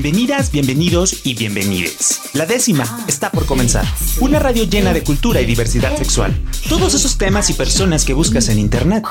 Bienvenidas, 0.00 0.52
bienvenidos 0.52 1.26
y 1.26 1.34
bienvenides. 1.34 2.20
La 2.32 2.46
décima 2.46 2.84
está 3.08 3.32
por 3.32 3.46
comenzar. 3.46 3.84
Una 4.20 4.38
radio 4.38 4.62
llena 4.62 4.92
de 4.92 5.02
cultura 5.02 5.40
y 5.40 5.44
diversidad 5.44 5.96
sexual. 5.96 6.40
Todos 6.68 6.94
esos 6.94 7.18
temas 7.18 7.50
y 7.50 7.54
personas 7.54 8.04
que 8.04 8.14
buscas 8.14 8.48
en 8.48 8.60
internet, 8.60 9.02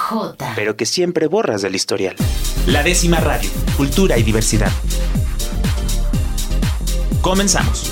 pero 0.56 0.78
que 0.78 0.86
siempre 0.86 1.28
borras 1.28 1.62
del 1.62 1.76
historial. 1.76 2.16
La 2.68 2.84
décima 2.84 3.20
radio, 3.20 3.50
cultura 3.76 4.18
y 4.18 4.24
diversidad. 4.24 4.72
Comenzamos. 7.20 7.92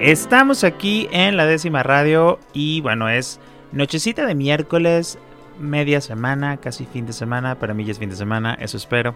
Estamos 0.00 0.62
aquí 0.62 1.08
en 1.10 1.36
la 1.36 1.44
décima 1.44 1.82
radio 1.82 2.38
y 2.52 2.82
bueno, 2.82 3.08
es 3.08 3.40
nochecita 3.72 4.26
de 4.26 4.34
miércoles, 4.34 5.18
media 5.58 6.00
semana, 6.00 6.58
casi 6.58 6.84
fin 6.84 7.06
de 7.06 7.12
semana, 7.12 7.58
para 7.58 7.74
mí 7.74 7.84
ya 7.84 7.92
es 7.92 7.98
fin 7.98 8.10
de 8.10 8.16
semana, 8.16 8.54
eso 8.60 8.76
espero. 8.76 9.14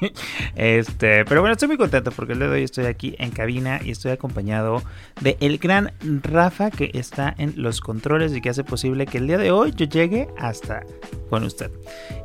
este, 0.56 1.24
pero 1.24 1.40
bueno, 1.40 1.52
estoy 1.52 1.68
muy 1.68 1.76
contento 1.76 2.10
porque 2.12 2.32
el 2.32 2.38
día 2.38 2.48
de 2.48 2.54
hoy 2.54 2.62
estoy 2.62 2.86
aquí 2.86 3.14
en 3.18 3.30
cabina 3.30 3.80
y 3.82 3.90
estoy 3.90 4.12
acompañado 4.12 4.82
de 5.20 5.36
el 5.40 5.58
gran 5.58 5.92
Rafa 6.22 6.70
que 6.70 6.90
está 6.94 7.34
en 7.38 7.54
los 7.56 7.80
controles 7.80 8.34
y 8.34 8.40
que 8.40 8.50
hace 8.50 8.64
posible 8.64 9.06
que 9.06 9.18
el 9.18 9.26
día 9.26 9.38
de 9.38 9.50
hoy 9.50 9.72
yo 9.76 9.86
llegue 9.86 10.28
hasta 10.38 10.82
con 11.28 11.44
usted. 11.44 11.70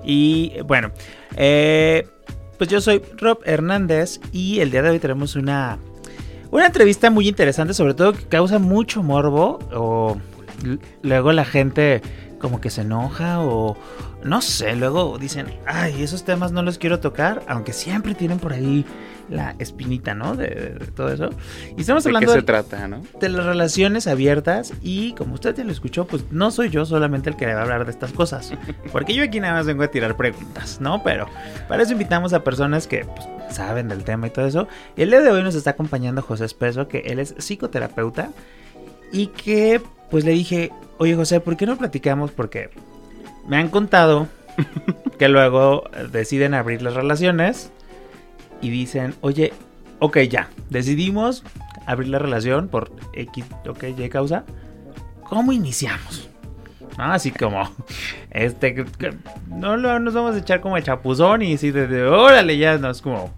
Y 0.03 0.53
bueno, 0.65 0.91
eh, 1.35 2.07
pues 2.57 2.70
yo 2.70 2.81
soy 2.81 3.01
Rob 3.17 3.39
Hernández 3.45 4.20
y 4.31 4.59
el 4.59 4.71
día 4.71 4.81
de 4.81 4.91
hoy 4.91 4.99
tenemos 4.99 5.35
una 5.35 5.77
una 6.51 6.67
entrevista 6.67 7.09
muy 7.09 7.27
interesante, 7.27 7.73
sobre 7.73 7.95
todo 7.95 8.13
que 8.13 8.23
causa 8.26 8.59
mucho 8.59 9.03
morbo 9.03 9.59
o 9.73 10.17
luego 11.01 11.31
la 11.31 11.45
gente 11.45 12.01
como 12.39 12.61
que 12.61 12.69
se 12.69 12.81
enoja 12.81 13.39
o 13.39 13.77
no 14.23 14.41
sé, 14.41 14.75
luego 14.75 15.17
dicen, 15.17 15.47
ay, 15.65 16.01
esos 16.01 16.25
temas 16.25 16.51
no 16.51 16.62
los 16.63 16.77
quiero 16.77 16.99
tocar, 16.99 17.43
aunque 17.47 17.73
siempre 17.73 18.15
tienen 18.15 18.39
por 18.39 18.53
ahí 18.53 18.85
la 19.29 19.55
espinita, 19.59 20.13
¿no? 20.13 20.35
De, 20.35 20.79
todo 20.95 21.09
eso. 21.09 21.29
Y 21.77 21.81
estamos 21.81 22.05
hablando 22.05 22.34
qué 22.34 22.39
se 22.39 22.45
trata, 22.45 22.87
¿no? 22.87 23.01
de 23.20 23.29
las 23.29 23.45
relaciones 23.45 24.07
abiertas 24.07 24.73
y 24.81 25.13
como 25.13 25.35
usted 25.35 25.55
ya 25.55 25.63
lo 25.63 25.71
escuchó, 25.71 26.05
pues 26.05 26.25
no 26.31 26.51
soy 26.51 26.69
yo 26.69 26.85
solamente 26.85 27.29
el 27.29 27.35
que 27.35 27.45
le 27.45 27.53
va 27.53 27.62
a 27.62 27.63
hablar 27.63 27.85
de 27.85 27.91
estas 27.91 28.12
cosas, 28.12 28.53
porque 28.91 29.13
yo 29.13 29.23
aquí 29.23 29.40
nada 29.40 29.53
más 29.53 29.65
vengo 29.65 29.84
a 29.84 29.87
tirar 29.87 30.15
preguntas, 30.15 30.79
¿no? 30.81 31.03
Pero 31.03 31.27
para 31.67 31.84
eso 31.84 31.93
invitamos 31.93 32.34
a 32.34 32.43
personas 32.43 32.87
que 32.87 33.05
pues, 33.05 33.27
saben 33.55 33.87
del 33.87 34.03
tema 34.03 34.27
y 34.27 34.29
todo 34.31 34.45
eso. 34.45 34.67
Y 34.95 35.03
el 35.03 35.09
día 35.09 35.21
de 35.21 35.31
hoy 35.31 35.43
nos 35.43 35.55
está 35.55 35.71
acompañando 35.71 36.21
José 36.21 36.45
Espeso, 36.45 36.87
que 36.87 36.99
él 36.99 37.19
es 37.19 37.35
psicoterapeuta 37.37 38.29
y 39.12 39.27
que 39.27 39.81
pues 40.09 40.25
le 40.25 40.31
dije, 40.31 40.71
oye 40.98 41.15
José, 41.15 41.39
¿por 41.39 41.57
qué 41.57 41.65
no 41.65 41.77
platicamos? 41.77 42.31
Porque 42.31 42.70
me 43.48 43.57
han 43.57 43.70
contado 43.70 44.27
que 45.20 45.29
luego 45.29 45.84
deciden 46.12 46.53
abrir 46.53 46.81
las 46.81 46.93
relaciones 46.93 47.71
y 48.62 48.70
dicen, 48.70 49.15
oye, 49.21 49.53
ok, 49.99 50.20
ya, 50.20 50.49
decidimos 50.70 51.43
abrir 51.85 52.09
la 52.09 52.20
relación 52.20 52.67
por 52.67 52.91
X, 53.13 53.45
ok, 53.67 53.84
Y 53.97 54.09
causa. 54.09 54.43
¿Cómo 55.23 55.51
iniciamos? 55.51 56.29
Así 56.97 57.31
como, 57.31 57.69
este, 58.31 58.85
no, 59.47 59.77
nos 59.77 60.13
vamos 60.13 60.35
a 60.35 60.40
echar 60.40 60.62
como 60.62 60.77
el 60.77 60.84
chapuzón 60.84 61.41
y 61.41 61.55
así 61.55 61.71
órale, 61.71 62.57
ya, 62.57 62.77
no 62.77 62.90
es 62.90 63.01
como, 63.01 63.34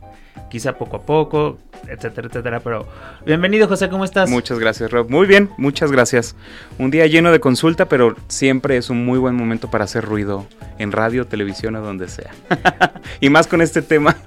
quizá 0.49 0.77
poco 0.77 0.97
a 0.97 1.01
poco, 1.01 1.57
etcétera, 1.87 2.27
etcétera. 2.27 2.59
Pero 2.59 2.87
bienvenido, 3.25 3.67
José, 3.67 3.89
¿cómo 3.89 4.05
estás? 4.05 4.29
Muchas 4.29 4.59
gracias, 4.59 4.91
Rob. 4.91 5.09
Muy 5.09 5.27
bien, 5.27 5.49
muchas 5.57 5.91
gracias. 5.91 6.35
Un 6.77 6.91
día 6.91 7.05
lleno 7.07 7.31
de 7.31 7.39
consulta, 7.39 7.87
pero 7.87 8.15
siempre 8.27 8.77
es 8.77 8.89
un 8.89 9.05
muy 9.05 9.19
buen 9.19 9.35
momento 9.35 9.69
para 9.69 9.83
hacer 9.83 10.05
ruido 10.05 10.47
en 10.77 10.91
radio, 10.91 11.25
televisión 11.25 11.75
o 11.75 11.81
donde 11.81 12.07
sea. 12.07 12.31
y 13.19 13.29
más 13.29 13.47
con 13.47 13.61
este 13.61 13.81
tema. 13.81 14.17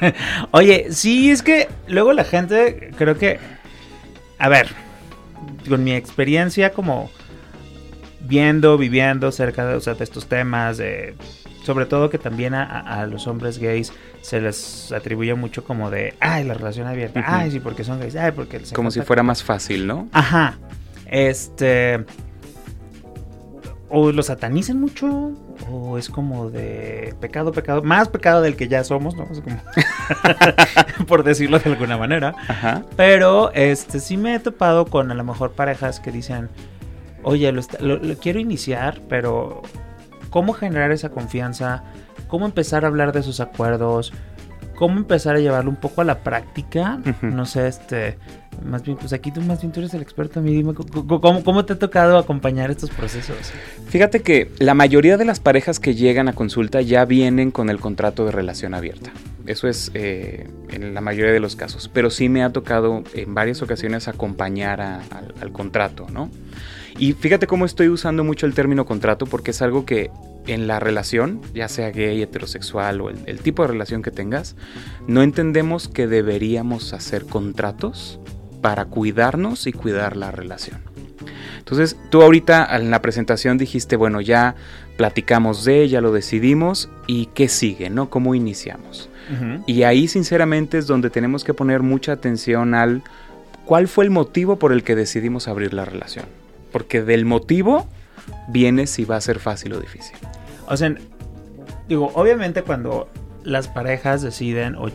Oye, 0.50 0.88
sí, 0.90 1.30
es 1.30 1.42
que 1.42 1.68
luego 1.88 2.12
la 2.12 2.24
gente, 2.24 2.90
creo 2.96 3.16
que, 3.16 3.38
a 4.38 4.48
ver, 4.48 4.68
con 5.68 5.84
mi 5.84 5.92
experiencia 5.92 6.72
como 6.72 7.10
viendo, 8.20 8.78
viviendo 8.78 9.32
cerca 9.32 9.66
de, 9.66 9.78
de 9.78 10.04
estos 10.04 10.26
temas, 10.26 10.78
de 10.78 11.14
sobre 11.62 11.86
todo 11.86 12.10
que 12.10 12.18
también 12.18 12.54
a, 12.54 13.06
los 13.06 13.26
hombres 13.26 13.58
gays 13.58 13.92
se 14.20 14.40
les 14.40 14.92
atribuye 14.92 15.34
mucho 15.34 15.64
como 15.64 15.90
de, 15.90 16.14
ay, 16.20 16.44
la 16.44 16.54
relación 16.54 16.86
abierta, 16.86 17.22
ay, 17.26 17.50
sí, 17.50 17.60
porque 17.60 17.84
son 17.84 18.00
gays, 18.00 18.16
ay, 18.16 18.32
porque... 18.32 18.60
Como 18.74 18.90
si 18.90 19.02
fuera 19.02 19.22
más 19.22 19.42
fácil, 19.42 19.86
¿no? 19.86 20.08
Ajá. 20.12 20.58
Este... 21.06 22.04
O 23.92 24.12
lo 24.12 24.22
satanicen 24.22 24.80
mucho, 24.80 25.32
o 25.68 25.98
es 25.98 26.08
como 26.08 26.48
de 26.48 27.12
pecado, 27.20 27.50
pecado, 27.50 27.82
más 27.82 28.08
pecado 28.08 28.40
del 28.40 28.54
que 28.54 28.68
ya 28.68 28.84
somos, 28.84 29.16
¿no? 29.16 29.26
como... 29.26 29.60
por 31.08 31.24
decirlo 31.24 31.58
de 31.58 31.70
alguna 31.72 31.98
manera. 31.98 32.36
Ajá. 32.46 32.84
Pero, 32.96 33.50
este, 33.52 33.98
sí 33.98 34.16
me 34.16 34.36
he 34.36 34.38
topado 34.38 34.86
con 34.86 35.10
a 35.10 35.14
lo 35.14 35.24
mejor 35.24 35.50
parejas 35.50 35.98
que 35.98 36.12
dicen, 36.12 36.48
oye, 37.24 37.50
lo 37.50 37.64
quiero 38.20 38.38
iniciar, 38.38 39.00
pero 39.08 39.62
cómo 40.30 40.52
generar 40.52 40.92
esa 40.92 41.10
confianza, 41.10 41.84
cómo 42.28 42.46
empezar 42.46 42.84
a 42.84 42.88
hablar 42.88 43.12
de 43.12 43.20
esos 43.20 43.40
acuerdos, 43.40 44.12
cómo 44.76 44.96
empezar 44.96 45.36
a 45.36 45.40
llevarlo 45.40 45.70
un 45.70 45.76
poco 45.76 46.00
a 46.00 46.04
la 46.04 46.20
práctica. 46.20 47.00
No 47.20 47.44
sé, 47.44 47.68
este, 47.68 48.16
más 48.64 48.82
bien, 48.82 48.96
pues 48.96 49.12
aquí 49.12 49.30
tú 49.30 49.42
más 49.42 49.60
bien 49.60 49.72
tú 49.72 49.80
eres 49.80 49.92
el 49.92 50.00
experto, 50.00 50.40
a 50.40 50.42
mí 50.42 50.54
dime, 50.54 50.72
¿cómo, 50.72 51.42
¿cómo, 51.42 51.64
te 51.64 51.74
ha 51.74 51.78
tocado 51.78 52.16
acompañar 52.16 52.70
estos 52.70 52.88
procesos? 52.90 53.36
Fíjate 53.88 54.20
que 54.20 54.50
la 54.58 54.74
mayoría 54.74 55.16
de 55.16 55.24
las 55.26 55.38
parejas 55.38 55.80
que 55.80 55.94
llegan 55.94 56.28
a 56.28 56.32
consulta 56.32 56.80
ya 56.80 57.04
vienen 57.04 57.50
con 57.50 57.68
el 57.68 57.78
contrato 57.78 58.24
de 58.24 58.32
relación 58.32 58.72
abierta. 58.72 59.10
Eso 59.46 59.68
es 59.68 59.90
eh, 59.94 60.48
en 60.70 60.94
la 60.94 61.00
mayoría 61.00 61.32
de 61.32 61.40
los 61.40 61.56
casos, 61.56 61.90
pero 61.92 62.08
sí 62.08 62.28
me 62.28 62.42
ha 62.42 62.50
tocado 62.50 63.02
en 63.14 63.34
varias 63.34 63.62
ocasiones 63.62 64.08
acompañar 64.08 64.80
al 64.80 65.52
contrato, 65.52 66.06
¿no? 66.10 66.30
Y 66.98 67.12
fíjate 67.12 67.46
cómo 67.46 67.64
estoy 67.64 67.88
usando 67.88 68.24
mucho 68.24 68.46
el 68.46 68.54
término 68.54 68.84
contrato 68.84 69.26
porque 69.26 69.52
es 69.52 69.62
algo 69.62 69.84
que 69.86 70.10
en 70.46 70.66
la 70.66 70.80
relación, 70.80 71.40
ya 71.54 71.68
sea 71.68 71.90
gay, 71.90 72.22
heterosexual 72.22 73.00
o 73.00 73.10
el, 73.10 73.38
tipo 73.40 73.62
de 73.62 73.68
relación 73.68 74.02
que 74.02 74.10
tengas, 74.10 74.56
no 75.06 75.22
entendemos 75.22 75.88
que 75.88 76.06
deberíamos 76.06 76.92
hacer 76.92 77.26
contratos 77.26 78.20
para 78.60 78.86
cuidarnos 78.86 79.66
y 79.66 79.72
cuidar 79.72 80.16
la 80.16 80.30
relación. 80.30 80.80
Entonces, 81.58 81.96
tú 82.10 82.22
ahorita 82.22 82.76
en 82.76 82.90
la 82.90 83.02
presentación 83.02 83.58
dijiste, 83.58 83.96
bueno, 83.96 84.20
ya 84.20 84.56
platicamos 84.96 85.64
de, 85.64 85.88
ya 85.88 86.00
lo 86.00 86.12
decidimos 86.12 86.88
y 87.06 87.26
qué 87.26 87.48
sigue, 87.48 87.90
¿no? 87.90 88.10
¿Cómo 88.10 88.34
iniciamos? 88.34 89.08
Y 89.68 89.84
ahí 89.84 90.08
sinceramente 90.08 90.76
es 90.78 90.88
donde 90.88 91.08
tenemos 91.08 91.44
que 91.44 91.54
poner 91.54 91.82
mucha 91.82 92.10
atención 92.10 92.74
al 92.74 93.04
cuál 93.64 93.86
fue 93.86 94.04
el 94.04 94.10
motivo 94.10 94.58
por 94.58 94.72
el 94.72 94.82
que 94.82 94.96
decidimos 94.96 95.46
abrir 95.46 95.72
la 95.72 95.84
relación. 95.84 96.26
Porque 96.72 97.02
del 97.02 97.24
motivo 97.24 97.86
viene 98.48 98.86
si 98.86 99.04
va 99.04 99.16
a 99.16 99.20
ser 99.20 99.38
fácil 99.38 99.72
o 99.74 99.80
difícil. 99.80 100.16
O 100.66 100.76
sea, 100.76 100.94
digo, 101.88 102.10
obviamente 102.14 102.62
cuando 102.62 103.08
las 103.44 103.68
parejas 103.68 104.22
deciden 104.22 104.76
o 104.76 104.90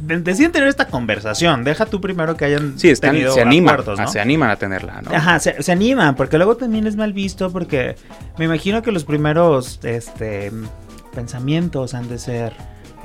deciden 0.00 0.52
tener 0.52 0.68
esta 0.68 0.86
conversación, 0.86 1.64
deja 1.64 1.86
tú 1.86 2.00
primero 2.00 2.36
que 2.36 2.44
hayan 2.44 2.78
sí, 2.78 2.90
están, 2.90 3.16
se 3.16 3.40
animan, 3.40 3.80
¿no? 3.86 4.08
se 4.08 4.20
animan 4.20 4.50
a 4.50 4.56
tenerla, 4.56 5.02
¿no? 5.02 5.14
Ajá, 5.14 5.38
se, 5.38 5.62
se, 5.62 5.72
animan, 5.72 6.16
porque 6.16 6.38
luego 6.38 6.56
también 6.56 6.86
es 6.86 6.96
mal 6.96 7.12
visto, 7.12 7.52
porque 7.52 7.96
me 8.38 8.46
imagino 8.46 8.82
que 8.82 8.90
los 8.90 9.04
primeros 9.04 9.80
este, 9.84 10.50
pensamientos 11.14 11.94
han 11.94 12.08
de 12.08 12.18
ser, 12.18 12.52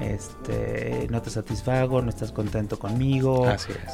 este, 0.02 1.08
no 1.10 1.22
te 1.22 1.30
satisfago, 1.30 2.02
no 2.02 2.10
estás 2.10 2.32
contento 2.32 2.80
conmigo, 2.80 3.48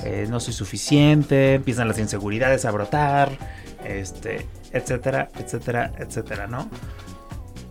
eh, 0.05 0.27
no 0.29 0.39
soy 0.39 0.53
suficiente, 0.53 1.55
empiezan 1.55 1.87
las 1.87 1.99
inseguridades 1.99 2.63
a 2.65 2.71
brotar, 2.71 3.31
este, 3.85 4.45
etcétera, 4.71 5.29
etcétera, 5.37 5.91
etcétera, 5.97 6.47
¿no? 6.47 6.69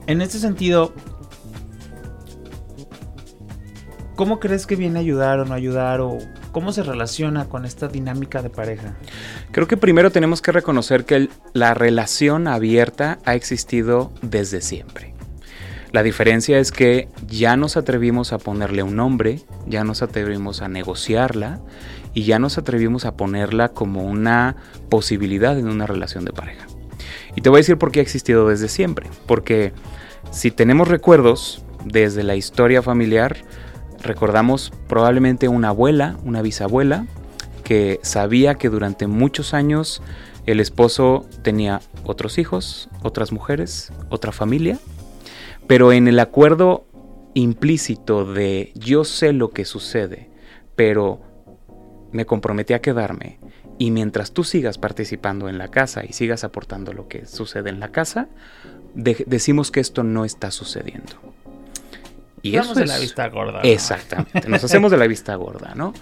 En 0.06 0.20
este 0.20 0.38
sentido, 0.38 0.92
¿cómo 4.16 4.40
crees 4.40 4.66
que 4.66 4.76
viene 4.76 4.98
a 4.98 5.02
ayudar 5.02 5.40
o 5.40 5.44
no 5.44 5.54
ayudar 5.54 6.00
o 6.00 6.18
cómo 6.50 6.72
se 6.72 6.82
relaciona 6.82 7.48
con 7.48 7.64
esta 7.64 7.88
dinámica 7.88 8.42
de 8.42 8.50
pareja? 8.50 8.94
Creo 9.52 9.68
que 9.68 9.76
primero 9.76 10.10
tenemos 10.10 10.42
que 10.42 10.52
reconocer 10.52 11.04
que 11.04 11.28
la 11.52 11.74
relación 11.74 12.48
abierta 12.48 13.18
ha 13.24 13.34
existido 13.34 14.12
desde 14.22 14.60
siempre. 14.60 15.12
La 15.92 16.02
diferencia 16.02 16.58
es 16.58 16.72
que 16.72 17.08
ya 17.28 17.56
nos 17.56 17.76
atrevimos 17.76 18.32
a 18.32 18.38
ponerle 18.38 18.82
un 18.82 18.96
nombre, 18.96 19.42
ya 19.66 19.84
nos 19.84 20.00
atrevimos 20.00 20.62
a 20.62 20.68
negociarla 20.68 21.60
y 22.14 22.24
ya 22.24 22.38
nos 22.38 22.58
atrevimos 22.58 23.04
a 23.04 23.16
ponerla 23.16 23.70
como 23.70 24.04
una 24.04 24.56
posibilidad 24.88 25.58
en 25.58 25.68
una 25.68 25.86
relación 25.86 26.24
de 26.24 26.32
pareja. 26.32 26.66
Y 27.36 27.40
te 27.40 27.48
voy 27.48 27.58
a 27.58 27.60
decir 27.60 27.78
por 27.78 27.92
qué 27.92 28.00
ha 28.00 28.02
existido 28.02 28.48
desde 28.48 28.68
siempre. 28.68 29.08
Porque 29.26 29.72
si 30.30 30.50
tenemos 30.50 30.88
recuerdos 30.88 31.64
desde 31.84 32.22
la 32.22 32.36
historia 32.36 32.82
familiar, 32.82 33.36
recordamos 34.02 34.72
probablemente 34.88 35.48
una 35.48 35.68
abuela, 35.68 36.16
una 36.24 36.42
bisabuela, 36.42 37.06
que 37.64 38.00
sabía 38.02 38.56
que 38.56 38.68
durante 38.68 39.06
muchos 39.06 39.54
años 39.54 40.02
El 40.44 40.58
esposo 40.58 41.24
tenía 41.42 41.80
otros 42.02 42.36
hijos, 42.36 42.88
otras 43.02 43.30
mujeres, 43.30 43.92
otra 44.08 44.32
familia, 44.32 44.78
pero 45.68 45.92
en 45.92 46.08
el 46.08 46.18
acuerdo 46.18 46.84
implícito 47.34 48.24
de 48.24 48.72
yo 48.74 49.04
sé 49.04 49.32
lo 49.32 49.50
que 49.50 49.64
sucede, 49.64 50.30
pero 50.74 51.20
me 52.12 52.26
comprometí 52.26 52.74
a 52.74 52.80
quedarme 52.80 53.38
y 53.78 53.90
mientras 53.90 54.32
tú 54.32 54.44
sigas 54.44 54.78
participando 54.78 55.48
en 55.48 55.58
la 55.58 55.68
casa 55.68 56.04
y 56.08 56.12
sigas 56.12 56.44
aportando 56.44 56.92
lo 56.92 57.08
que 57.08 57.26
sucede 57.26 57.70
en 57.70 57.80
la 57.80 57.90
casa, 57.90 58.28
decimos 58.94 59.70
que 59.70 59.80
esto 59.80 60.02
no 60.02 60.24
está 60.24 60.50
sucediendo. 60.50 61.14
Y 62.42 62.56
eso 62.56 62.72
es 62.72 62.78
de 62.78 62.86
la 62.86 62.98
vista 62.98 63.28
gorda. 63.28 63.60
Exactamente, 63.62 64.48
nos 64.48 64.64
hacemos 64.64 64.90
de 64.90 64.96
la 64.96 65.06
vista 65.06 65.34
gorda, 65.36 65.74
¿no? 65.74 65.94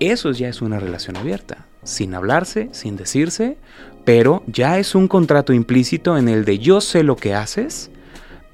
Eso 0.00 0.32
ya 0.32 0.48
es 0.48 0.62
una 0.62 0.80
relación 0.80 1.16
abierta, 1.16 1.66
sin 1.82 2.14
hablarse, 2.14 2.70
sin 2.72 2.96
decirse, 2.96 3.58
pero 4.04 4.42
ya 4.46 4.78
es 4.78 4.94
un 4.94 5.08
contrato 5.08 5.52
implícito 5.52 6.16
en 6.16 6.28
el 6.28 6.44
de 6.44 6.58
yo 6.58 6.80
sé 6.80 7.02
lo 7.02 7.16
que 7.16 7.34
haces, 7.34 7.90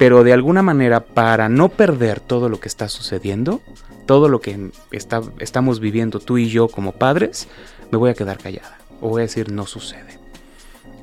pero 0.01 0.25
de 0.25 0.33
alguna 0.33 0.63
manera 0.63 1.05
para 1.05 1.51
no 1.51 1.69
perder 1.69 2.21
todo 2.21 2.49
lo 2.49 2.59
que 2.59 2.69
está 2.69 2.89
sucediendo, 2.89 3.61
todo 4.07 4.31
lo 4.31 4.41
que 4.41 4.71
está, 4.93 5.21
estamos 5.41 5.79
viviendo 5.79 6.21
tú 6.21 6.39
y 6.39 6.49
yo 6.49 6.69
como 6.69 6.93
padres, 6.93 7.49
me 7.91 7.99
voy 7.99 8.09
a 8.09 8.15
quedar 8.15 8.39
callada 8.39 8.79
o 9.03 9.11
voy 9.11 9.21
a 9.21 9.27
decir 9.27 9.53
no 9.53 9.67
sucede. 9.67 10.19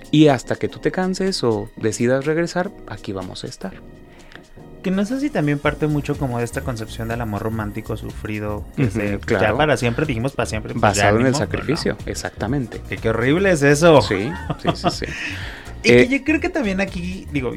Y 0.10 0.30
hasta 0.30 0.56
que 0.56 0.68
tú 0.68 0.80
te 0.80 0.90
canses 0.90 1.44
o 1.44 1.70
decidas 1.76 2.26
regresar, 2.26 2.72
aquí 2.88 3.12
vamos 3.12 3.44
a 3.44 3.48
estar. 3.48 3.74
Que 4.82 4.90
no 4.90 5.06
sé 5.06 5.20
si 5.20 5.30
también 5.30 5.60
parte 5.60 5.86
mucho 5.86 6.18
como 6.18 6.40
de 6.40 6.46
esta 6.46 6.62
concepción 6.62 7.08
del 7.08 7.22
amor 7.22 7.44
romántico 7.44 7.98
sufrido, 7.98 8.66
que 8.76 9.20
ya 9.30 9.56
para 9.56 9.78
siempre 9.78 10.08
dijimos 10.08 10.32
para 10.32 10.48
siempre. 10.48 10.74
Pues 10.74 10.82
Basado 10.82 11.20
en 11.20 11.28
el 11.28 11.36
sacrificio, 11.36 11.98
exactamente. 12.08 12.82
Que 12.90 12.98
qué 12.98 13.12
horrible 13.12 13.52
es 13.52 13.62
eso. 13.62 14.02
Sí, 14.02 14.32
sí, 14.58 14.70
sí, 14.74 14.90
sí. 14.90 15.06
y 15.84 15.90
que 15.90 16.02
eh, 16.02 16.08
yo 16.08 16.24
creo 16.24 16.40
que 16.40 16.50
también 16.50 16.82
aquí, 16.82 17.28
digo, 17.32 17.54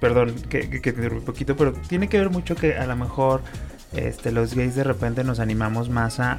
perdón 0.00 0.34
que, 0.48 0.68
que, 0.68 0.80
que 0.80 0.90
un 0.90 1.22
poquito, 1.22 1.56
pero 1.56 1.72
tiene 1.72 2.08
que 2.08 2.18
ver 2.18 2.30
mucho 2.30 2.54
que 2.54 2.76
a 2.76 2.86
lo 2.86 2.96
mejor 2.96 3.42
este, 3.92 4.32
los 4.32 4.54
gays 4.54 4.74
de 4.74 4.84
repente 4.84 5.24
nos 5.24 5.40
animamos 5.40 5.88
más 5.88 6.20
a 6.20 6.38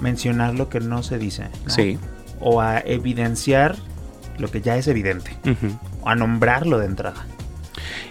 mencionar 0.00 0.54
lo 0.54 0.68
que 0.68 0.80
no 0.80 1.02
se 1.02 1.18
dice. 1.18 1.48
Sí. 1.66 1.98
O 2.40 2.60
a 2.60 2.78
evidenciar 2.80 3.76
lo 4.38 4.50
que 4.50 4.60
ya 4.60 4.76
es 4.76 4.86
evidente. 4.88 5.36
O 6.02 6.08
a 6.08 6.14
nombrarlo 6.14 6.78
de 6.78 6.86
entrada. 6.86 7.26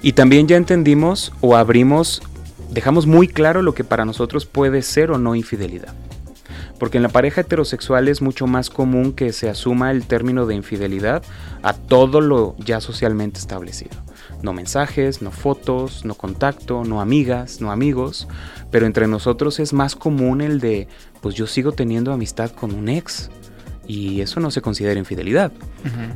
Y 0.01 0.13
también 0.13 0.47
ya 0.47 0.57
entendimos 0.57 1.33
o 1.41 1.55
abrimos, 1.55 2.21
dejamos 2.69 3.07
muy 3.07 3.27
claro 3.27 3.61
lo 3.61 3.73
que 3.73 3.83
para 3.83 4.05
nosotros 4.05 4.45
puede 4.45 4.81
ser 4.81 5.11
o 5.11 5.17
no 5.17 5.35
infidelidad. 5.35 5.93
Porque 6.79 6.97
en 6.97 7.03
la 7.03 7.09
pareja 7.09 7.41
heterosexual 7.41 8.07
es 8.07 8.21
mucho 8.21 8.45
más 8.45 8.69
común 8.69 9.13
que 9.13 9.33
se 9.33 9.49
asuma 9.49 9.91
el 9.91 10.05
término 10.05 10.45
de 10.45 10.55
infidelidad 10.55 11.23
a 11.63 11.73
todo 11.73 12.21
lo 12.21 12.55
ya 12.59 12.81
socialmente 12.81 13.39
establecido. 13.39 14.06
No 14.47 14.53
mensajes, 14.53 15.21
no 15.21 15.31
fotos, 15.31 16.05
no 16.05 16.15
contacto, 16.15 16.85
no 16.85 17.01
amigas, 17.01 17.59
no 17.59 17.69
amigos, 17.69 18.29
pero 18.71 18.85
entre 18.85 19.05
nosotros 19.05 19.59
es 19.59 19.73
más 19.73 19.97
común 19.97 20.39
el 20.39 20.61
de, 20.61 20.87
pues 21.19 21.35
yo 21.35 21.47
sigo 21.47 21.73
teniendo 21.73 22.13
amistad 22.13 22.51
con 22.51 22.73
un 22.73 22.87
ex 22.87 23.29
y 23.87 24.21
eso 24.21 24.39
no 24.39 24.49
se 24.49 24.61
considera 24.61 24.97
infidelidad. 24.97 25.51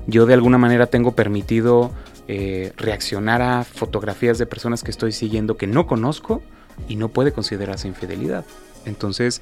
Yo 0.07 0.25
de 0.25 0.33
alguna 0.33 0.57
manera 0.57 0.87
tengo 0.87 1.11
permitido 1.11 1.91
eh, 2.29 2.71
reaccionar 2.77 3.41
a 3.41 3.65
fotografías 3.65 4.37
de 4.37 4.45
personas 4.45 4.81
que 4.81 4.91
estoy 4.91 5.11
siguiendo 5.11 5.57
que 5.57 5.67
no 5.67 5.85
conozco 5.85 6.41
y 6.87 6.95
no 6.95 7.09
puede 7.09 7.33
considerarse 7.33 7.89
infidelidad. 7.89 8.45
Entonces, 8.85 9.41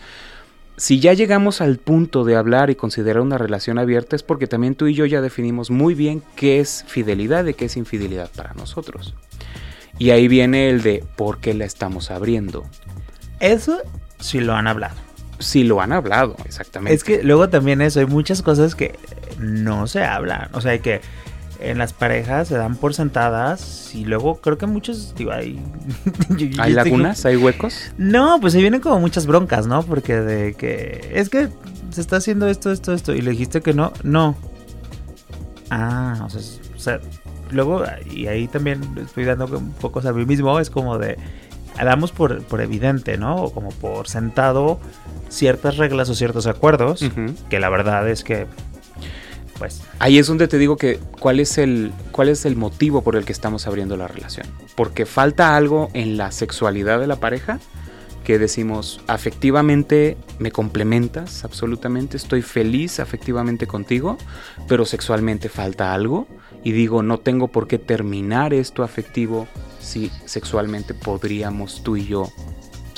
si 0.79 1.01
ya 1.01 1.11
llegamos 1.11 1.59
al 1.59 1.77
punto 1.77 2.23
de 2.23 2.37
hablar 2.37 2.69
y 2.69 2.75
considerar 2.75 3.21
una 3.21 3.37
relación 3.37 3.77
abierta 3.77 4.15
es 4.15 4.23
porque 4.23 4.47
también 4.47 4.75
tú 4.75 4.87
y 4.87 4.93
yo 4.93 5.05
ya 5.05 5.19
definimos 5.19 5.71
muy 5.71 5.93
bien 5.93 6.23
qué 6.37 6.61
es 6.61 6.85
fidelidad 6.87 7.45
y 7.47 7.53
qué 7.53 7.65
es 7.65 7.75
infidelidad 7.75 8.29
para 8.33 8.53
nosotros. 8.53 9.13
Y 9.97 10.11
ahí 10.11 10.29
viene 10.29 10.69
el 10.69 10.81
de 10.81 11.03
por 11.17 11.39
qué 11.39 11.53
la 11.53 11.65
estamos 11.65 12.11
abriendo. 12.11 12.63
Eso 13.41 13.81
sí 14.21 14.39
lo 14.39 14.55
han 14.55 14.67
hablado. 14.67 14.95
Sí 15.39 15.65
lo 15.65 15.81
han 15.81 15.91
hablado, 15.91 16.37
exactamente. 16.45 16.95
Es 16.95 17.03
que 17.03 17.23
luego 17.23 17.49
también 17.49 17.81
eso, 17.81 17.99
hay 17.99 18.05
muchas 18.05 18.41
cosas 18.41 18.73
que 18.73 18.97
no 19.37 19.85
se 19.85 20.05
hablan. 20.05 20.47
O 20.53 20.61
sea, 20.61 20.71
hay 20.71 20.79
que 20.79 21.01
en 21.59 21.77
las 21.77 21.93
parejas 21.93 22.47
se 22.47 22.55
dan 22.55 22.75
por 22.75 22.93
sentadas 22.93 23.93
y 23.93 24.05
luego 24.05 24.35
creo 24.35 24.57
que 24.57 24.65
muchos, 24.65 25.13
digo, 25.15 25.31
hay... 25.31 25.59
¿Hay 26.59 26.73
lagunas? 26.73 27.25
¿Hay 27.25 27.35
huecos? 27.35 27.91
No, 27.97 28.39
pues 28.39 28.53
se 28.53 28.61
vienen 28.61 28.81
como 28.81 28.99
muchas 28.99 29.25
broncas, 29.25 29.67
¿no? 29.67 29.83
Porque 29.83 30.15
de 30.15 30.53
que 30.53 31.11
es 31.13 31.29
que 31.29 31.49
se 31.91 32.01
está 32.01 32.17
haciendo 32.17 32.47
esto, 32.47 32.71
esto, 32.71 32.93
esto 32.93 33.13
y 33.13 33.21
le 33.21 33.31
dijiste 33.31 33.61
que 33.61 33.73
no, 33.73 33.91
no. 34.03 34.35
Ah, 35.69 36.23
o 36.25 36.29
sea, 36.29 36.41
o 36.75 36.79
sea 36.79 36.99
luego, 37.51 37.83
y 38.11 38.27
ahí 38.27 38.47
también 38.47 38.81
estoy 39.03 39.25
dando 39.25 39.45
un 39.45 39.71
poco 39.73 40.07
a 40.07 40.13
mí 40.13 40.25
mismo, 40.25 40.59
es 40.59 40.69
como 40.69 40.97
de 40.97 41.17
damos 41.85 42.11
por, 42.11 42.43
por 42.43 42.61
evidente, 42.61 43.17
¿no? 43.17 43.35
O 43.35 43.53
como 43.53 43.69
por 43.69 44.07
sentado 44.07 44.79
ciertas 45.29 45.77
reglas 45.77 46.09
o 46.09 46.15
ciertos 46.15 46.47
acuerdos, 46.47 47.05
que 47.49 47.59
la 47.59 47.69
verdad 47.69 48.07
es 48.09 48.23
que 48.23 48.47
pues. 49.59 49.81
Ahí 49.99 50.17
es 50.17 50.25
donde 50.25 50.47
te 50.47 50.57
digo 50.57 50.77
que 50.77 50.99
cuál 51.19 51.39
es 51.39 51.57
el 51.57 51.91
cuál 52.11 52.29
es 52.29 52.45
el 52.45 52.55
motivo 52.55 53.03
por 53.03 53.15
el 53.15 53.25
que 53.25 53.33
estamos 53.33 53.67
abriendo 53.67 53.97
la 53.97 54.07
relación, 54.07 54.47
porque 54.75 55.05
falta 55.05 55.55
algo 55.55 55.89
en 55.93 56.17
la 56.17 56.31
sexualidad 56.31 56.99
de 56.99 57.07
la 57.07 57.17
pareja 57.17 57.59
que 58.23 58.39
decimos 58.39 59.01
afectivamente 59.07 60.17
me 60.37 60.51
complementas 60.51 61.43
absolutamente, 61.43 62.15
estoy 62.17 62.41
feliz 62.41 62.99
afectivamente 62.99 63.65
contigo, 63.65 64.17
pero 64.67 64.85
sexualmente 64.85 65.49
falta 65.49 65.93
algo 65.93 66.27
y 66.63 66.71
digo 66.71 67.01
no 67.03 67.19
tengo 67.19 67.47
por 67.47 67.67
qué 67.67 67.79
terminar 67.79 68.53
esto 68.53 68.83
afectivo 68.83 69.47
si 69.79 70.11
sexualmente 70.25 70.93
podríamos 70.93 71.81
tú 71.83 71.97
y 71.97 72.05
yo 72.05 72.29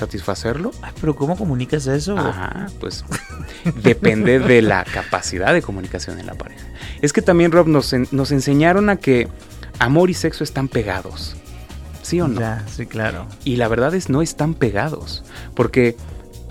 satisfacerlo. 0.02 0.72
pero 1.00 1.16
¿cómo 1.16 1.38
comunicas 1.38 1.88
eso? 1.88 2.18
Ajá, 2.18 2.68
pues 2.80 3.06
depende 3.84 4.40
de 4.40 4.62
la 4.62 4.84
capacidad 4.84 5.54
de 5.54 5.62
comunicación 5.62 6.20
en 6.20 6.26
la 6.26 6.34
pareja. 6.34 6.66
Es 7.02 7.14
que 7.14 7.22
también, 7.22 7.52
Rob, 7.52 7.68
nos, 7.68 7.94
nos 8.12 8.32
enseñaron 8.32 8.90
a 8.90 8.96
que 8.98 9.28
amor 9.80 10.10
y 10.10 10.14
sexo 10.14 10.44
están 10.44 10.68
pegados. 10.68 11.36
¿Sí 12.02 12.20
o 12.20 12.28
no? 12.28 12.42
sí, 12.68 12.88
claro. 12.88 13.28
Y 13.44 13.58
la 13.58 13.68
verdad 13.68 13.94
es 13.94 14.10
no 14.10 14.22
están 14.24 14.56
pegados. 14.56 15.24
Porque, 15.56 15.96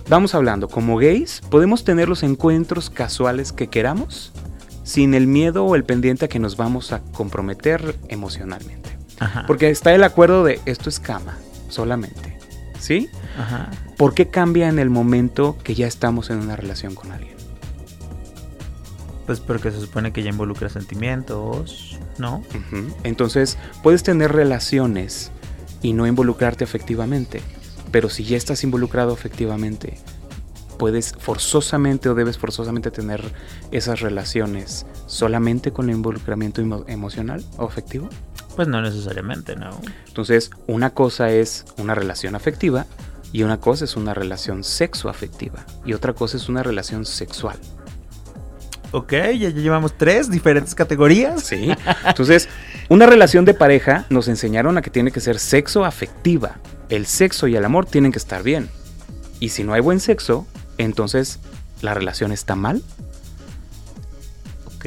vamos 0.09 0.35
hablando, 0.35 0.69
como 0.69 0.97
gays, 0.97 1.43
podemos 1.51 1.83
tener 1.85 2.09
los 2.09 2.23
encuentros 2.23 2.89
casuales 2.89 3.53
que 3.53 3.67
queramos 3.67 4.33
sin 4.85 5.15
el 5.15 5.27
miedo 5.27 5.65
o 5.65 5.75
el 5.75 5.85
pendiente 5.85 6.25
a 6.25 6.29
que 6.29 6.39
nos 6.39 6.57
vamos 6.57 6.93
a 6.93 7.01
comprometer 7.13 7.97
emocionalmente. 8.09 8.97
Porque 9.47 9.71
está 9.71 9.93
el 9.93 10.05
acuerdo 10.05 10.45
de 10.45 10.61
esto 10.67 10.89
es 10.89 10.99
cama, 10.99 11.37
solamente. 11.69 12.40
¿Sí? 12.81 13.09
Ajá. 13.39 13.71
¿Por 13.97 14.15
qué 14.15 14.29
cambia 14.29 14.69
en 14.69 14.79
el 14.79 14.91
momento 14.91 15.57
que 15.63 15.75
ya 15.75 15.87
estamos 15.87 16.31
en 16.31 16.39
una 16.39 16.57
relación 16.57 16.95
con 16.95 17.13
alguien? 17.13 17.37
Pues 19.27 19.39
porque 19.39 19.71
se 19.71 19.81
supone 19.81 20.13
que 20.13 20.23
ya 20.23 20.31
involucra 20.31 20.69
sentimientos, 20.69 21.99
¿no? 22.19 22.43
Entonces, 23.05 23.59
puedes 23.83 24.03
tener 24.03 24.33
relaciones 24.33 25.31
y 25.83 25.93
no 25.93 26.07
involucrarte 26.07 26.65
afectivamente. 26.65 27.41
Pero 27.93 28.09
si 28.09 28.25
ya 28.25 28.37
estás 28.37 28.65
involucrado 28.65 29.13
afectivamente, 29.13 29.99
puedes 30.79 31.13
forzosamente 31.13 32.09
o 32.09 32.15
debes 32.15 32.39
forzosamente 32.39 32.91
tener 32.91 33.23
esas 33.71 34.01
relaciones 34.01 34.87
solamente 35.07 35.73
con 35.73 35.91
el 35.91 35.97
involucramiento 35.97 36.63
emocional 36.89 37.45
o 37.59 37.67
afectivo? 37.67 38.09
Pues 38.57 38.69
no 38.69 38.83
necesariamente, 38.83 39.57
no. 39.57 39.71
Entonces, 40.07 40.51
una 40.67 40.91
cosa 40.91 41.31
es 41.31 41.65
una 41.79 41.95
relación 41.95 42.35
afectiva 42.35 42.87
y 43.33 43.43
una 43.43 43.59
cosa 43.59 43.85
es 43.85 43.97
una 43.97 44.13
relación 44.13 44.65
sexoafectiva 44.65 45.65
y 45.85 45.93
otra 45.93 46.13
cosa 46.13 46.37
es 46.37 46.49
una 46.49 46.63
relación 46.63 47.07
sexual. 47.07 47.59
Ok, 48.93 49.13
ya, 49.13 49.51
llevamos 49.51 49.97
tres 49.97 50.31
diferentes 50.31 50.75
categorías. 50.75 51.45
Sí. 51.45 51.71
Entonces, 52.07 52.49
una 52.89 53.07
relación 53.07 53.45
de 53.45 53.55
pareja 53.55 54.07
nos 54.11 54.27
enseñaron 54.27 54.77
a 54.79 54.83
que 54.83 54.91
tiene 54.91 55.13
que 55.13 55.21
ser 55.21 55.39
sexo 55.39 55.85
afectiva. 55.85 56.57
El 56.89 57.07
sexo 57.07 57.47
y 57.47 57.55
el 57.55 57.65
amor 57.65 57.87
tienen 57.87 58.11
que 58.11 58.19
estar 58.19 58.43
bien. 58.43 58.69
Y 59.39 59.51
si 59.51 59.63
no 59.63 59.75
hay 59.75 59.81
buen 59.81 60.01
sexo, 60.01 60.47
entonces 60.77 61.39
la 61.83 61.95
relación 61.95 62.33
está 62.33 62.57
mal. 62.57 62.83
Ok. 64.75 64.87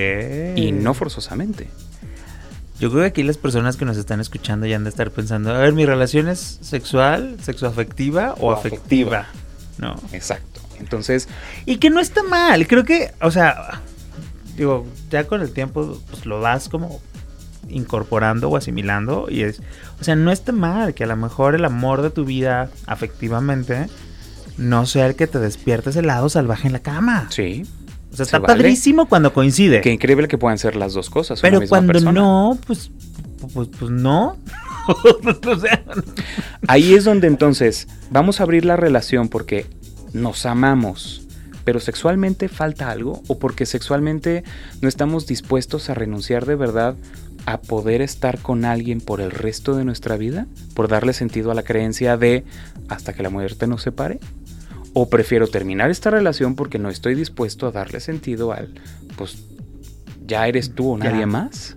Y 0.57 0.73
no 0.73 0.93
forzosamente. 0.93 1.69
Yo 2.83 2.89
creo 2.89 3.03
que 3.03 3.07
aquí 3.07 3.23
las 3.23 3.37
personas 3.37 3.77
que 3.77 3.85
nos 3.85 3.95
están 3.95 4.19
escuchando 4.19 4.65
ya 4.65 4.75
han 4.75 4.83
de 4.83 4.89
estar 4.89 5.09
pensando, 5.09 5.51
a 5.51 5.57
ver, 5.57 5.71
mi 5.71 5.85
relación 5.85 6.27
es 6.27 6.59
sexual, 6.59 7.37
sexoafectiva 7.41 8.35
o, 8.41 8.51
afectiva. 8.51 9.27
No. 9.77 9.95
Exacto. 10.11 10.59
Entonces. 10.81 11.29
Y 11.65 11.77
que 11.77 11.89
no 11.89 12.01
está 12.01 12.23
mal. 12.23 12.67
Creo 12.67 12.83
que, 12.83 13.13
o 13.21 13.31
sea, 13.31 13.79
digo, 14.57 14.85
ya 15.09 15.23
con 15.27 15.39
el 15.39 15.53
tiempo, 15.53 15.97
pues 16.09 16.25
lo 16.25 16.41
vas 16.41 16.67
como 16.67 16.99
incorporando 17.69 18.49
o 18.49 18.57
asimilando. 18.57 19.27
Y 19.29 19.43
es, 19.43 19.61
o 20.01 20.03
sea, 20.03 20.17
no 20.17 20.33
está 20.33 20.51
mal 20.51 20.93
que 20.93 21.05
a 21.05 21.07
lo 21.07 21.15
mejor 21.15 21.55
el 21.55 21.63
amor 21.63 22.01
de 22.01 22.09
tu 22.09 22.25
vida 22.25 22.69
afectivamente 22.85 23.87
no 24.57 24.85
sea 24.87 25.07
el 25.07 25.15
que 25.15 25.27
te 25.27 25.39
despiertes 25.39 25.95
el 25.95 26.07
lado 26.07 26.27
salvaje 26.27 26.67
en 26.67 26.73
la 26.73 26.79
cama. 26.79 27.27
Sí. 27.29 27.65
O 28.13 28.15
sea, 28.15 28.25
está 28.25 28.41
padrísimo 28.41 29.07
cuando 29.07 29.33
coincide. 29.33 29.81
Qué 29.81 29.91
increíble 29.91 30.27
que 30.27 30.37
puedan 30.37 30.59
ser 30.59 30.75
las 30.75 30.93
dos 30.93 31.09
cosas. 31.09 31.41
Pero 31.41 31.61
cuando 31.67 31.99
no, 32.11 32.57
pues, 32.65 32.91
pues, 33.53 33.69
pues 33.77 33.91
no. 33.91 34.37
Ahí 36.67 36.93
es 36.93 37.05
donde 37.05 37.27
entonces 37.27 37.87
vamos 38.11 38.39
a 38.39 38.43
abrir 38.43 38.65
la 38.65 38.75
relación 38.75 39.29
porque 39.29 39.65
nos 40.13 40.45
amamos, 40.45 41.27
pero 41.63 41.79
sexualmente 41.79 42.49
falta 42.49 42.91
algo 42.91 43.23
o 43.27 43.39
porque 43.39 43.65
sexualmente 43.65 44.43
no 44.81 44.89
estamos 44.89 45.25
dispuestos 45.25 45.89
a 45.89 45.93
renunciar 45.93 46.45
de 46.45 46.55
verdad 46.55 46.95
a 47.45 47.61
poder 47.61 48.01
estar 48.01 48.39
con 48.39 48.63
alguien 48.63 49.01
por 49.01 49.19
el 49.19 49.31
resto 49.31 49.75
de 49.75 49.83
nuestra 49.83 50.15
vida, 50.17 50.47
por 50.75 50.87
darle 50.87 51.13
sentido 51.13 51.51
a 51.51 51.55
la 51.55 51.63
creencia 51.63 52.15
de 52.15 52.43
hasta 52.87 53.13
que 53.13 53.23
la 53.23 53.29
muerte 53.29 53.67
nos 53.67 53.81
separe. 53.81 54.19
O 54.93 55.09
prefiero 55.09 55.47
terminar 55.47 55.89
esta 55.89 56.11
relación 56.11 56.55
porque 56.55 56.79
no 56.79 56.89
estoy 56.89 57.15
dispuesto 57.15 57.67
a 57.67 57.71
darle 57.71 57.99
sentido 57.99 58.51
al, 58.51 58.73
pues, 59.17 59.37
ya 60.25 60.47
eres 60.47 60.75
tú 60.75 60.91
o 60.91 60.97
nadie 60.97 61.25
más. 61.25 61.75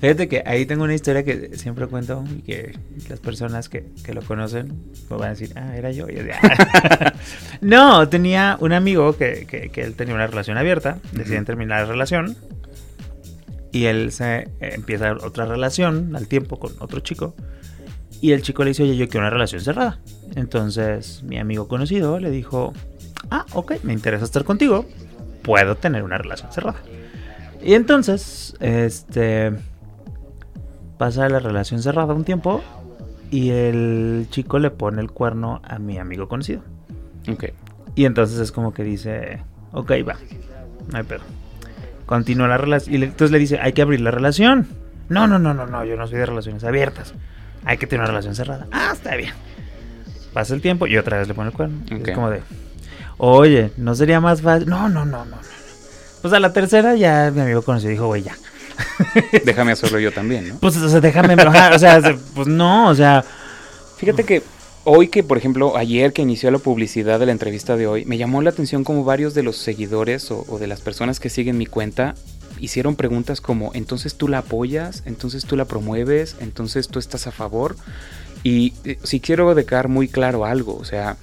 Fíjate 0.00 0.28
que 0.28 0.42
ahí 0.44 0.66
tengo 0.66 0.84
una 0.84 0.94
historia 0.94 1.24
que 1.24 1.56
siempre 1.56 1.86
cuento 1.86 2.24
y 2.36 2.42
que 2.42 2.78
las 3.08 3.20
personas 3.20 3.68
que, 3.68 3.86
lo 4.12 4.22
conocen 4.22 4.68
me 5.08 5.16
van 5.16 5.28
a 5.28 5.30
decir, 5.30 5.52
ah, 5.56 5.76
era 5.76 5.90
yo. 5.92 6.06
Ah". 6.32 7.12
no, 7.60 8.08
tenía 8.08 8.58
un 8.60 8.72
amigo 8.72 9.16
que, 9.16 9.46
que, 9.46 9.80
él 9.80 9.94
tenía 9.94 10.14
una 10.14 10.26
relación 10.26 10.58
abierta, 10.58 10.98
deciden 11.12 11.44
terminar 11.44 11.80
la 11.80 11.86
relación 11.86 12.36
y 13.72 13.86
él 13.86 14.12
se 14.12 14.48
empieza 14.60 15.12
otra 15.12 15.46
relación 15.46 16.14
al 16.14 16.28
tiempo 16.28 16.58
con 16.58 16.72
otro 16.80 17.00
chico. 17.00 17.34
Y 18.20 18.32
el 18.32 18.42
chico 18.42 18.62
le 18.62 18.70
dice, 18.70 18.82
oye, 18.84 18.96
yo 18.96 19.08
quiero 19.08 19.26
una 19.26 19.30
relación 19.30 19.60
cerrada. 19.60 20.00
Entonces 20.34 21.22
mi 21.22 21.38
amigo 21.38 21.68
conocido 21.68 22.18
le 22.18 22.30
dijo, 22.30 22.72
ah, 23.30 23.46
ok, 23.52 23.74
me 23.82 23.92
interesa 23.92 24.24
estar 24.24 24.44
contigo, 24.44 24.86
puedo 25.42 25.76
tener 25.76 26.02
una 26.02 26.18
relación 26.18 26.52
cerrada. 26.52 26.78
Y 27.62 27.74
entonces, 27.74 28.54
este, 28.60 29.52
pasa 30.98 31.28
la 31.28 31.38
relación 31.38 31.82
cerrada 31.82 32.14
un 32.14 32.24
tiempo 32.24 32.62
y 33.30 33.50
el 33.50 34.26
chico 34.30 34.58
le 34.58 34.70
pone 34.70 35.00
el 35.00 35.10
cuerno 35.10 35.60
a 35.64 35.78
mi 35.78 35.98
amigo 35.98 36.28
conocido. 36.28 36.62
Ok. 37.30 37.46
Y 37.94 38.04
entonces 38.04 38.38
es 38.38 38.52
como 38.52 38.74
que 38.74 38.84
dice, 38.84 39.42
ok, 39.72 39.92
va, 40.06 40.16
no 40.90 40.98
hay 40.98 41.04
pedo. 41.04 41.22
Continúa 42.06 42.48
la 42.48 42.58
relación. 42.58 42.94
Y 42.94 43.04
entonces 43.04 43.30
le 43.30 43.38
dice, 43.38 43.58
hay 43.60 43.72
que 43.72 43.82
abrir 43.82 44.00
la 44.00 44.10
relación. 44.10 44.66
No, 45.08 45.26
no, 45.26 45.38
no, 45.38 45.54
no, 45.54 45.66
no, 45.66 45.84
yo 45.84 45.96
no 45.96 46.06
soy 46.06 46.18
de 46.18 46.26
relaciones 46.26 46.64
abiertas. 46.64 47.14
Hay 47.64 47.78
que 47.78 47.86
tener 47.86 48.02
una 48.02 48.08
relación 48.08 48.34
cerrada. 48.34 48.66
Ah, 48.72 48.90
está 48.92 49.16
bien. 49.16 49.32
Pasa 50.34 50.52
el 50.52 50.60
tiempo 50.60 50.86
y 50.86 50.98
otra 50.98 51.18
vez 51.18 51.28
le 51.28 51.34
pone 51.34 51.48
el 51.48 51.54
cuerno. 51.54 51.78
Es 51.88 52.14
como 52.14 52.28
de, 52.28 52.42
oye, 53.16 53.70
¿no 53.78 53.94
sería 53.94 54.20
más 54.20 54.42
fácil? 54.42 54.68
No, 54.68 54.88
no, 54.88 55.06
no, 55.06 55.24
no. 55.24 55.36
Pues 56.20 56.34
a 56.34 56.40
la 56.40 56.52
tercera 56.52 56.94
ya 56.96 57.30
mi 57.34 57.40
amigo 57.40 57.62
conocido 57.62 57.90
dijo, 57.90 58.06
güey, 58.08 58.22
ya. 58.22 58.36
déjame 59.44 59.72
hacerlo 59.72 59.98
yo 60.00 60.12
también, 60.12 60.48
¿no? 60.48 60.56
Pues, 60.56 60.76
o 60.76 60.88
sea, 60.88 61.00
déjame 61.00 61.34
o 61.34 61.78
sea, 61.78 62.00
pues 62.34 62.48
no, 62.48 62.88
o 62.88 62.94
sea. 62.94 63.24
Fíjate 63.96 64.24
que 64.24 64.42
hoy 64.84 65.08
que, 65.08 65.22
por 65.22 65.38
ejemplo, 65.38 65.76
ayer 65.76 66.12
que 66.12 66.22
inició 66.22 66.50
la 66.50 66.58
publicidad 66.58 67.18
de 67.18 67.26
la 67.26 67.32
entrevista 67.32 67.76
de 67.76 67.86
hoy, 67.86 68.04
me 68.04 68.18
llamó 68.18 68.42
la 68.42 68.50
atención 68.50 68.84
como 68.84 69.04
varios 69.04 69.34
de 69.34 69.42
los 69.42 69.56
seguidores 69.56 70.30
o, 70.30 70.58
de 70.58 70.66
las 70.66 70.80
personas 70.80 71.20
que 71.20 71.30
siguen 71.30 71.58
mi 71.58 71.66
cuenta 71.66 72.14
hicieron 72.60 72.94
preguntas 72.96 73.40
como, 73.40 73.72
entonces 73.74 74.14
tú 74.14 74.28
la 74.28 74.38
apoyas, 74.38 75.02
entonces 75.06 75.44
tú 75.44 75.56
la 75.56 75.64
promueves, 75.64 76.36
entonces 76.40 76.88
tú 76.88 76.98
estás 76.98 77.26
a 77.26 77.32
favor. 77.32 77.76
Y 78.44 78.74
eh, 78.84 78.98
si 79.02 79.18
quiero 79.18 79.52
dejar 79.56 79.88
muy 79.88 80.06
claro 80.06 80.44
algo, 80.44 80.76
o 80.76 80.84
sea, 80.84 81.16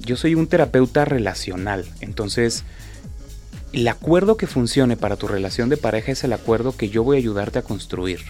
yo 0.00 0.16
soy 0.16 0.34
un 0.34 0.46
terapeuta 0.46 1.04
relacional, 1.04 1.84
entonces 2.00 2.64
el 3.72 3.86
acuerdo 3.88 4.38
que 4.38 4.46
funcione 4.46 4.96
para 4.96 5.16
tu 5.16 5.28
relación 5.28 5.68
de 5.68 5.76
pareja 5.76 6.12
es 6.12 6.24
el 6.24 6.32
acuerdo 6.32 6.74
que 6.74 6.88
yo 6.88 7.04
voy 7.04 7.16
a 7.16 7.20
ayudarte 7.20 7.58
a 7.58 7.62
construir. 7.62 8.20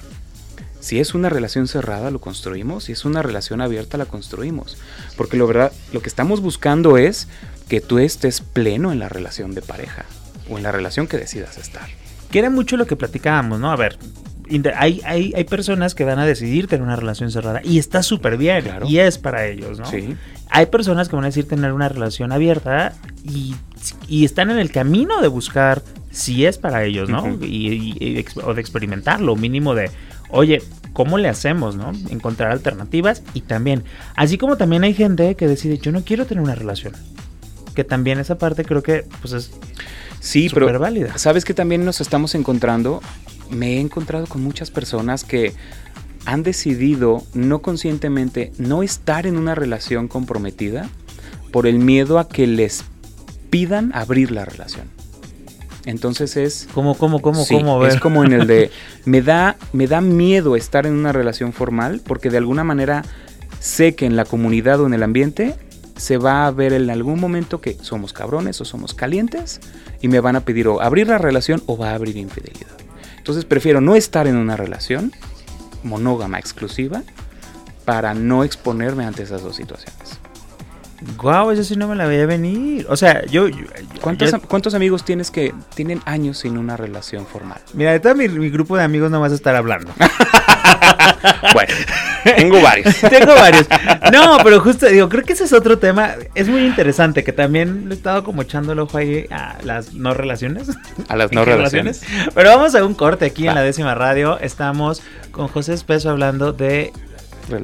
Si 0.81 1.01
es 1.01 1.15
una 1.15 1.29
relación 1.29 1.69
cerrada, 1.69 2.11
lo 2.11 2.21
construimos. 2.21 2.85
Si 2.85 2.93
es 2.93 3.05
una 3.05 3.23
relación 3.23 3.61
abierta, 3.61 3.99
la 3.99 4.07
construimos. 4.07 4.79
Porque 5.17 5.37
lo 5.37 5.47
verdad, 5.47 5.73
lo 5.93 6.01
que 6.01 6.09
estamos 6.09 6.41
buscando 6.41 6.97
es 6.97 7.29
que 7.69 7.81
tú 7.81 7.99
estés 7.99 8.41
pleno 8.41 8.93
en 8.93 8.99
la 8.99 9.09
relación 9.09 9.55
de 9.55 9.63
pareja 9.63 10.07
o 10.49 10.57
en 10.57 10.63
la 10.63 10.73
relación 10.73 11.07
que 11.07 11.19
decidas 11.19 11.59
estar. 11.59 11.89
Que 12.31 12.49
mucho 12.49 12.77
lo 12.77 12.87
que 12.87 12.97
platicábamos, 12.97 13.61
¿no? 13.61 13.71
A 13.73 13.77
ver, 13.77 13.99
hay, 14.77 15.01
hay, 15.05 15.33
hay, 15.35 15.45
personas 15.45 15.95
que 15.95 16.05
van 16.05 16.19
a 16.19 16.27
decidir 16.27 16.67
tener 16.67 16.83
una 16.83 16.97
relación 16.97 17.31
cerrada 17.31 17.61
y 17.65 17.79
está 17.79 18.03
súper 18.03 18.37
bien 18.37 18.65
y 18.87 18.99
es 18.99 19.19
para 19.19 19.47
ellos, 19.47 19.79
¿no? 19.79 19.87
Sí. 19.87 20.17
Hay 20.51 20.67
personas 20.67 21.09
que 21.09 21.17
van 21.17 21.25
a 21.25 21.29
decir 21.29 21.47
tener 21.47 21.73
una 21.73 21.89
relación 21.89 22.33
abierta 22.33 22.95
y, 23.25 23.55
y 24.09 24.25
están 24.25 24.51
en 24.51 24.59
el 24.59 24.71
camino 24.71 25.21
de 25.21 25.29
buscar 25.29 25.83
si 26.11 26.47
es 26.47 26.59
para 26.59 26.85
ellos, 26.85 27.09
¿no? 27.09 27.29
y, 27.43 28.25
o 28.43 28.55
de 28.55 28.61
experimentarlo, 28.61 29.37
mínimo 29.37 29.75
de, 29.75 29.91
oye, 30.31 30.63
¿cómo 30.93 31.19
le 31.19 31.29
hacemos, 31.29 31.77
no? 31.77 31.93
Encontrar 32.11 32.51
alternativas 32.51 33.23
y 33.35 33.43
también, 33.43 33.85
así 34.17 34.39
como 34.39 34.57
también 34.57 34.85
hay 34.85 34.95
gente 34.95 35.35
que 35.35 35.47
decide, 35.47 35.79
yo 35.79 35.93
no 35.93 36.03
quiero 36.03 36.27
tener 36.27 36.43
una 36.43 36.55
relación. 36.55 36.95
Que 37.75 37.85
también 37.85 38.19
esa 38.19 38.39
parte 38.39 38.65
creo 38.65 38.83
que 38.83 39.07
pues 39.21 39.33
es 39.33 39.53
sí, 40.19 40.51
pero 40.53 40.79
válida. 40.81 41.17
Sabes 41.19 41.45
que 41.45 41.55
también 41.55 41.85
nos 41.85 42.01
estamos 42.01 42.35
encontrando, 42.35 43.01
me 43.51 43.77
he 43.77 43.81
encontrado 43.81 44.27
con 44.27 44.43
muchas 44.43 44.71
personas 44.71 45.25
que 45.25 45.55
han 46.25 46.43
decidido 46.43 47.23
no 47.35 47.61
conscientemente 47.61 48.53
no 48.59 48.83
estar 48.83 49.27
en 49.27 49.37
una 49.37 49.55
relación 49.55 50.09
comprometida 50.09 50.89
por 51.53 51.67
el 51.67 51.79
miedo 51.79 52.19
a 52.19 52.29
que 52.29 52.47
les 52.47 52.85
pidan 53.51 53.93
abrir 53.95 54.31
la 54.31 54.45
relación. 54.45 54.89
Entonces 55.85 56.37
es. 56.37 56.69
¿Cómo, 56.75 56.95
cómo, 56.97 57.23
cómo, 57.23 57.47
cómo? 57.47 57.87
Es 57.87 57.99
como 57.99 58.25
en 58.25 58.33
el 58.33 58.47
de. 58.47 58.71
Me 59.07 59.23
da, 59.23 59.57
me 59.73 59.87
da 59.87 60.03
miedo 60.03 60.55
estar 60.55 60.85
en 60.85 60.93
una 60.93 61.13
relación 61.13 61.55
formal 61.55 62.03
porque 62.05 62.29
de 62.29 62.37
alguna 62.37 62.63
manera 62.63 63.07
sé 63.59 63.95
que 63.95 64.05
en 64.05 64.17
la 64.17 64.27
comunidad 64.27 64.83
o 64.83 64.87
en 64.87 64.93
el 64.93 65.03
ambiente 65.03 65.55
se 65.97 66.19
va 66.19 66.47
a 66.47 66.51
ver 66.51 66.75
en 66.75 66.91
algún 66.91 67.19
momento 67.19 67.63
que 67.63 67.79
somos 67.81 68.13
cabrones 68.13 68.61
o 68.61 68.67
somos 68.67 68.93
calientes 68.93 69.61
y 70.03 70.09
me 70.09 70.21
van 70.21 70.37
a 70.37 70.41
pedir 70.41 70.69
o 70.69 70.83
abrir 70.83 71.09
la 71.09 71.17
relación 71.17 71.63
o 71.65 71.79
va 71.79 71.93
a 71.93 71.95
abrir 71.95 72.19
infidelidad. 72.19 72.69
Entonces 73.29 73.45
prefiero 73.45 73.83
no 73.83 73.95
estar 73.95 74.27
en 74.27 74.37
una 74.37 74.57
relación 74.57 75.13
monógama 75.83 76.39
exclusiva 76.39 77.03
para 77.85 78.15
no 78.15 78.43
exponerme 78.43 79.05
ante 79.05 79.23
esas 79.23 79.43
dos 79.43 79.55
situaciones. 79.55 80.19
Guau, 81.19 81.51
eso 81.51 81.63
sí 81.63 81.77
no 81.77 81.89
me 81.89 81.95
la 81.95 82.07
veía 82.07 82.25
venir. 82.25 82.87
O 82.89 82.97
sea, 82.97 83.27
yo. 83.27 83.45
¿Cuántos, 84.01 84.33
¿Cuántos, 84.49 84.73
amigos 84.73 85.05
tienes 85.05 85.31
que 85.31 85.53
tienen 85.75 86.01
años 86.07 86.39
sin 86.39 86.57
una 86.57 86.79
relación 86.79 87.27
formal? 87.27 87.61
Mira, 87.75 87.93
de 87.93 88.01
todo 88.01 88.15
mi, 88.15 88.29
grupo 88.49 88.79
de 88.79 88.85
amigos 88.85 89.11
no 89.11 89.21
vas 89.21 89.33
a 89.33 89.35
estar 89.35 89.55
hablando. 89.55 89.93
bueno, 91.55 91.75
tengo 92.37 92.61
varios. 92.61 92.97
tengo 93.11 93.35
varios. 93.35 93.67
No, 94.13 94.39
pero 94.43 94.61
justo 94.61 94.87
digo, 94.87 95.09
creo 95.09 95.25
que 95.25 95.33
ese 95.33 95.45
es 95.45 95.53
otro 95.53 95.79
tema. 95.79 96.13
Es 96.35 96.49
muy 96.49 96.65
interesante 96.65 97.25
que 97.25 97.33
también 97.33 97.89
le 97.89 97.95
he 97.95 97.97
estado 97.97 98.25
como 98.25 98.43
echando 98.43 98.73
el 98.73 98.79
ojo 98.79 98.99
ahí 98.99 99.27
a 99.31 99.57
las 99.63 99.95
no 99.95 100.15
relaciones. 100.15 100.69
A 101.09 101.17
las 101.17 101.33
no 101.33 101.45
relaciones? 101.45 102.03
Pero 102.35 102.51
vamos 102.51 102.75
a 102.75 102.85
un 102.85 102.95
corte 102.95 103.27
aquí 103.27 103.47
en 103.47 103.55
la 103.55 103.63
décima 103.63 103.95
radio. 103.95 104.39
Estamos 104.41 105.03
con 105.31 105.49
José 105.49 105.75
Espeso 105.75 106.11
hablando 106.11 106.53
de 106.53 106.93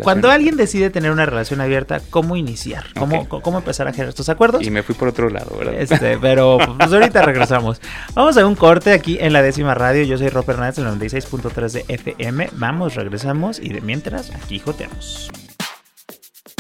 cuando 0.03 0.31
alguien 0.31 0.57
decide 0.57 0.91
tener 0.91 1.11
una 1.11 1.26
relación 1.26 1.61
abierta, 1.61 2.00
¿cómo 2.11 2.37
iniciar? 2.37 2.87
¿Cómo, 2.99 3.29
¿Cómo 3.29 3.59
empezar 3.59 3.88
a 3.88 3.93
generar 3.93 4.11
estos 4.11 4.29
acuerdos? 4.29 4.62
Y 4.62 4.71
me 4.71 4.83
fui 4.83 4.95
por 4.95 5.09
otro 5.09 5.31
lado, 5.31 5.57
¿verdad? 5.59 5.75
Este, 5.75 6.19
pero 6.19 6.59
pues 6.79 6.93
ahorita 6.93 7.23
regresamos. 7.26 7.81
Vamos 8.14 8.37
a 8.37 8.47
un 8.47 8.55
corte 8.55 8.93
aquí 8.93 9.19
en 9.21 9.33
la 9.33 9.43
décima 9.43 9.75
radio. 9.75 10.05
Yo 10.05 10.19
soy 10.19 10.29
Robert 10.29 10.50
Hernández, 10.50 10.79
el 10.79 10.87
96.3 10.87 11.71
de 11.71 11.85
FM. 11.88 12.50
Vamos, 12.53 12.95
regresamos 12.95 13.59
y 13.59 13.69
de 13.71 13.81
mientras, 13.81 14.31
aquí 14.31 14.59
joteamos. 14.59 15.31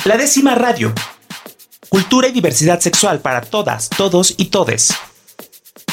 La 0.04 0.16
décima 0.16 0.54
radio. 0.54 0.92
Cultura 1.88 2.28
y 2.28 2.32
diversidad 2.32 2.80
sexual 2.80 3.20
para 3.20 3.40
todas, 3.40 3.88
todos 3.88 4.34
y 4.36 4.46
todes. 4.46 4.94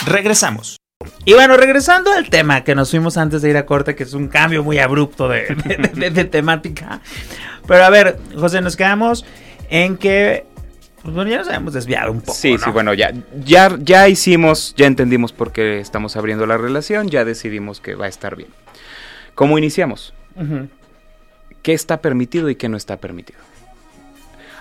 Regresamos. 0.05 0.80
Y 1.25 1.33
bueno, 1.33 1.57
regresando 1.57 2.11
al 2.11 2.29
tema 2.29 2.63
que 2.63 2.75
nos 2.75 2.91
fuimos 2.91 3.17
antes 3.17 3.41
de 3.41 3.49
ir 3.49 3.57
a 3.57 3.65
corte, 3.65 3.95
que 3.95 4.03
es 4.03 4.13
un 4.13 4.27
cambio 4.27 4.63
muy 4.63 4.79
abrupto 4.79 5.27
de, 5.27 5.45
temática. 6.31 7.01
Pero 7.67 7.83
a 7.83 7.89
ver, 7.89 8.19
José, 8.35 8.61
nos 8.61 8.75
quedamos 8.75 9.25
en 9.69 9.97
que 9.97 10.45
pues 11.03 11.15
bueno, 11.15 11.31
ya 11.31 11.37
nos 11.37 11.47
habíamos 11.47 11.73
desviado 11.73 12.11
un 12.11 12.21
poco. 12.21 12.33
Sí, 12.33 12.57
sí, 12.63 12.69
bueno, 12.69 12.93
ya, 12.93 13.11
ya, 13.43 13.75
ya 13.79 14.07
hicimos, 14.07 14.75
ya 14.77 14.85
entendimos 14.85 15.33
por 15.33 15.51
qué 15.51 15.79
estamos 15.79 16.15
abriendo 16.15 16.45
la 16.45 16.57
relación, 16.57 17.09
ya 17.09 17.25
decidimos 17.25 17.81
que 17.81 17.95
va 17.95 18.05
a 18.05 18.09
estar 18.09 18.35
bien. 18.35 18.49
¿Cómo 19.33 19.57
iniciamos? 19.57 20.13
¿Qué 21.63 21.73
está 21.73 22.01
permitido 22.01 22.49
y 22.49 22.55
qué 22.55 22.69
no 22.69 22.77
está 22.77 22.97
permitido? 22.97 23.39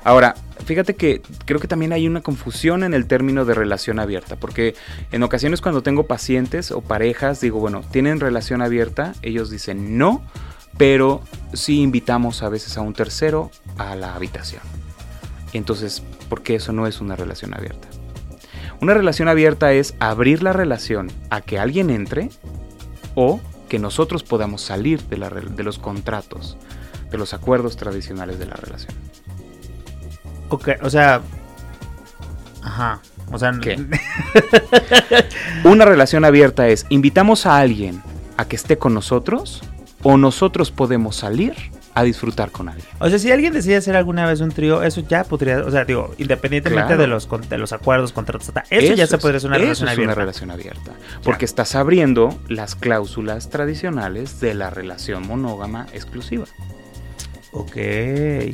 Ahora, 0.03 0.35
fíjate 0.65 0.95
que 0.95 1.21
creo 1.45 1.61
que 1.61 1.69
también 1.69 1.93
hay 1.93 2.07
una 2.07 2.23
confusión 2.23 2.85
en 2.85 2.95
el 2.95 3.07
término 3.07 3.45
de 3.45 3.55
relación 3.55 3.99
abierta, 3.99 4.37
porque 4.37 4.75
en 5.13 5.23
ocasiones 5.23 5.61
cuando 5.61 5.83
tengo 5.83 6.07
pacientes 6.07 6.71
o 6.71 6.81
parejas, 6.81 7.41
digo, 7.41 7.61
bueno, 7.61 7.83
¿tienen 7.91 8.21
relación 8.21 8.63
abierta? 8.63 9.15
Ellos 9.23 9.51
dicen 9.51 9.99
no, 9.99 10.23
pero 10.79 11.23
sí 11.53 11.83
invitamos 11.83 12.43
a 12.43 12.49
veces 12.49 12.79
a 12.79 12.81
un 12.81 12.95
tercero 12.95 13.51
a 13.77 13.95
la 13.95 14.15
habitación. 14.15 14.63
Entonces, 15.53 16.03
¿por 16.29 16.43
qué 16.43 16.55
eso 16.55 16.73
no 16.73 16.87
es 16.87 17.01
una 17.01 17.17
relación 17.17 17.55
abierta? 17.55 17.89
Una 18.81 18.95
relación 18.95 19.29
abierta 19.29 19.73
es 19.73 19.95
abrir 19.99 20.43
la 20.43 20.55
relación 20.55 21.13
a 21.29 21.43
que 21.43 21.59
alguien 21.59 21.91
entre 21.91 22.31
o 23.15 23.41
que 23.69 23.79
nosotros 23.79 24.23
podamos 24.23 24.63
salir 24.63 25.03
de, 25.03 25.17
de 25.55 25.63
los 25.63 25.79
contratos, 25.79 26.57
de 27.11 27.19
los 27.19 27.35
acuerdos 27.35 27.77
tradicionales 27.77 28.39
de 28.39 28.47
la 28.47 28.55
relación. 28.55 28.95
Ok, 30.51 30.69
o 30.83 30.91
sea... 30.91 31.21
Ajá. 32.63 33.01
O 33.33 33.39
sea, 33.39 33.53
¿Qué? 33.63 33.79
Una 35.65 35.85
relación 35.85 36.25
abierta 36.25 36.69
es 36.69 36.85
invitamos 36.89 37.47
a 37.47 37.59
alguien 37.59 38.03
a 38.37 38.47
que 38.47 38.57
esté 38.57 38.77
con 38.77 38.93
nosotros 38.95 39.63
o 40.03 40.17
nosotros 40.17 40.71
podemos 40.71 41.17
salir 41.17 41.55
a 41.95 42.03
disfrutar 42.03 42.51
con 42.51 42.69
alguien. 42.69 42.87
O 42.99 43.09
sea, 43.09 43.19
si 43.19 43.31
alguien 43.33 43.53
decide 43.53 43.77
hacer 43.77 43.97
alguna 43.97 44.27
vez 44.27 44.41
un 44.41 44.51
trío, 44.51 44.83
eso 44.83 45.03
ya 45.09 45.25
podría, 45.25 45.59
o 45.61 45.71
sea, 45.71 45.85
digo, 45.85 46.15
independientemente 46.19 46.87
Claro. 46.87 47.03
de 47.03 47.07
los 47.09 47.29
de 47.49 47.59
los 47.59 47.73
acuerdos, 47.73 48.13
contratos, 48.13 48.51
ta, 48.53 48.65
eso, 48.71 48.95
ya 48.95 49.07
se 49.07 49.19
podría 49.19 49.39
hacer 49.39 49.49
una 49.51 49.57
eso 49.59 49.65
relación 49.65 49.89
es 49.89 49.93
abierta. 49.95 50.13
una 50.13 50.15
relación 50.21 50.51
abierta. 50.51 50.93
Porque 51.23 51.45
estás 51.45 51.75
abriendo 51.75 52.39
las 52.49 52.75
cláusulas 52.75 53.51
tradicionales 53.51 54.41
de 54.41 54.55
la 54.55 54.71
relación 54.71 55.27
monógama 55.27 55.87
exclusiva. 55.93 56.45
Ok. 57.53 57.77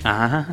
Ah, 0.05 0.47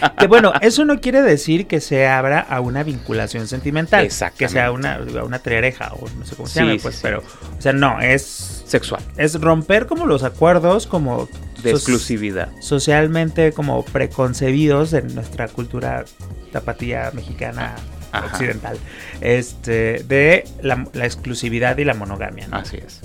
Ah, 0.00 0.14
que 0.18 0.26
bueno, 0.26 0.52
eso 0.60 0.84
no 0.84 1.00
quiere 1.00 1.20
decir 1.22 1.66
que 1.66 1.80
se 1.80 2.06
abra 2.06 2.40
a 2.40 2.60
una 2.60 2.82
vinculación 2.82 3.46
sentimental. 3.48 4.04
Exactamente. 4.04 4.44
Que 4.46 4.48
sea 4.48 4.72
una, 4.72 4.98
una 5.24 5.38
triareja 5.40 5.92
o 5.94 6.08
no 6.18 6.24
sé 6.24 6.36
cómo 6.36 6.48
se 6.48 6.60
Sí, 6.60 6.70
sí, 6.72 6.78
pues, 6.82 6.94
sí. 6.96 7.00
pero, 7.02 7.18
o 7.58 7.60
sea, 7.60 7.72
no, 7.72 8.00
es, 8.00 8.62
sexual, 8.66 9.02
es 9.16 9.38
romper 9.40 9.86
como 9.86 10.06
los 10.06 10.22
acuerdos 10.22 10.86
como 10.86 11.28
de 11.62 11.72
exclusividad. 11.72 12.48
socialmente 12.60 13.52
como 13.52 13.84
preconcebidos 13.84 14.94
en 14.94 15.14
nuestra 15.14 15.48
cultura 15.48 16.04
tapatía 16.52 17.10
mexicana 17.12 17.74
Ajá. 18.12 18.26
occidental, 18.26 18.78
este, 19.20 20.02
de 20.08 20.44
la, 20.62 20.86
la 20.94 21.04
exclusividad 21.04 21.76
y 21.78 21.84
la 21.84 21.92
monogamia. 21.94 22.48
¿no? 22.48 22.56
Así 22.56 22.78
es. 22.78 23.00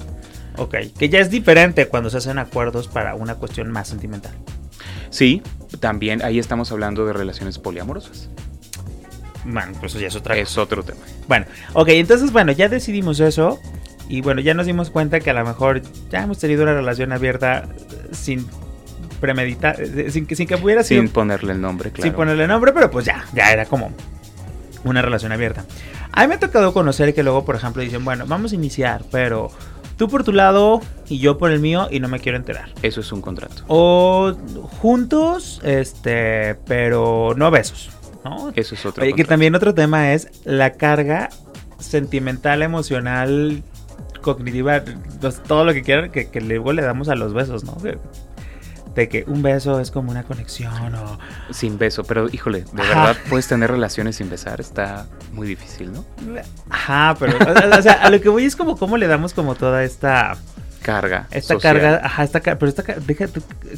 Ok, 0.57 0.75
que 0.97 1.09
ya 1.09 1.19
es 1.19 1.29
diferente 1.29 1.87
cuando 1.87 2.09
se 2.09 2.17
hacen 2.17 2.37
acuerdos 2.39 2.87
para 2.87 3.15
una 3.15 3.35
cuestión 3.35 3.71
más 3.71 3.87
sentimental. 3.87 4.33
Sí, 5.09 5.41
también 5.79 6.23
ahí 6.23 6.39
estamos 6.39 6.71
hablando 6.71 7.05
de 7.05 7.13
relaciones 7.13 7.59
poliamorosas. 7.59 8.29
Bueno, 9.45 9.73
pues 9.79 9.93
eso 9.93 10.01
ya 10.01 10.07
es 10.07 10.15
otra 10.15 10.35
cosa. 10.35 10.41
Es 10.41 10.57
otro 10.57 10.83
tema. 10.83 10.99
Bueno, 11.27 11.45
ok, 11.73 11.89
entonces, 11.89 12.31
bueno, 12.31 12.51
ya 12.51 12.67
decidimos 12.67 13.19
eso. 13.19 13.59
Y 14.07 14.21
bueno, 14.21 14.41
ya 14.41 14.53
nos 14.53 14.65
dimos 14.65 14.89
cuenta 14.89 15.19
que 15.19 15.29
a 15.29 15.33
lo 15.33 15.43
mejor 15.45 15.81
ya 16.09 16.23
hemos 16.23 16.37
tenido 16.37 16.63
una 16.63 16.73
relación 16.73 17.11
abierta 17.11 17.67
eh, 17.67 18.09
sin 18.11 18.45
premeditar, 19.19 19.81
eh, 19.81 20.11
sin 20.11 20.27
que, 20.27 20.35
sin 20.35 20.47
que 20.47 20.57
sido 20.57 20.83
Sin 20.83 21.09
ponerle 21.09 21.53
el 21.53 21.61
nombre, 21.61 21.91
claro. 21.91 22.03
sin 22.03 22.13
ponerle 22.13 22.47
nombre, 22.47 22.71
pero 22.71 22.91
pues 22.91 23.05
ya, 23.05 23.25
ya 23.33 23.51
era 23.51 23.65
como 23.65 23.91
una 24.83 25.01
relación 25.01 25.31
abierta. 25.31 25.65
A 26.11 26.21
mí 26.21 26.27
me 26.27 26.35
ha 26.35 26.39
tocado 26.39 26.73
conocer 26.73 27.13
que 27.13 27.23
luego, 27.23 27.45
por 27.45 27.55
ejemplo, 27.55 27.81
dicen, 27.81 28.05
bueno, 28.05 28.25
vamos 28.27 28.51
a 28.51 28.55
iniciar, 28.55 29.03
pero 29.11 29.51
tú 29.97 30.07
por 30.07 30.23
tu 30.23 30.31
lado 30.31 30.81
y 31.07 31.19
yo 31.19 31.37
por 31.37 31.51
el 31.51 31.59
mío 31.59 31.87
y 31.91 31.99
no 31.99 32.07
me 32.07 32.19
quiero 32.19 32.37
enterar. 32.37 32.69
Eso 32.81 33.01
es 33.01 33.11
un 33.11 33.21
contrato. 33.21 33.63
O 33.67 34.33
juntos, 34.79 35.61
este, 35.63 36.55
pero 36.65 37.33
no 37.35 37.51
besos, 37.51 37.89
¿no? 38.23 38.51
Eso 38.55 38.75
es 38.75 38.85
otro 38.85 39.03
Oye, 39.03 39.11
que 39.11 39.17
contrato. 39.17 39.29
también 39.29 39.55
otro 39.55 39.73
tema 39.73 40.13
es 40.13 40.29
la 40.43 40.73
carga 40.73 41.29
sentimental, 41.79 42.61
emocional, 42.61 43.63
cognitiva, 44.21 44.83
todo 45.47 45.65
lo 45.65 45.73
que 45.73 45.83
quieran, 45.83 46.11
que, 46.11 46.29
que 46.29 46.41
luego 46.41 46.73
le 46.73 46.81
damos 46.81 47.09
a 47.09 47.15
los 47.15 47.33
besos, 47.33 47.63
¿no? 47.63 47.77
De, 48.95 49.09
que 49.09 49.25
un 49.27 49.41
beso 49.41 49.79
es 49.81 49.91
como 49.91 50.09
una 50.11 50.23
conexión 50.23 50.95
o... 50.95 51.19
Sin 51.51 51.77
beso, 51.77 52.03
pero 52.05 52.27
híjole, 52.31 52.63
de 52.71 52.81
Ajá. 52.81 53.05
verdad 53.05 53.17
puedes 53.29 53.47
tener 53.47 53.69
relaciones 53.69 54.15
sin 54.15 54.29
besar, 54.29 54.61
está 54.61 55.05
muy 55.33 55.47
difícil, 55.47 55.91
¿no? 55.91 56.05
Ajá, 56.69 57.15
pero 57.19 57.37
o 57.77 57.81
sea, 57.81 57.93
a 57.93 58.09
lo 58.09 58.21
que 58.21 58.29
voy 58.29 58.45
es 58.45 58.55
como 58.55 58.77
cómo 58.77 58.97
le 58.97 59.07
damos 59.07 59.33
como 59.33 59.55
toda 59.55 59.83
esta 59.83 60.37
Carga. 60.81 61.27
esta 61.31 61.55
social. 61.55 61.79
carga, 61.81 62.01
ajá, 62.05 62.23
esta 62.23 62.39
pero 62.41 62.67
esta 62.67 62.83
deja 62.83 63.25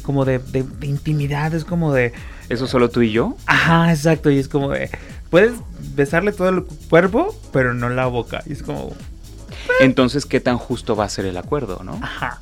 como 0.02 0.24
de, 0.24 0.38
de- 0.38 0.62
de 0.62 0.86
intimidad, 0.86 1.52
es 1.54 1.64
como 1.64 1.92
de 1.92 2.12
¿Eso 2.48 2.66
solo 2.66 2.88
tú 2.90 3.02
y 3.02 3.10
yo? 3.12 3.36
ajá, 3.46 3.90
exacto, 3.92 4.30
y 4.30 4.38
es 4.38 4.46
como 4.48 4.70
de 4.70 4.90
puedes 5.30 5.52
besarle 5.96 6.32
todo 6.32 6.48
el 6.50 6.64
cuerpo, 6.88 7.34
pero 7.52 7.74
no 7.74 7.88
la 7.88 8.06
boca, 8.06 8.42
y 8.46 8.52
es 8.52 8.62
como 8.62 8.92
Entonces, 9.80 10.26
¿qué 10.26 10.40
tan 10.40 10.58
justo 10.58 10.96
va 10.96 11.04
a 11.04 11.08
ser 11.08 11.24
el 11.26 11.36
acuerdo, 11.36 11.82
no? 11.84 11.98
Ajá. 12.02 12.38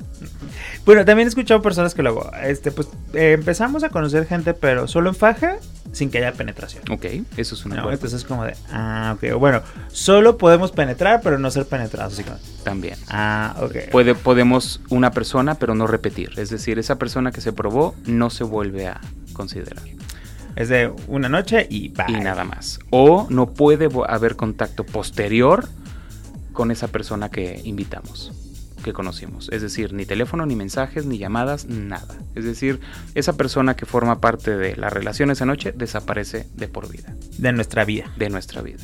Bueno, 0.85 1.03
también 1.05 1.27
he 1.27 1.29
escuchado 1.29 1.61
personas 1.61 1.93
que 1.93 2.01
luego, 2.01 2.31
este, 2.43 2.71
pues 2.71 2.87
eh, 3.13 3.33
empezamos 3.33 3.83
a 3.83 3.89
conocer 3.89 4.25
gente, 4.25 4.53
pero 4.53 4.87
solo 4.87 5.09
en 5.09 5.15
faja, 5.15 5.57
sin 5.91 6.09
que 6.09 6.19
haya 6.19 6.33
penetración. 6.33 6.83
Ok, 6.89 7.05
eso 7.35 7.55
es 7.55 7.65
un 7.65 7.75
No, 7.75 7.91
entonces 7.91 8.21
es 8.21 8.27
como 8.27 8.45
de, 8.45 8.55
ah, 8.71 9.15
ok, 9.15 9.37
bueno, 9.37 9.61
solo 9.91 10.37
podemos 10.37 10.71
penetrar, 10.71 11.21
pero 11.21 11.37
no 11.39 11.51
ser 11.51 11.65
penetrados. 11.65 12.13
Así 12.13 12.23
como, 12.23 12.37
También. 12.63 12.95
ah, 13.09 13.55
ok. 13.61 13.91
Puede, 13.91 14.15
podemos 14.15 14.81
una 14.89 15.11
persona, 15.11 15.55
pero 15.55 15.75
no 15.75 15.87
repetir. 15.87 16.31
Es 16.37 16.49
decir, 16.49 16.79
esa 16.79 16.97
persona 16.97 17.31
que 17.31 17.41
se 17.41 17.51
probó 17.53 17.95
no 18.05 18.29
se 18.29 18.43
vuelve 18.43 18.87
a 18.87 19.01
considerar. 19.33 19.83
Es 20.55 20.69
de 20.69 20.91
una 21.07 21.29
noche 21.29 21.67
y 21.69 21.89
bye. 21.89 22.05
Y 22.07 22.13
nada 22.13 22.43
más. 22.43 22.79
O 22.89 23.27
no 23.29 23.53
puede 23.53 23.89
haber 24.07 24.35
contacto 24.35 24.83
posterior 24.85 25.69
con 26.57 26.71
esa 26.71 26.87
persona 26.87 27.29
que 27.29 27.61
invitamos, 27.65 28.31
que 28.83 28.91
conocimos. 28.91 29.47
Es 29.51 29.61
decir, 29.61 29.93
ni 29.93 30.07
teléfono, 30.07 30.43
ni 30.47 30.55
mensajes, 30.55 31.05
ni 31.05 31.19
llamadas, 31.19 31.67
nada. 31.67 32.15
Es 32.33 32.45
decir, 32.45 32.79
esa 33.13 33.37
persona 33.37 33.75
que 33.75 33.85
forma 33.85 34.21
parte 34.21 34.57
de 34.57 34.75
la 34.75 34.89
relación 34.89 35.29
esa 35.29 35.45
noche 35.45 35.71
desaparece 35.71 36.47
de 36.55 36.67
por 36.67 36.89
vida, 36.91 37.13
De 37.37 37.51
nuestra 37.51 37.85
vida. 37.85 38.11
de 38.17 38.31
nuestra 38.31 38.63
vida. 38.63 38.83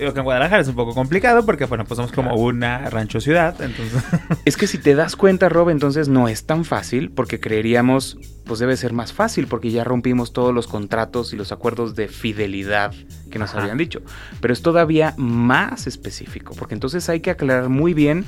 Lo 0.00 0.12
que 0.12 0.18
en 0.18 0.24
Guadalajara 0.24 0.62
es 0.62 0.66
un 0.66 0.74
poco 0.74 0.92
complicado 0.94 1.46
porque, 1.46 1.66
bueno, 1.66 1.84
pues 1.84 1.94
somos 1.94 2.10
como 2.10 2.34
una 2.34 2.90
rancho 2.90 3.20
ciudad, 3.20 3.54
entonces... 3.62 4.02
Es 4.44 4.56
que 4.56 4.66
si 4.66 4.78
te 4.78 4.96
das 4.96 5.14
cuenta, 5.14 5.48
Rob, 5.48 5.70
entonces 5.70 6.08
no 6.08 6.26
es 6.26 6.44
tan 6.44 6.64
fácil 6.64 7.12
porque 7.12 7.38
creeríamos, 7.38 8.18
pues 8.44 8.58
debe 8.58 8.76
ser 8.76 8.92
más 8.92 9.12
fácil 9.12 9.46
porque 9.46 9.70
ya 9.70 9.84
rompimos 9.84 10.32
todos 10.32 10.52
los 10.52 10.66
contratos 10.66 11.32
y 11.32 11.36
los 11.36 11.52
acuerdos 11.52 11.94
de 11.94 12.08
fidelidad 12.08 12.92
que 13.34 13.40
nos 13.40 13.50
Ajá. 13.50 13.62
habían 13.62 13.76
dicho. 13.76 14.00
Pero 14.40 14.54
es 14.54 14.62
todavía 14.62 15.12
más 15.18 15.88
específico 15.88 16.54
porque 16.56 16.74
entonces 16.74 17.08
hay 17.08 17.18
que 17.18 17.30
aclarar 17.30 17.68
muy 17.68 17.92
bien 17.92 18.24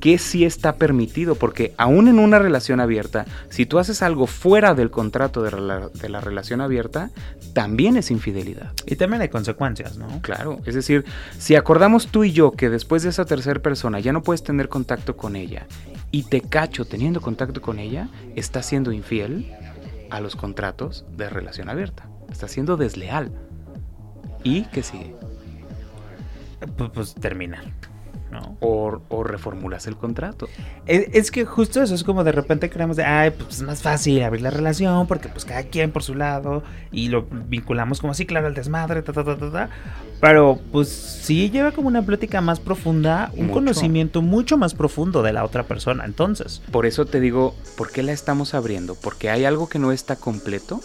qué 0.00 0.16
sí 0.16 0.44
está 0.44 0.76
permitido 0.76 1.34
porque 1.34 1.74
aún 1.76 2.08
en 2.08 2.18
una 2.18 2.38
relación 2.38 2.80
abierta, 2.80 3.26
si 3.50 3.66
tú 3.66 3.78
haces 3.78 4.00
algo 4.00 4.26
fuera 4.26 4.74
del 4.74 4.90
contrato 4.90 5.42
de 5.42 6.08
la 6.08 6.20
relación 6.20 6.60
abierta, 6.62 7.10
también 7.52 7.96
es 7.96 8.10
infidelidad. 8.10 8.72
y 8.86 8.96
también 8.96 9.20
hay 9.20 9.28
consecuencias, 9.28 9.98
¿no? 9.98 10.22
Claro, 10.22 10.60
es 10.64 10.74
decir, 10.74 11.04
si 11.38 11.56
acordamos 11.56 12.06
tú 12.06 12.24
y 12.24 12.32
yo 12.32 12.52
que 12.52 12.70
después 12.70 13.02
de 13.02 13.10
esa 13.10 13.26
tercera 13.26 13.60
persona 13.60 14.00
ya 14.00 14.12
no 14.12 14.22
puedes 14.22 14.42
tener 14.42 14.68
contacto 14.68 15.16
con 15.16 15.36
ella 15.36 15.66
y 16.10 16.22
te 16.22 16.40
cacho 16.40 16.86
teniendo 16.86 17.20
contacto 17.20 17.60
con 17.60 17.78
ella, 17.78 18.08
estás 18.34 18.64
siendo 18.64 18.92
infiel 18.92 19.52
a 20.10 20.20
los 20.20 20.36
contratos 20.36 21.04
de 21.16 21.28
relación 21.28 21.68
abierta. 21.68 22.08
Estás 22.30 22.52
siendo 22.52 22.76
desleal. 22.76 23.30
¿Y 24.44 24.62
qué 24.66 24.82
sigue? 24.82 25.14
Pues, 26.76 26.90
pues 26.92 27.14
terminar, 27.14 27.62
¿no? 28.32 28.56
O, 28.60 29.00
o 29.08 29.22
reformulas 29.24 29.86
el 29.86 29.96
contrato. 29.96 30.48
Es, 30.86 31.06
es 31.12 31.30
que 31.30 31.44
justo 31.44 31.80
eso 31.82 31.94
es 31.94 32.02
como 32.02 32.24
de 32.24 32.32
repente 32.32 32.68
creemos 32.68 32.96
de, 32.96 33.04
ay, 33.04 33.30
pues 33.30 33.56
es 33.56 33.62
más 33.62 33.80
fácil 33.82 34.22
abrir 34.22 34.42
la 34.42 34.50
relación 34.50 35.06
porque 35.06 35.28
pues 35.28 35.44
cada 35.44 35.62
quien 35.62 35.92
por 35.92 36.02
su 36.02 36.14
lado 36.16 36.64
y 36.90 37.08
lo 37.08 37.26
vinculamos 37.30 38.00
como 38.00 38.10
así, 38.10 38.26
claro, 38.26 38.48
al 38.48 38.54
desmadre, 38.54 39.02
ta, 39.02 39.12
ta, 39.12 39.24
ta, 39.24 39.36
ta, 39.38 39.50
ta. 39.52 39.70
Pero 40.20 40.58
pues 40.72 40.88
sí 40.88 41.48
lleva 41.50 41.70
como 41.70 41.86
una 41.86 42.02
plática 42.02 42.40
más 42.40 42.58
profunda, 42.58 43.30
un 43.34 43.42
Mucho. 43.46 43.54
conocimiento 43.54 44.20
mucho 44.20 44.58
más 44.58 44.74
profundo 44.74 45.22
de 45.22 45.32
la 45.32 45.44
otra 45.44 45.62
persona. 45.62 46.04
Entonces, 46.04 46.60
Por 46.72 46.86
eso 46.86 47.06
te 47.06 47.20
digo, 47.20 47.54
¿por 47.76 47.92
qué 47.92 48.02
la 48.02 48.10
estamos 48.12 48.54
abriendo? 48.54 48.96
Porque 48.96 49.30
hay 49.30 49.44
algo 49.44 49.68
que 49.68 49.78
no 49.78 49.92
está 49.92 50.16
completo. 50.16 50.80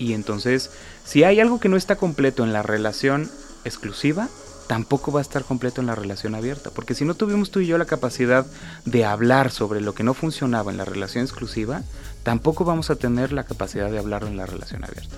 Y 0.00 0.14
entonces, 0.14 0.70
si 1.04 1.22
hay 1.24 1.38
algo 1.40 1.60
que 1.60 1.68
no 1.68 1.76
está 1.76 1.94
completo 1.94 2.42
en 2.42 2.54
la 2.54 2.62
relación 2.62 3.30
exclusiva, 3.64 4.30
tampoco 4.66 5.12
va 5.12 5.20
a 5.20 5.22
estar 5.22 5.44
completo 5.44 5.82
en 5.82 5.86
la 5.88 5.94
relación 5.94 6.34
abierta. 6.34 6.70
Porque 6.70 6.94
si 6.94 7.04
no 7.04 7.14
tuvimos 7.14 7.50
tú 7.50 7.60
y 7.60 7.66
yo 7.66 7.76
la 7.76 7.84
capacidad 7.84 8.46
de 8.86 9.04
hablar 9.04 9.50
sobre 9.50 9.82
lo 9.82 9.94
que 9.94 10.02
no 10.02 10.14
funcionaba 10.14 10.72
en 10.72 10.78
la 10.78 10.86
relación 10.86 11.22
exclusiva, 11.22 11.82
tampoco 12.22 12.64
vamos 12.64 12.88
a 12.88 12.96
tener 12.96 13.30
la 13.30 13.44
capacidad 13.44 13.90
de 13.90 13.98
hablarlo 13.98 14.28
en 14.28 14.38
la 14.38 14.46
relación 14.46 14.84
abierta. 14.84 15.16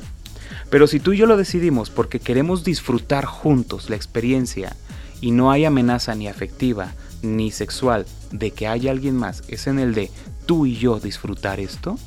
Pero 0.69 0.89
si 0.89 0.99
tú 0.99 1.13
y 1.13 1.19
yo 1.19 1.27
lo 1.27 1.37
decidimos 1.37 1.91
porque 1.91 2.19
queremos 2.19 2.65
disfrutar 2.65 3.25
juntos 3.25 3.89
la 3.89 3.95
experiencia 3.97 4.75
y 5.21 5.31
no 5.31 5.53
hay 5.53 5.65
amenaza 5.65 6.17
ni 6.17 6.27
afectiva 6.27 6.93
ni 7.23 7.53
sexual 7.53 8.05
de 8.33 8.51
que 8.51 8.67
haya 8.67 8.91
alguien 8.91 9.17
más, 9.17 9.45
es 9.47 9.69
en 9.69 9.79
el 9.79 9.95
de 9.95 10.11
tú 10.45 10.67
y 10.67 10.77
yo 10.77 10.99
disfrutar 10.99 11.61
esto, 11.61 11.99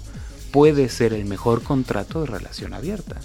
puede 0.51 0.89
ser 0.89 1.13
el 1.13 1.25
mejor 1.25 1.61
contrato 1.63 2.21
de 2.21 2.27
relación 2.27 2.73
abierta. 2.73 3.15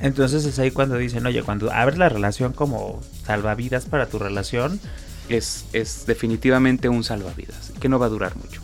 entonces 0.00 0.44
es 0.44 0.58
ahí 0.58 0.70
cuando 0.70 0.96
dicen, 0.96 1.24
oye, 1.26 1.42
cuando 1.42 1.72
abres 1.72 1.98
la 1.98 2.08
relación 2.08 2.52
como 2.52 3.00
salvavidas 3.24 3.86
para 3.86 4.06
tu 4.06 4.18
relación, 4.18 4.80
Es, 5.28 5.64
es 5.72 6.06
definitivamente 6.06 6.88
un 6.88 7.02
salvavidas 7.02 7.72
que 7.80 7.88
no 7.88 7.98
va 7.98 8.06
a 8.06 8.10
durar 8.10 8.36
mucho. 8.36 8.60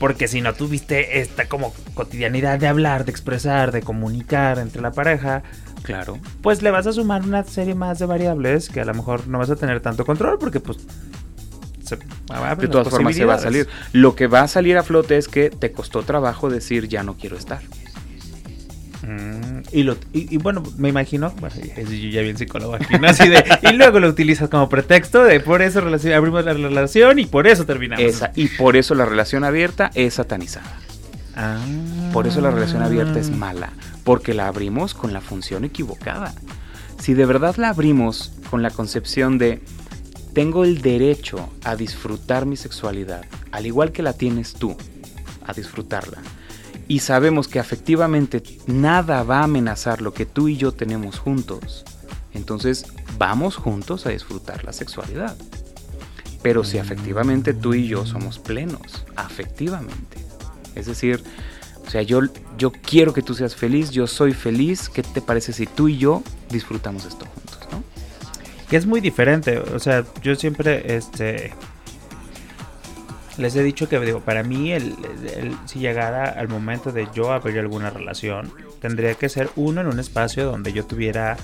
porque 0.00 0.26
si 0.28 0.40
no 0.40 0.52
tuviste 0.54 1.20
esta 1.20 1.48
como 1.48 1.72
cotidianidad 1.94 2.58
de 2.58 2.66
hablar, 2.66 3.04
de 3.04 3.12
expresar, 3.12 3.70
de 3.72 3.80
comunicar 3.82 4.58
entre 4.58 4.82
la 4.82 4.90
pareja, 4.92 5.42
Claro. 5.82 6.18
Pues 6.42 6.62
le 6.62 6.72
vas 6.72 6.88
a 6.88 6.92
sumar 6.92 7.22
una 7.22 7.44
serie 7.44 7.76
más 7.76 8.00
de 8.00 8.06
variables 8.06 8.68
que 8.68 8.80
a 8.80 8.84
lo 8.84 8.92
mejor 8.92 9.28
no 9.28 9.38
vas 9.38 9.50
a 9.50 9.54
tener 9.56 9.80
tanto 9.80 10.04
control 10.04 10.36
porque 10.36 10.58
pues... 10.58 10.78
Se, 12.28 12.62
de 12.62 12.68
todas 12.68 12.88
formas 12.88 13.14
se 13.14 13.24
va 13.24 13.34
a 13.34 13.38
salir. 13.38 13.68
Lo 13.92 14.14
que 14.16 14.26
va 14.26 14.40
a 14.40 14.48
salir 14.48 14.76
a 14.78 14.82
flote 14.82 15.16
es 15.16 15.28
que 15.28 15.50
te 15.50 15.72
costó 15.72 16.02
trabajo 16.02 16.50
decir 16.50 16.88
ya 16.88 17.02
no 17.02 17.16
quiero 17.16 17.36
estar. 17.36 17.60
Mm, 19.06 19.62
y, 19.70 19.84
lo, 19.84 19.96
y, 20.12 20.36
bueno, 20.38 20.64
me 20.78 20.88
imagino, 20.88 21.32
bueno, 21.38 21.54
yo 21.54 22.08
ya 22.08 22.22
vi 22.22 22.36
psicólogo 22.36 22.74
aquí, 22.74 22.98
¿no? 22.98 23.06
Así 23.06 23.28
de, 23.28 23.44
y 23.62 23.72
luego 23.74 24.00
lo 24.00 24.08
utilizas 24.08 24.48
como 24.48 24.68
pretexto 24.68 25.22
de 25.22 25.38
por 25.38 25.62
eso 25.62 25.78
abrimos 25.78 26.44
la 26.44 26.54
relación 26.54 27.20
y 27.20 27.26
por 27.26 27.46
eso 27.46 27.66
terminamos. 27.66 28.04
Esa, 28.04 28.32
y 28.34 28.48
por 28.48 28.76
eso 28.76 28.96
la 28.96 29.04
relación 29.04 29.44
abierta 29.44 29.92
es 29.94 30.14
satanizada. 30.14 30.80
Ah. 31.36 31.60
Por 32.12 32.26
eso 32.26 32.40
la 32.40 32.50
relación 32.50 32.82
abierta 32.82 33.20
es 33.20 33.30
mala, 33.30 33.70
porque 34.02 34.34
la 34.34 34.48
abrimos 34.48 34.94
con 34.94 35.12
la 35.12 35.20
función 35.20 35.64
equivocada. 35.64 36.34
Si 36.98 37.14
de 37.14 37.26
verdad 37.26 37.56
la 37.56 37.68
abrimos 37.68 38.32
con 38.50 38.62
la 38.62 38.70
concepción 38.70 39.38
de 39.38 39.60
tengo 40.36 40.64
el 40.64 40.82
derecho 40.82 41.48
a 41.64 41.76
disfrutar 41.76 42.44
mi 42.44 42.58
sexualidad, 42.58 43.24
al 43.52 43.64
igual 43.64 43.90
que 43.90 44.02
la 44.02 44.12
tienes 44.12 44.52
tú, 44.52 44.76
a 45.46 45.54
disfrutarla 45.54 46.18
y 46.88 46.98
sabemos 46.98 47.48
que 47.48 47.58
afectivamente 47.58 48.42
nada 48.66 49.22
va 49.22 49.40
a 49.40 49.44
amenazar 49.44 50.02
lo 50.02 50.12
que 50.12 50.26
tú 50.26 50.48
y 50.48 50.58
yo 50.58 50.72
tenemos 50.72 51.18
juntos, 51.18 51.86
entonces 52.34 52.84
vamos 53.16 53.56
juntos 53.56 54.04
a 54.04 54.10
disfrutar 54.10 54.62
la 54.62 54.74
sexualidad. 54.74 55.38
Pero 56.42 56.64
si 56.64 56.76
afectivamente 56.76 57.54
tú 57.54 57.72
y 57.72 57.88
yo 57.88 58.04
somos 58.04 58.38
plenos, 58.38 59.06
afectivamente. 59.16 60.18
Es 60.74 60.84
decir, 60.84 61.24
o 61.86 61.88
sea, 61.88 62.02
yo, 62.02 62.20
yo 62.58 62.72
quiero 62.72 63.14
que 63.14 63.22
tú 63.22 63.32
seas 63.32 63.56
feliz, 63.56 63.90
yo 63.90 64.06
soy 64.06 64.34
feliz, 64.34 64.90
¿qué 64.90 65.02
te 65.02 65.22
parece 65.22 65.54
si 65.54 65.64
tú 65.64 65.88
y 65.88 65.96
yo 65.96 66.22
disfrutamos 66.50 67.06
esto 67.06 67.24
juntos? 67.24 67.45
Que 68.68 68.76
es 68.76 68.86
muy 68.86 69.00
diferente, 69.00 69.58
o 69.58 69.78
sea, 69.78 70.04
yo 70.22 70.34
siempre, 70.34 70.96
este, 70.96 71.52
les 73.38 73.54
he 73.54 73.62
dicho 73.62 73.88
que 73.88 74.00
digo, 74.00 74.20
para 74.20 74.42
mí 74.42 74.72
el, 74.72 74.96
si 75.66 75.78
llegara 75.78 76.24
al 76.24 76.48
momento 76.48 76.90
de 76.90 77.06
yo 77.14 77.32
abrir 77.32 77.58
alguna 77.58 77.90
relación, 77.90 78.52
tendría 78.80 79.14
que 79.14 79.28
ser 79.28 79.50
uno 79.56 79.80
en 79.82 79.86
un 79.86 80.00
espacio 80.00 80.46
donde 80.46 80.72
yo 80.72 80.84
tuviera 80.84 81.36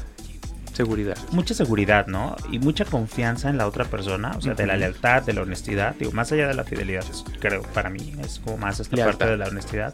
seguridad. 0.73 1.17
Mucha 1.33 1.55
seguridad, 1.55 2.07
¿no? 2.07 2.37
Y 2.51 2.59
mucha 2.59 2.85
confianza 2.85 3.51
en 3.51 3.59
la 3.59 3.67
otra 3.67 3.85
persona, 3.85 4.33
o 4.37 4.41
sea, 4.41 4.55
de 4.55 4.67
la 4.67 4.77
lealtad, 4.77 5.23
de 5.23 5.35
la 5.35 5.43
honestidad, 5.43 5.95
digo, 5.99 6.13
más 6.13 6.33
allá 6.33 6.49
de 6.49 6.55
la 6.55 6.65
fidelidad, 6.65 7.05
creo, 7.41 7.63
para 7.63 7.91
mí 7.91 8.15
es 8.21 8.39
como 8.39 8.57
más 8.57 8.81
esta 8.81 8.97
parte 8.97 9.27
de 9.27 9.37
la 9.37 9.49
honestidad. 9.49 9.93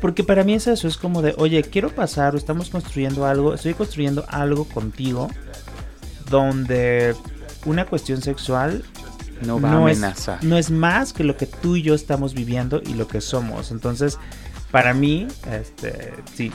Porque 0.00 0.24
para 0.24 0.44
mí 0.44 0.54
es 0.54 0.66
eso, 0.66 0.88
es 0.88 0.96
como 0.96 1.22
de, 1.22 1.34
oye, 1.36 1.62
quiero 1.62 1.90
pasar 1.90 2.34
o 2.34 2.38
estamos 2.38 2.70
construyendo 2.70 3.26
algo, 3.26 3.54
estoy 3.54 3.74
construyendo 3.74 4.24
algo 4.28 4.64
contigo 4.64 5.28
donde 6.30 7.14
una 7.66 7.84
cuestión 7.84 8.22
sexual 8.22 8.82
no 9.44 9.60
va 9.60 9.72
a 9.72 9.76
amenazar. 9.76 10.38
Es, 10.40 10.44
no 10.44 10.56
es 10.56 10.70
más 10.70 11.12
que 11.12 11.24
lo 11.24 11.36
que 11.36 11.46
tú 11.46 11.76
y 11.76 11.82
yo 11.82 11.94
estamos 11.94 12.34
viviendo 12.34 12.80
y 12.84 12.94
lo 12.94 13.08
que 13.08 13.20
somos. 13.20 13.70
Entonces, 13.70 14.18
para 14.70 14.94
mí, 14.94 15.26
este, 15.50 16.12
sí, 16.32 16.52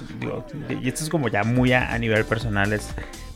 y 0.82 0.88
esto 0.88 1.04
es 1.04 1.10
como 1.10 1.28
ya 1.28 1.44
muy 1.44 1.74
a, 1.74 1.98
nivel 2.00 2.24
personal, 2.26 2.72
es, 2.72 2.88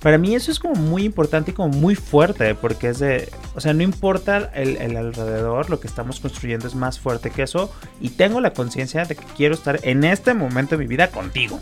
para 0.01 0.17
mí 0.17 0.35
eso 0.35 0.51
es 0.51 0.59
como 0.59 0.75
muy 0.75 1.03
importante 1.03 1.51
y 1.51 1.53
como 1.53 1.69
muy 1.69 1.95
fuerte, 1.95 2.55
porque 2.55 2.89
es 2.89 2.99
de, 2.99 3.29
o 3.55 3.59
sea, 3.59 3.73
no 3.73 3.83
importa 3.83 4.49
el, 4.53 4.95
alrededor, 4.95 5.69
lo 5.69 5.81
que 5.81 5.87
estamos 5.87 6.21
construyendo 6.21 6.67
es 6.67 6.75
más 6.75 6.97
fuerte 6.97 7.29
que 7.29 7.43
eso, 7.43 7.73
y 7.99 8.09
tengo 8.11 8.39
la 8.39 8.53
conciencia 8.53 9.03
de 9.03 9.15
que 9.15 9.25
quiero 9.35 9.53
estar 9.53 9.79
en 9.83 10.05
este 10.05 10.33
momento 10.33 10.77
de 10.77 10.83
mi 10.83 10.87
vida 10.87 11.09
contigo. 11.09 11.59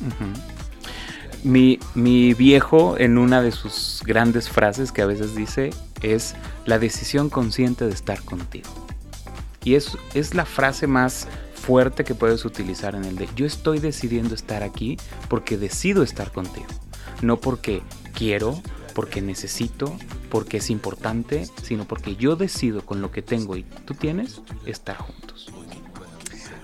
Mi, 1.44 1.80
viejo, 2.34 2.98
en 3.00 3.18
una 3.18 3.42
de 3.42 3.52
sus 3.52 4.04
grandes 4.06 4.50
frases 4.50 4.92
que 4.92 5.02
a 5.02 5.06
veces 5.08 5.36
dice, 5.36 5.72
es 6.02 6.36
la 6.66 6.78
decisión 6.78 7.30
consciente 7.30 7.86
de 7.86 7.94
estar 7.94 8.22
contigo. 8.22 8.70
Y 9.64 9.76
es, 9.76 9.98
es 10.14 10.34
la 10.34 10.46
frase 10.46 10.88
más 10.88 11.28
fuerte 11.68 12.06
que 12.06 12.16
puedes 12.16 12.46
utilizar 12.46 12.96
en 12.96 13.04
el 13.04 13.18
de 13.18 13.28
yo 13.36 13.46
estoy 13.46 13.80
decidiendo 13.80 14.34
estar 14.34 14.64
aquí 14.64 14.96
porque 15.28 15.58
decido 15.58 16.02
estar 16.02 16.32
contigo. 16.32 16.66
No 17.22 17.42
porque 17.42 17.82
quiero, 18.14 18.62
porque 18.96 19.22
necesito, 19.22 19.94
porque 20.30 20.58
es 20.58 20.70
importante, 20.70 21.46
sino 21.64 21.84
porque 21.84 22.16
yo 22.16 22.38
decido 22.38 22.86
con 22.86 23.02
lo 23.02 23.12
que 23.12 23.22
tengo 23.22 23.58
y 23.58 23.64
tú 23.84 23.96
tienes 23.96 24.42
estar 24.66 24.96
juntos. 24.96 25.52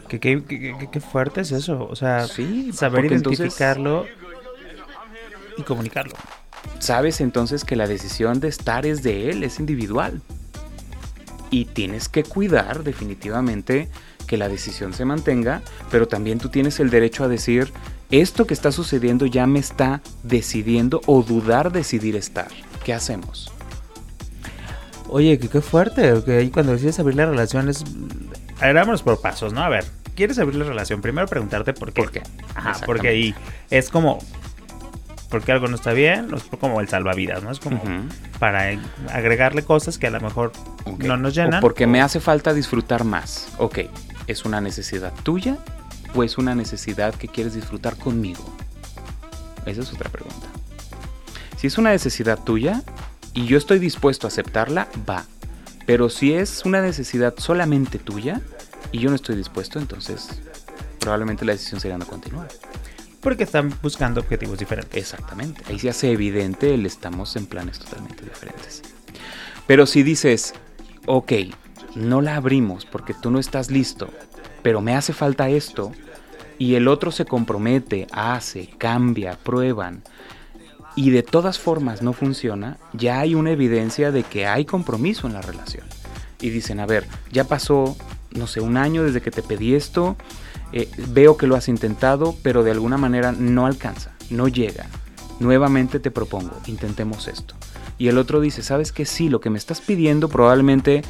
Qué, 0.07 0.19
qué, 0.21 1.01
fuerte 1.01 1.41
es 1.41 1.51
eso. 1.51 1.85
O 1.85 1.97
sea, 1.97 2.25
saber 2.71 3.05
identificarlo 3.05 4.05
y 5.57 5.63
comunicarlo. 5.63 6.13
Sabes 6.79 7.19
entonces 7.19 7.65
que 7.65 7.75
la 7.75 7.87
decisión 7.87 8.39
de 8.39 8.47
estar 8.47 8.85
es 8.85 9.03
de 9.03 9.31
él, 9.31 9.43
es 9.43 9.59
individual. 9.59 10.21
Y 11.49 11.65
tienes 11.65 12.07
que 12.07 12.23
cuidar 12.23 12.83
definitivamente 12.83 13.89
que 14.33 14.37
la 14.37 14.49
decisión 14.49 14.93
se 14.93 15.05
mantenga, 15.05 15.61
pero 15.91 16.07
también 16.07 16.39
tú 16.39 16.49
tienes 16.49 16.79
el 16.79 16.89
derecho 16.89 17.23
a 17.23 17.27
decir, 17.27 17.71
esto 18.09 18.47
que 18.47 18.55
está 18.55 18.71
sucediendo 18.71 19.27
ya 19.27 19.45
me 19.45 19.59
está 19.59 20.01
decidiendo 20.23 21.01
o 21.05 21.21
dudar 21.21 21.71
decidir 21.71 22.15
estar. 22.15 22.47
¿Qué 22.83 22.95
hacemos? 22.95 23.53
Oye, 25.07 25.37
qué, 25.37 25.61
fuerte, 25.61 26.15
que 26.25 26.49
cuando 26.49 26.71
decides 26.71 26.99
abrir 26.99 27.15
la 27.15 27.27
relación 27.27 27.69
es... 27.69 27.83
Agámonos 28.59 29.03
por 29.03 29.21
pasos, 29.21 29.53
¿no? 29.53 29.61
A 29.61 29.69
ver, 29.69 29.85
¿quieres 30.15 30.39
abrir 30.39 30.55
la 30.55 30.65
relación? 30.65 30.99
Primero 30.99 31.27
preguntarte 31.27 31.73
por 31.73 31.93
qué. 31.93 32.01
¿Por 32.01 32.11
qué? 32.11 32.23
Ajá, 32.55 32.79
porque 32.87 33.09
ahí 33.09 33.35
es 33.69 33.91
como, 33.91 34.17
porque 35.29 35.51
algo 35.51 35.67
no 35.67 35.75
está 35.75 35.93
bien, 35.93 36.27
es 36.35 36.43
como 36.59 36.81
el 36.81 36.87
salvavidas, 36.87 37.43
¿no? 37.43 37.51
Es 37.51 37.59
como 37.59 37.79
para 38.39 38.79
agregarle 39.11 39.63
cosas 39.63 39.99
que 39.99 40.07
a 40.07 40.09
lo 40.09 40.21
mejor 40.21 40.53
no 40.97 41.17
nos 41.17 41.35
llenan. 41.35 41.61
porque 41.61 41.85
me 41.85 42.01
hace 42.01 42.19
falta 42.19 42.51
disfrutar 42.51 43.03
más. 43.03 43.47
Ok, 43.57 43.79
¿es 44.27 44.45
una 44.45 44.61
necesidad 44.61 45.13
tuya 45.23 45.57
o 46.15 46.23
es 46.23 46.37
una 46.37 46.55
necesidad 46.55 47.15
que 47.15 47.27
quieres 47.27 47.53
disfrutar 47.53 47.97
conmigo? 47.97 48.43
Esa 49.65 49.81
es 49.81 49.93
otra 49.93 50.09
pregunta. 50.09 50.47
Si 51.57 51.67
es 51.67 51.77
una 51.77 51.91
necesidad 51.91 52.43
tuya 52.43 52.83
y 53.33 53.45
yo 53.45 53.57
estoy 53.57 53.79
dispuesto 53.79 54.27
a 54.27 54.29
aceptarla, 54.29 54.87
va. 55.09 55.25
Pero 55.85 56.09
si 56.09 56.33
es 56.33 56.65
una 56.65 56.81
necesidad 56.81 57.33
solamente 57.37 57.99
tuya 57.99 58.41
y 58.91 58.99
yo 58.99 59.09
no 59.09 59.15
estoy 59.15 59.35
dispuesto, 59.35 59.79
entonces 59.79 60.41
probablemente 60.99 61.45
la 61.45 61.53
decisión 61.53 61.81
sería 61.81 61.97
no 61.97 62.05
continuar 62.05 62.47
porque 63.23 63.45
están 63.45 63.73
buscando 63.81 64.19
objetivos 64.19 64.59
diferentes. 64.59 64.95
Exactamente. 64.95 65.63
Ahí 65.67 65.79
se 65.79 65.89
hace 65.89 66.11
evidente 66.11 66.73
el 66.73 66.85
estamos 66.85 67.35
en 67.37 67.45
planes 67.45 67.79
totalmente 67.79 68.23
diferentes. 68.25 68.83
Pero 69.65 69.85
si 69.85 70.03
dices, 70.03 70.53
ok, 71.05 71.31
no 71.95 72.21
la 72.21 72.35
abrimos 72.35 72.85
porque 72.85 73.13
tú 73.13 73.31
no 73.31 73.39
estás 73.39 73.71
listo, 73.71 74.09
pero 74.61 74.81
me 74.81 74.95
hace 74.95 75.13
falta 75.13 75.49
esto, 75.49 75.91
y 76.57 76.75
el 76.75 76.87
otro 76.87 77.11
se 77.11 77.25
compromete, 77.25 78.07
hace, 78.11 78.69
cambia, 78.77 79.37
prueban, 79.43 80.03
y 80.95 81.09
de 81.09 81.23
todas 81.23 81.59
formas 81.59 82.01
no 82.01 82.13
funciona, 82.13 82.77
ya 82.93 83.19
hay 83.19 83.35
una 83.35 83.51
evidencia 83.51 84.11
de 84.11 84.23
que 84.23 84.45
hay 84.45 84.65
compromiso 84.65 85.27
en 85.27 85.33
la 85.33 85.41
relación. 85.41 85.85
Y 86.39 86.49
dicen, 86.49 86.79
a 86.79 86.85
ver, 86.85 87.07
ya 87.31 87.45
pasó, 87.45 87.95
no 88.31 88.47
sé, 88.47 88.61
un 88.61 88.77
año 88.77 89.03
desde 89.03 89.21
que 89.21 89.31
te 89.31 89.41
pedí 89.41 89.73
esto, 89.73 90.15
eh, 90.71 90.89
veo 91.09 91.37
que 91.37 91.47
lo 91.47 91.55
has 91.55 91.67
intentado, 91.67 92.35
pero 92.43 92.63
de 92.63 92.71
alguna 92.71 92.97
manera 92.97 93.31
no 93.31 93.65
alcanza, 93.65 94.11
no 94.29 94.47
llega. 94.47 94.87
Nuevamente 95.39 95.99
te 95.99 96.11
propongo, 96.11 96.59
intentemos 96.67 97.27
esto. 97.27 97.55
Y 97.97 98.07
el 98.07 98.17
otro 98.17 98.39
dice, 98.39 98.61
¿sabes 98.63 98.91
que 98.91 99.05
Sí, 99.05 99.29
lo 99.29 99.39
que 99.39 99.49
me 99.49 99.57
estás 99.57 99.81
pidiendo 99.81 100.29
probablemente 100.29 101.03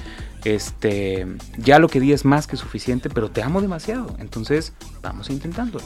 este, 0.46 1.28
ya 1.58 1.80
lo 1.80 1.88
que 1.88 2.00
di 2.00 2.14
es 2.14 2.26
más 2.26 2.48
que 2.48 2.58
suficiente, 2.58 3.10
pero 3.10 3.32
te 3.32 3.42
amo 3.42 3.62
demasiado. 3.62 4.16
Entonces, 4.20 4.74
vamos 5.02 5.30
intentando. 5.30 5.80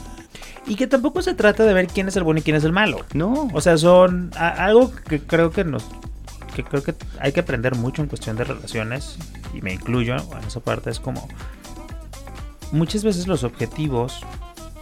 Y 0.66 0.76
que 0.76 0.86
tampoco 0.86 1.22
se 1.22 1.34
trata 1.34 1.64
de 1.64 1.74
ver 1.74 1.86
quién 1.86 2.08
es 2.08 2.16
el 2.16 2.24
bueno 2.24 2.40
y 2.40 2.42
quién 2.42 2.56
es 2.56 2.64
el 2.64 2.72
malo. 2.72 3.04
No. 3.14 3.48
O 3.52 3.60
sea, 3.60 3.78
son 3.78 4.30
algo 4.36 4.92
que 5.08 5.20
creo 5.20 5.50
que 5.50 5.64
nos 5.64 5.84
que 6.54 6.64
creo 6.64 6.82
que 6.82 6.94
hay 7.20 7.30
que 7.30 7.40
aprender 7.40 7.76
mucho 7.76 8.02
en 8.02 8.08
cuestión 8.08 8.36
de 8.36 8.42
relaciones 8.42 9.16
y 9.54 9.62
me 9.62 9.72
incluyo 9.72 10.16
en 10.16 10.44
esa 10.44 10.58
parte 10.58 10.90
es 10.90 10.98
como 10.98 11.28
muchas 12.72 13.04
veces 13.04 13.28
los 13.28 13.44
objetivos 13.44 14.20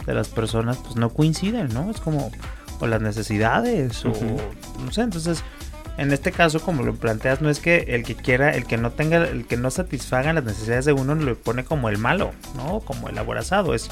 de 0.06 0.14
las 0.14 0.28
personas 0.28 0.78
pues 0.78 0.96
no 0.96 1.10
coinciden, 1.10 1.68
¿no? 1.74 1.90
Es 1.90 2.00
como 2.00 2.30
o 2.80 2.86
las 2.86 3.00
necesidades 3.00 4.04
o 4.04 4.12
no 4.84 4.92
sé, 4.92 5.02
entonces 5.02 5.42
en 5.98 6.12
este 6.12 6.32
caso 6.32 6.60
como 6.60 6.82
lo 6.82 6.94
planteas 6.94 7.40
no 7.40 7.48
es 7.48 7.60
que 7.60 7.86
el 7.88 8.04
que 8.04 8.14
quiera, 8.14 8.50
el 8.50 8.66
que 8.66 8.76
no 8.76 8.92
tenga, 8.92 9.24
el 9.28 9.46
que 9.46 9.56
no 9.56 9.70
satisfaga 9.70 10.32
las 10.32 10.44
necesidades 10.44 10.84
de 10.84 10.92
uno 10.92 11.14
lo 11.14 11.36
pone 11.36 11.64
como 11.64 11.88
el 11.88 11.98
malo, 11.98 12.32
¿no? 12.56 12.80
Como 12.80 13.08
el 13.08 13.16
aborazado, 13.18 13.74
es 13.74 13.88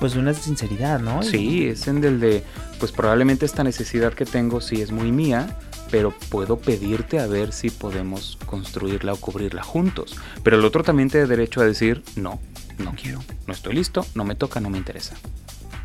pues 0.00 0.14
una 0.16 0.34
sinceridad, 0.34 1.00
¿no? 1.00 1.22
Sí, 1.22 1.68
es 1.68 1.88
en 1.88 2.02
el 2.04 2.20
de 2.20 2.44
pues 2.78 2.92
probablemente 2.92 3.46
esta 3.46 3.64
necesidad 3.64 4.12
que 4.12 4.24
tengo 4.24 4.60
sí 4.60 4.82
es 4.82 4.90
muy 4.90 5.12
mía, 5.12 5.56
pero 5.90 6.12
puedo 6.30 6.58
pedirte 6.58 7.18
a 7.18 7.26
ver 7.26 7.52
si 7.52 7.70
podemos 7.70 8.38
construirla 8.46 9.12
o 9.12 9.16
cubrirla 9.16 9.62
juntos. 9.62 10.16
Pero 10.42 10.58
el 10.58 10.64
otro 10.64 10.82
también 10.82 11.10
tiene 11.10 11.26
derecho 11.26 11.60
a 11.60 11.64
decir, 11.64 12.02
no, 12.16 12.40
no 12.78 12.94
quiero, 12.94 13.20
no 13.46 13.52
estoy 13.52 13.74
listo, 13.74 14.06
no 14.14 14.24
me 14.24 14.34
toca, 14.34 14.60
no 14.60 14.70
me 14.70 14.78
interesa. 14.78 15.14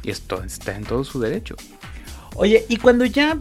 Y 0.04 0.12
esto 0.12 0.44
está 0.44 0.76
en 0.76 0.84
todo 0.84 1.04
su 1.04 1.20
derecho. 1.20 1.56
Oye, 2.36 2.66
y 2.70 2.78
cuando 2.78 3.06
ya 3.06 3.38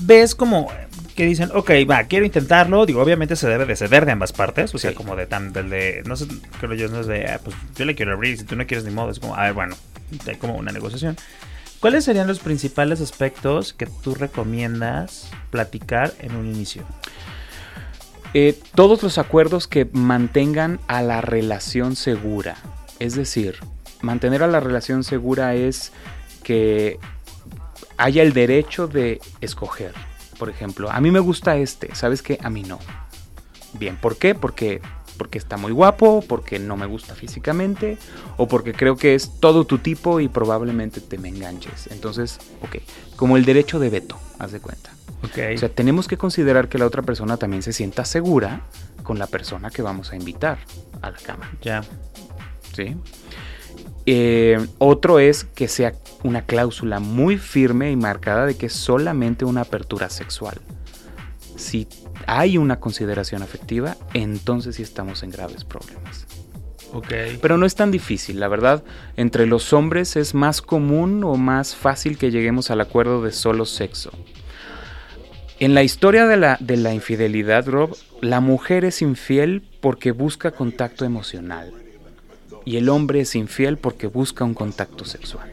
ves 0.00 0.34
como 0.34 0.68
que 1.14 1.24
dicen, 1.26 1.50
ok, 1.54 1.70
va, 1.88 2.04
quiero 2.04 2.24
intentarlo, 2.24 2.86
digo, 2.86 3.00
obviamente 3.00 3.36
se 3.36 3.48
debe 3.48 3.66
de 3.66 3.76
ceder 3.76 4.04
de 4.04 4.12
ambas 4.12 4.32
partes, 4.32 4.74
o 4.74 4.78
sea, 4.78 4.94
como 4.94 5.14
de 5.14 5.26
tan, 5.26 5.52
del 5.52 5.70
de, 5.70 6.02
no 6.06 6.16
sé, 6.16 6.26
creo 6.58 6.74
yo, 6.74 6.88
no 6.88 7.00
es 7.00 7.06
de, 7.06 7.26
ah, 7.26 7.40
pues 7.42 7.54
yo 7.76 7.84
le 7.84 7.94
quiero 7.94 8.12
abrir, 8.12 8.36
si 8.36 8.44
tú 8.44 8.56
no 8.56 8.66
quieres 8.66 8.84
ni 8.84 8.90
modo, 8.90 9.10
es 9.10 9.20
como, 9.20 9.36
a 9.36 9.42
ver, 9.44 9.52
bueno, 9.52 9.76
hay 10.26 10.36
como 10.36 10.56
una 10.56 10.72
negociación. 10.72 11.16
¿Cuáles 11.78 12.04
serían 12.04 12.26
los 12.26 12.40
principales 12.40 13.00
aspectos 13.00 13.74
que 13.74 13.86
tú 13.86 14.14
recomiendas 14.14 15.30
platicar 15.50 16.14
en 16.20 16.34
un 16.34 16.46
inicio? 16.46 16.82
Eh, 18.32 18.58
todos 18.74 19.02
los 19.02 19.18
acuerdos 19.18 19.68
que 19.68 19.88
mantengan 19.92 20.80
a 20.88 21.02
la 21.02 21.20
relación 21.20 21.94
segura. 21.94 22.56
Es 22.98 23.14
decir, 23.14 23.58
mantener 24.00 24.42
a 24.42 24.46
la 24.46 24.60
relación 24.60 25.04
segura 25.04 25.54
es 25.54 25.92
que 26.42 26.98
haya 27.96 28.22
el 28.22 28.32
derecho 28.32 28.86
de 28.86 29.20
escoger. 29.40 29.92
Por 30.38 30.48
ejemplo, 30.48 30.90
a 30.90 31.00
mí 31.00 31.10
me 31.10 31.20
gusta 31.20 31.56
este, 31.56 31.94
¿sabes 31.94 32.22
qué? 32.22 32.38
A 32.42 32.50
mí 32.50 32.62
no. 32.62 32.78
Bien, 33.74 33.96
¿por 33.96 34.16
qué? 34.16 34.34
Porque 34.34 34.80
porque 35.16 35.38
está 35.38 35.56
muy 35.56 35.72
guapo, 35.72 36.24
porque 36.26 36.58
no 36.58 36.76
me 36.76 36.86
gusta 36.86 37.14
físicamente 37.14 37.98
o 38.36 38.48
porque 38.48 38.72
creo 38.72 38.96
que 38.96 39.14
es 39.14 39.40
todo 39.40 39.64
tu 39.64 39.78
tipo 39.78 40.20
y 40.20 40.28
probablemente 40.28 41.00
te 41.00 41.18
me 41.18 41.28
enganches. 41.28 41.88
Entonces, 41.90 42.38
ok, 42.62 42.76
como 43.16 43.36
el 43.36 43.44
derecho 43.44 43.78
de 43.78 43.90
veto, 43.90 44.18
haz 44.38 44.52
de 44.52 44.60
cuenta. 44.60 44.90
Okay. 45.22 45.54
O 45.54 45.58
sea, 45.58 45.68
tenemos 45.68 46.06
que 46.06 46.18
considerar 46.18 46.68
que 46.68 46.78
la 46.78 46.86
otra 46.86 47.02
persona 47.02 47.36
también 47.36 47.62
se 47.62 47.72
sienta 47.72 48.04
segura 48.04 48.62
con 49.02 49.18
la 49.18 49.26
persona 49.26 49.70
que 49.70 49.82
vamos 49.82 50.12
a 50.12 50.16
invitar 50.16 50.58
a 51.00 51.10
la 51.10 51.18
cama. 51.18 51.50
Ya. 51.62 51.82
¿Sí? 52.74 52.96
Eh, 54.06 54.66
otro 54.78 55.18
es 55.18 55.44
que 55.44 55.68
sea 55.68 55.94
una 56.22 56.42
cláusula 56.42 57.00
muy 57.00 57.38
firme 57.38 57.90
y 57.90 57.96
marcada 57.96 58.46
de 58.46 58.56
que 58.56 58.66
es 58.66 58.72
solamente 58.72 59.44
una 59.44 59.62
apertura 59.62 60.10
sexual. 60.10 60.60
Si 61.56 61.86
hay 62.26 62.58
una 62.58 62.80
consideración 62.80 63.42
afectiva, 63.42 63.96
entonces 64.12 64.76
sí 64.76 64.82
estamos 64.82 65.22
en 65.22 65.30
graves 65.30 65.64
problemas. 65.64 66.26
Okay. 66.92 67.38
Pero 67.42 67.58
no 67.58 67.66
es 67.66 67.74
tan 67.74 67.90
difícil, 67.90 68.38
la 68.38 68.48
verdad. 68.48 68.84
Entre 69.16 69.46
los 69.46 69.72
hombres 69.72 70.16
es 70.16 70.32
más 70.34 70.62
común 70.62 71.24
o 71.24 71.34
más 71.36 71.74
fácil 71.74 72.18
que 72.18 72.30
lleguemos 72.30 72.70
al 72.70 72.80
acuerdo 72.80 73.22
de 73.22 73.32
solo 73.32 73.64
sexo. 73.64 74.12
En 75.58 75.74
la 75.74 75.82
historia 75.82 76.26
de 76.26 76.36
la, 76.36 76.56
de 76.60 76.76
la 76.76 76.94
infidelidad, 76.94 77.66
Rob, 77.66 77.96
la 78.20 78.40
mujer 78.40 78.84
es 78.84 79.02
infiel 79.02 79.62
porque 79.80 80.12
busca 80.12 80.50
contacto 80.52 81.04
emocional. 81.04 81.83
Y 82.64 82.76
el 82.76 82.88
hombre 82.88 83.20
es 83.20 83.34
infiel 83.34 83.76
porque 83.78 84.06
busca 84.06 84.44
un 84.44 84.54
contacto 84.54 85.04
sexual. 85.04 85.52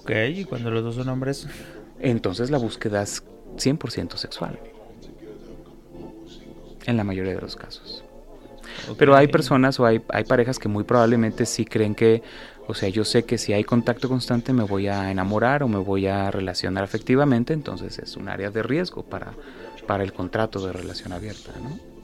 Ok, 0.00 0.10
¿y 0.34 0.44
cuando 0.44 0.70
los 0.70 0.84
dos 0.84 0.94
son 0.96 1.08
hombres? 1.08 1.48
Entonces 2.00 2.50
la 2.50 2.58
búsqueda 2.58 3.02
es 3.02 3.22
100% 3.56 4.16
sexual. 4.16 4.58
En 6.86 6.96
la 6.96 7.04
mayoría 7.04 7.34
de 7.34 7.40
los 7.40 7.56
casos. 7.56 8.04
Okay. 8.84 8.96
Pero 8.98 9.16
hay 9.16 9.28
personas 9.28 9.80
o 9.80 9.86
hay, 9.86 10.00
hay, 10.10 10.24
parejas 10.24 10.58
que 10.58 10.68
muy 10.68 10.84
probablemente 10.84 11.46
sí 11.46 11.64
creen 11.64 11.94
que, 11.94 12.22
o 12.68 12.74
sea, 12.74 12.88
yo 12.88 13.04
sé 13.04 13.24
que 13.24 13.38
si 13.38 13.52
hay 13.52 13.64
contacto 13.64 14.08
constante 14.08 14.52
me 14.52 14.62
voy 14.62 14.86
a 14.86 15.10
enamorar 15.10 15.62
o 15.62 15.68
me 15.68 15.78
voy 15.78 16.06
a 16.06 16.30
relacionar 16.30 16.84
afectivamente, 16.84 17.52
entonces 17.52 17.98
es 17.98 18.16
un 18.16 18.28
área 18.28 18.50
de 18.50 18.62
riesgo 18.62 19.02
para, 19.02 19.32
para 19.86 20.04
el 20.04 20.12
contrato 20.12 20.64
de 20.64 20.72
relación 20.72 21.12
abierta, 21.12 21.52
¿no? 21.60 21.95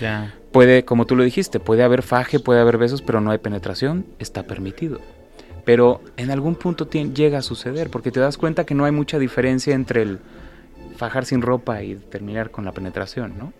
Ya. 0.00 0.34
Puede, 0.52 0.84
como 0.84 1.06
tú 1.06 1.16
lo 1.16 1.22
dijiste, 1.22 1.60
puede 1.60 1.82
haber 1.82 2.02
faje, 2.02 2.40
puede 2.40 2.60
haber 2.60 2.78
besos, 2.78 3.02
pero 3.02 3.20
no 3.20 3.30
hay 3.30 3.38
penetración, 3.38 4.06
está 4.18 4.42
permitido. 4.42 5.00
Pero 5.64 6.00
en 6.16 6.30
algún 6.30 6.54
punto 6.54 6.88
llega 6.88 7.38
a 7.38 7.42
suceder, 7.42 7.90
porque 7.90 8.10
te 8.10 8.20
das 8.20 8.36
cuenta 8.36 8.64
que 8.64 8.74
no 8.74 8.84
hay 8.84 8.92
mucha 8.92 9.18
diferencia 9.18 9.74
entre 9.74 10.02
el 10.02 10.18
fajar 10.96 11.24
sin 11.24 11.42
ropa 11.42 11.82
y 11.82 11.94
terminar 11.94 12.50
con 12.50 12.64
la 12.64 12.72
penetración, 12.72 13.38
¿no? 13.38 13.52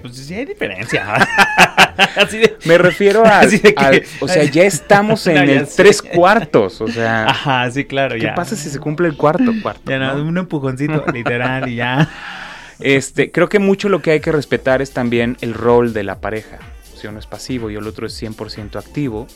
Pues 0.00 0.14
sí 0.16 0.34
hay 0.34 0.44
diferencia. 0.44 1.14
Así 2.16 2.38
de, 2.38 2.56
Me 2.66 2.78
refiero 2.78 3.24
a, 3.26 3.40
que, 3.40 3.74
al, 3.76 4.02
o 4.20 4.28
sea, 4.28 4.44
ya 4.44 4.62
estamos 4.62 5.26
en 5.26 5.34
no, 5.34 5.42
el 5.42 5.66
sé. 5.66 5.82
tres 5.82 6.02
cuartos, 6.02 6.80
o 6.80 6.88
sea. 6.88 7.26
Ajá, 7.28 7.70
sí, 7.70 7.84
claro. 7.84 8.14
¿Qué 8.14 8.22
ya. 8.22 8.34
pasa 8.34 8.54
si 8.54 8.68
se 8.70 8.78
cumple 8.78 9.08
el 9.08 9.16
cuarto 9.16 9.52
cuarto? 9.62 9.90
Ya 9.90 9.98
no, 9.98 10.14
¿no? 10.14 10.22
un 10.22 10.38
empujoncito, 10.38 11.04
literal, 11.12 11.68
y 11.68 11.76
ya. 11.76 12.08
Este, 12.80 13.30
creo 13.30 13.48
que 13.48 13.58
mucho 13.58 13.88
lo 13.88 14.02
que 14.02 14.10
hay 14.10 14.20
que 14.20 14.32
respetar 14.32 14.82
es 14.82 14.92
también 14.92 15.36
el 15.40 15.54
rol 15.54 15.92
de 15.92 16.04
la 16.04 16.20
pareja. 16.20 16.58
Si 16.94 17.06
uno 17.06 17.18
es 17.18 17.26
pasivo 17.26 17.70
y 17.70 17.76
el 17.76 17.86
otro 17.86 18.06
es 18.06 18.22
100% 18.22 18.76
activo, 18.76 19.26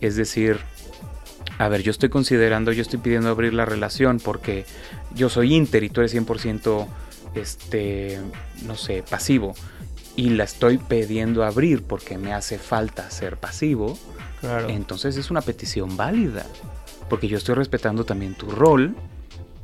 es 0.00 0.16
decir, 0.16 0.58
a 1.58 1.68
ver, 1.68 1.82
yo 1.82 1.90
estoy 1.90 2.08
considerando, 2.08 2.72
yo 2.72 2.82
estoy 2.82 2.98
pidiendo 3.00 3.28
abrir 3.28 3.54
la 3.54 3.64
relación 3.64 4.20
porque 4.20 4.64
yo 5.14 5.28
soy 5.28 5.54
inter 5.54 5.82
y 5.82 5.90
tú 5.90 6.00
eres 6.00 6.14
100% 6.14 6.86
este, 7.34 8.18
no 8.64 8.76
sé, 8.76 9.02
pasivo 9.08 9.54
y 10.18 10.30
la 10.30 10.42
estoy 10.42 10.78
pidiendo 10.78 11.44
abrir 11.44 11.84
porque 11.84 12.18
me 12.18 12.32
hace 12.32 12.58
falta 12.58 13.08
ser 13.08 13.36
pasivo, 13.36 13.96
claro. 14.40 14.68
entonces 14.68 15.16
es 15.16 15.30
una 15.30 15.42
petición 15.42 15.96
válida, 15.96 16.44
porque 17.08 17.28
yo 17.28 17.38
estoy 17.38 17.54
respetando 17.54 18.04
también 18.04 18.34
tu 18.34 18.50
rol, 18.50 18.96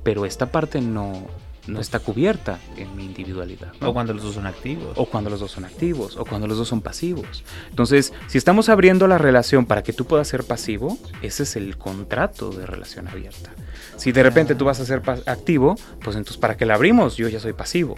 pero 0.05 0.25
esta 0.25 0.53
parte 0.53 0.81
no, 0.81 1.27
no 1.67 1.81
está 1.81 1.99
cubierta 1.99 2.59
en 2.77 2.95
mi 2.97 3.05
individualidad. 3.05 3.73
¿no? 3.81 3.91
O 3.91 3.95
cuando 3.95 4.13
los 4.13 4.23
dos 4.23 4.35
son 4.35 4.47
activos. 4.47 4.93
O 4.97 5.07
cuando 5.07 5.31
los 5.31 5.41
dos 5.41 5.51
son 5.51 5.65
activos, 5.65 6.17
o 6.17 6.25
cuando 6.25 6.47
los 6.47 6.59
dos 6.59 6.69
son 6.69 6.81
pasivos. 6.81 7.45
Entonces, 7.71 8.13
si 8.27 8.39
estamos 8.39 8.69
abriendo 8.69 9.07
la 9.07 9.19
relación 9.19 9.67
para 9.67 9.83
que 9.83 9.93
tú 9.93 10.05
puedas 10.05 10.29
ser 10.29 10.45
pasivo, 10.45 10.99
ese 11.23 11.45
es 11.45 11.57
el 11.57 11.77
contrato 11.77 12.51
de 12.51 12.67
relación 12.67 13.09
abierta. 13.09 13.51
Si 13.97 14.13
de 14.13 14.23
repente 14.23 14.55
tú 14.55 14.65
vas 14.65 14.81
a 14.81 14.85
ser 14.85 15.03
activo, 15.27 15.77
pues 16.03 16.17
entonces 16.17 16.37
¿para 16.37 16.57
qué 16.57 16.67
la 16.67 16.75
abrimos? 16.75 17.17
Yo 17.17 17.29
ya 17.29 17.41
soy 17.41 17.53
pasivo. 17.53 17.97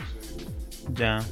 Ya. 0.94 1.24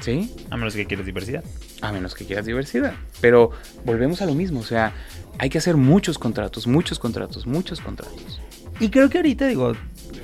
¿Sí? 0.00 0.34
A 0.50 0.56
menos 0.56 0.74
que 0.74 0.86
quieras 0.86 1.06
diversidad. 1.06 1.44
A 1.82 1.92
menos 1.92 2.14
que 2.14 2.24
quieras 2.24 2.46
diversidad. 2.46 2.94
Pero 3.20 3.50
volvemos 3.84 4.22
a 4.22 4.26
lo 4.26 4.34
mismo, 4.34 4.60
o 4.60 4.64
sea, 4.64 4.92
hay 5.38 5.50
que 5.50 5.58
hacer 5.58 5.76
muchos 5.76 6.18
contratos, 6.18 6.66
muchos 6.66 6.98
contratos, 6.98 7.46
muchos 7.46 7.80
contratos. 7.80 8.40
Y 8.78 8.88
creo 8.88 9.10
que 9.10 9.18
ahorita 9.18 9.46
digo, 9.46 9.74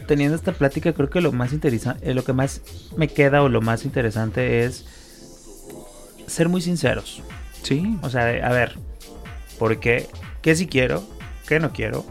teniendo 0.06 0.36
esta 0.36 0.52
plática, 0.52 0.92
creo 0.92 1.10
que 1.10 1.20
lo 1.20 1.32
más 1.32 1.52
interesante, 1.52 2.14
lo 2.14 2.24
que 2.24 2.32
más 2.32 2.60
me 2.96 3.08
queda 3.08 3.42
o 3.42 3.48
lo 3.48 3.60
más 3.60 3.84
interesante 3.84 4.64
es 4.64 4.84
ser 6.26 6.48
muy 6.48 6.60
sinceros. 6.60 7.22
Sí. 7.62 7.98
O 8.02 8.10
sea, 8.10 8.22
a 8.46 8.52
ver, 8.52 8.76
¿por 9.58 9.78
qué? 9.80 10.08
¿Qué 10.42 10.54
sí 10.54 10.66
quiero? 10.66 11.02
¿Qué 11.46 11.60
no 11.60 11.72
quiero? 11.72 12.04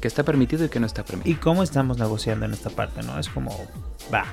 ¿Qué 0.00 0.08
está 0.08 0.22
permitido 0.22 0.64
y 0.64 0.68
qué 0.68 0.80
no 0.80 0.86
está 0.86 1.04
permitido? 1.04 1.34
¿Y 1.34 1.38
cómo 1.38 1.62
estamos 1.62 1.98
negociando 1.98 2.44
en 2.44 2.52
esta 2.52 2.70
parte, 2.70 3.02
no? 3.02 3.18
Es 3.18 3.28
como, 3.28 3.50
va. 4.12 4.26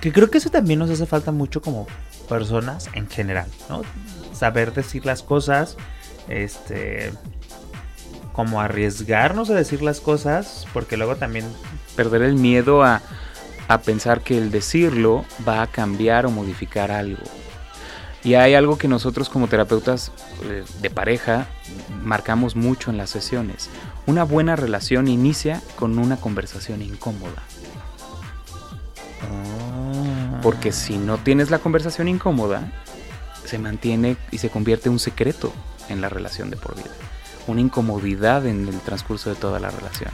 Que 0.00 0.12
creo 0.12 0.30
que 0.30 0.38
eso 0.38 0.50
también 0.50 0.78
nos 0.78 0.90
hace 0.90 1.06
falta 1.06 1.32
mucho 1.32 1.62
como 1.62 1.86
personas 2.28 2.88
en 2.92 3.08
general, 3.08 3.46
¿no? 3.68 3.82
Saber 4.32 4.72
decir 4.72 5.06
las 5.06 5.22
cosas, 5.22 5.76
este, 6.28 7.12
como 8.38 8.60
arriesgarnos 8.60 9.50
a 9.50 9.54
decir 9.54 9.82
las 9.82 10.00
cosas, 10.00 10.64
porque 10.72 10.96
luego 10.96 11.16
también... 11.16 11.44
Perder 11.96 12.22
el 12.22 12.36
miedo 12.36 12.84
a, 12.84 13.02
a, 13.66 13.80
pensar 13.80 14.20
que 14.20 14.38
el 14.38 14.52
decirlo 14.52 15.24
va 15.46 15.60
a 15.60 15.66
cambiar 15.66 16.24
o 16.24 16.30
modificar 16.30 16.92
algo. 16.92 17.24
Y 18.22 18.34
hay 18.34 18.54
algo 18.54 18.78
que 18.78 18.86
nosotros 18.86 19.28
como 19.28 19.48
terapeutas 19.48 20.12
eh, 20.44 20.62
de 20.80 20.88
pareja 20.88 21.48
marcamos 22.04 22.54
mucho 22.54 22.92
en 22.92 22.96
las 22.96 23.10
sesiones. 23.10 23.70
Una 24.06 24.22
buena 24.22 24.54
relación 24.54 25.08
inicia 25.08 25.60
con 25.74 25.98
una 25.98 26.16
conversación 26.16 26.80
incómoda. 26.80 27.42
Oh. 29.32 30.40
Porque 30.42 30.70
si 30.70 30.96
no 30.96 31.18
tienes 31.18 31.50
la 31.50 31.58
conversación 31.58 32.06
incómoda, 32.06 32.70
se 33.44 33.58
mantiene 33.58 34.16
y 34.30 34.38
se 34.38 34.48
convierte 34.48 34.90
en 34.90 34.92
un 34.92 35.00
secreto 35.00 35.52
en 35.88 36.00
la 36.00 36.08
relación 36.08 36.50
de 36.50 36.56
por 36.56 36.76
vida 36.76 36.94
una 37.50 37.60
incomodidad 37.60 38.46
en 38.46 38.68
el 38.68 38.80
transcurso 38.80 39.30
de 39.30 39.36
toda 39.36 39.60
la 39.60 39.70
relación. 39.70 40.10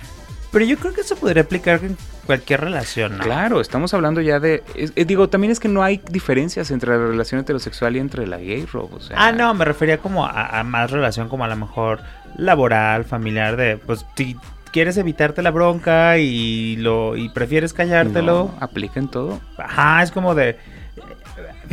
Pero 0.50 0.64
yo 0.66 0.78
creo 0.78 0.94
que 0.94 1.00
eso 1.00 1.16
podría 1.16 1.42
aplicar 1.42 1.80
en 1.82 1.96
cualquier 2.26 2.60
relación, 2.60 3.18
¿no? 3.18 3.24
Claro, 3.24 3.60
estamos 3.60 3.92
hablando 3.92 4.20
ya 4.20 4.38
de... 4.38 4.62
Es, 4.76 4.92
es, 4.94 5.06
digo, 5.06 5.28
también 5.28 5.50
es 5.50 5.58
que 5.58 5.66
no 5.66 5.82
hay 5.82 6.00
diferencias 6.10 6.70
entre 6.70 6.90
la 6.90 6.98
relación 6.98 7.40
heterosexual 7.40 7.96
y 7.96 7.98
entre 7.98 8.28
la 8.28 8.38
gay, 8.38 8.64
Rob. 8.64 8.94
O 8.94 9.00
sea, 9.00 9.16
ah, 9.18 9.32
no, 9.32 9.52
me 9.54 9.64
refería 9.64 9.98
como 9.98 10.24
a, 10.24 10.60
a, 10.60 10.62
más 10.62 10.92
relación 10.92 11.28
como 11.28 11.44
a 11.44 11.48
lo 11.48 11.56
mejor 11.56 12.00
laboral, 12.36 13.04
familiar, 13.04 13.56
de 13.56 13.78
pues 13.78 14.06
si 14.16 14.36
quieres 14.74 14.96
evitarte 14.96 15.40
la 15.42 15.50
bronca 15.50 16.18
y 16.18 16.76
lo 16.76 17.16
y 17.16 17.28
prefieres 17.28 17.72
callártelo. 17.72 18.52
No, 18.52 18.54
aplica 18.60 19.00
en 19.00 19.08
todo. 19.08 19.40
Ajá, 19.56 20.02
es 20.02 20.10
como 20.10 20.34
de 20.34 20.58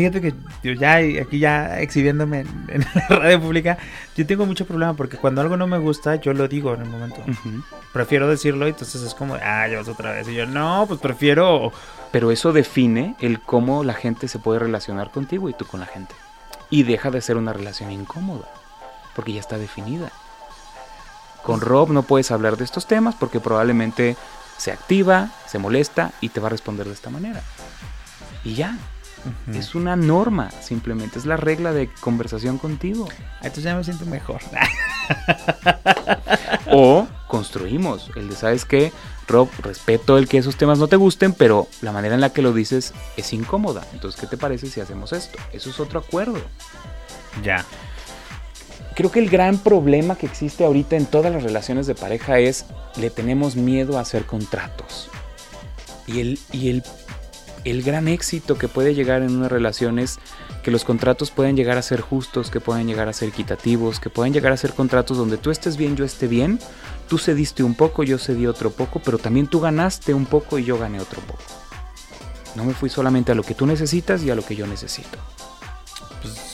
Fíjate 0.01 0.19
que 0.19 0.33
yo 0.63 0.73
ya 0.73 0.95
aquí 1.21 1.37
ya 1.37 1.79
exhibiéndome 1.79 2.39
en, 2.39 2.65
en, 2.69 2.85
la 2.95 3.07
radio 3.17 3.39
pública, 3.39 3.77
yo 4.17 4.25
tengo 4.25 4.47
mucho 4.47 4.65
problema 4.65 4.95
porque 4.95 5.17
cuando 5.17 5.41
algo 5.41 5.57
no 5.57 5.67
me 5.67 5.77
gusta, 5.77 6.15
yo 6.15 6.33
lo 6.33 6.47
digo 6.47 6.73
en 6.73 6.81
el 6.81 6.89
momento. 6.89 7.21
Uh 7.27 7.31
-huh. 7.31 7.63
Prefiero 7.93 8.27
decirlo 8.27 8.65
y 8.65 8.71
entonces 8.71 9.03
es 9.03 9.13
como, 9.13 9.35
ah, 9.35 9.67
ya 9.67 9.77
vas 9.77 9.87
otra 9.87 10.11
vez. 10.11 10.27
Y 10.27 10.33
yo, 10.33 10.47
no, 10.47 10.85
pues 10.87 10.99
prefiero... 10.99 11.71
Pero 12.11 12.31
eso 12.31 12.51
define 12.51 13.15
el 13.19 13.39
cómo 13.41 13.83
la 13.83 13.93
gente 13.93 14.27
se 14.27 14.39
puede 14.39 14.57
relacionar 14.57 15.11
contigo 15.11 15.49
y 15.49 15.53
tú 15.53 15.65
con 15.65 15.81
la 15.81 15.85
gente. 15.85 16.15
Y 16.71 16.81
deja 16.81 17.11
de 17.11 17.21
ser 17.21 17.37
una 17.37 17.53
relación 17.53 17.91
incómoda, 17.91 18.49
porque 19.15 19.33
ya 19.33 19.39
está 19.39 19.59
definida. 19.59 20.11
Con 21.43 21.61
Rob 21.61 21.91
no 21.91 22.01
puedes 22.01 22.31
hablar 22.31 22.57
de 22.57 22.63
estos 22.63 22.87
temas 22.87 23.13
porque 23.13 23.39
probablemente 23.39 24.17
se 24.57 24.71
activa, 24.71 25.29
se 25.45 25.59
molesta 25.59 26.11
y 26.21 26.29
te 26.29 26.39
va 26.39 26.47
a 26.47 26.49
responder 26.49 26.87
de 26.87 26.93
esta 26.93 27.11
manera. 27.11 27.43
Y 28.43 28.55
ya. 28.55 28.79
Es 29.53 29.75
una 29.75 29.95
norma, 29.95 30.49
simplemente. 30.62 31.19
Es 31.19 31.25
la 31.25 31.38
regla 31.38 31.73
de 31.73 31.89
conversación 31.99 32.57
contigo. 32.57 33.07
Ah, 33.10 33.47
entonces 33.47 33.63
ya 33.63 33.75
me 33.75 33.84
siento 33.84 34.05
mejor. 34.05 34.41
o 36.71 37.07
construimos. 37.27 38.12
El 38.15 38.29
de, 38.29 38.36
¿sabes 38.36 38.65
qué? 38.65 38.91
Rob, 39.27 39.49
respeto 39.62 40.17
el 40.17 40.27
que 40.27 40.38
esos 40.38 40.57
temas 40.57 40.79
no 40.79 40.88
te 40.88 40.95
gusten, 40.95 41.34
pero 41.34 41.67
la 41.81 41.91
manera 41.91 42.15
en 42.15 42.21
la 42.21 42.34
que 42.34 42.41
lo 42.41 42.53
dices 42.53 42.93
es 43.17 43.34
incómoda. 43.34 43.86
Entonces, 43.93 44.19
¿qué 44.19 44.27
te 44.27 44.38
parece 44.38 44.67
si 44.67 44.81
hacemos 44.81 45.13
esto? 45.13 45.38
Eso 45.53 45.69
es 45.69 45.79
otro 45.79 45.99
acuerdo. 45.99 46.39
Ya. 47.43 47.65
Creo 48.95 49.12
que 49.12 49.19
el 49.19 49.29
gran 49.29 49.57
problema 49.57 50.15
que 50.15 50.25
existe 50.25 50.65
ahorita 50.65 50.97
en 50.97 51.05
todas 51.05 51.31
las 51.31 51.43
relaciones 51.43 51.88
de 51.88 51.95
pareja 51.95 52.39
es 52.39 52.65
le 52.97 53.10
tenemos 53.10 53.55
miedo 53.55 53.97
a 53.97 54.01
hacer 54.01 54.25
contratos. 54.25 55.10
Y 56.07 56.19
el, 56.19 56.39
y 56.51 56.69
el, 56.69 56.84
el 57.63 57.84
gran 57.84 58.08
éxito 58.08 58.58
que 58.58 58.67
puede 58.67 58.95
llegar 58.95 59.21
en 59.21 59.36
una 59.36 59.47
relación 59.47 60.00
es 60.00 60.19
que 60.63 60.71
los 60.71 60.84
contratos 60.84 61.32
pueden 61.32 61.56
llegar 61.56 61.78
a 61.78 61.82
ser 61.82 62.02
justos, 62.02 62.50
que 62.50 62.60
pueden 62.60 62.88
llegar 62.88 63.08
a 63.08 63.13
ser 63.13 63.30
equitativos, 63.30 64.00
que 64.00 64.10
pueden 64.10 64.34
llegar 64.34 64.52
a 64.52 64.58
ser 64.58 64.74
contratos 64.74 65.17
donde 65.17 65.38
tú 65.38 65.52
estés 65.52 65.78
bien, 65.78 65.95
yo 65.95 66.06
esté 66.06 66.28
bien, 66.28 66.60
tú 67.08 67.17
cediste 67.17 67.63
un 67.63 67.76
poco, 67.76 68.04
yo 68.04 68.17
cedí 68.17 68.47
otro 68.47 68.71
poco, 68.71 69.00
pero 69.04 69.17
también 69.17 69.47
tú 69.47 69.60
ganaste 69.60 70.13
un 70.13 70.26
poco 70.26 70.60
y 70.60 70.65
yo 70.65 70.78
gané 70.78 71.00
otro 71.00 71.21
poco. 71.21 71.43
No 72.56 72.65
me 72.65 72.74
fui 72.74 72.89
solamente 72.89 73.32
a 73.32 73.36
lo 73.36 73.43
que 73.43 73.56
tú 73.56 73.65
necesitas 73.65 74.24
y 74.24 74.30
a 74.30 74.36
lo 74.36 74.43
que 74.43 74.56
yo 74.56 74.67
necesito 74.67 75.17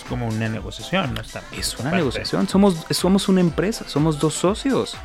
como 0.08 0.28
una 0.28 0.50
negociación, 0.50 1.14
¿no? 1.14 1.22
Está 1.22 1.44
es 1.52 1.78
una 1.78 1.92
negociación, 1.92 2.48
somos, 2.48 2.86
somos 2.90 3.30
una 3.30 3.42
empresa, 3.42 3.86
somos 3.88 4.20
dos 4.20 4.34
socios. 4.34 4.96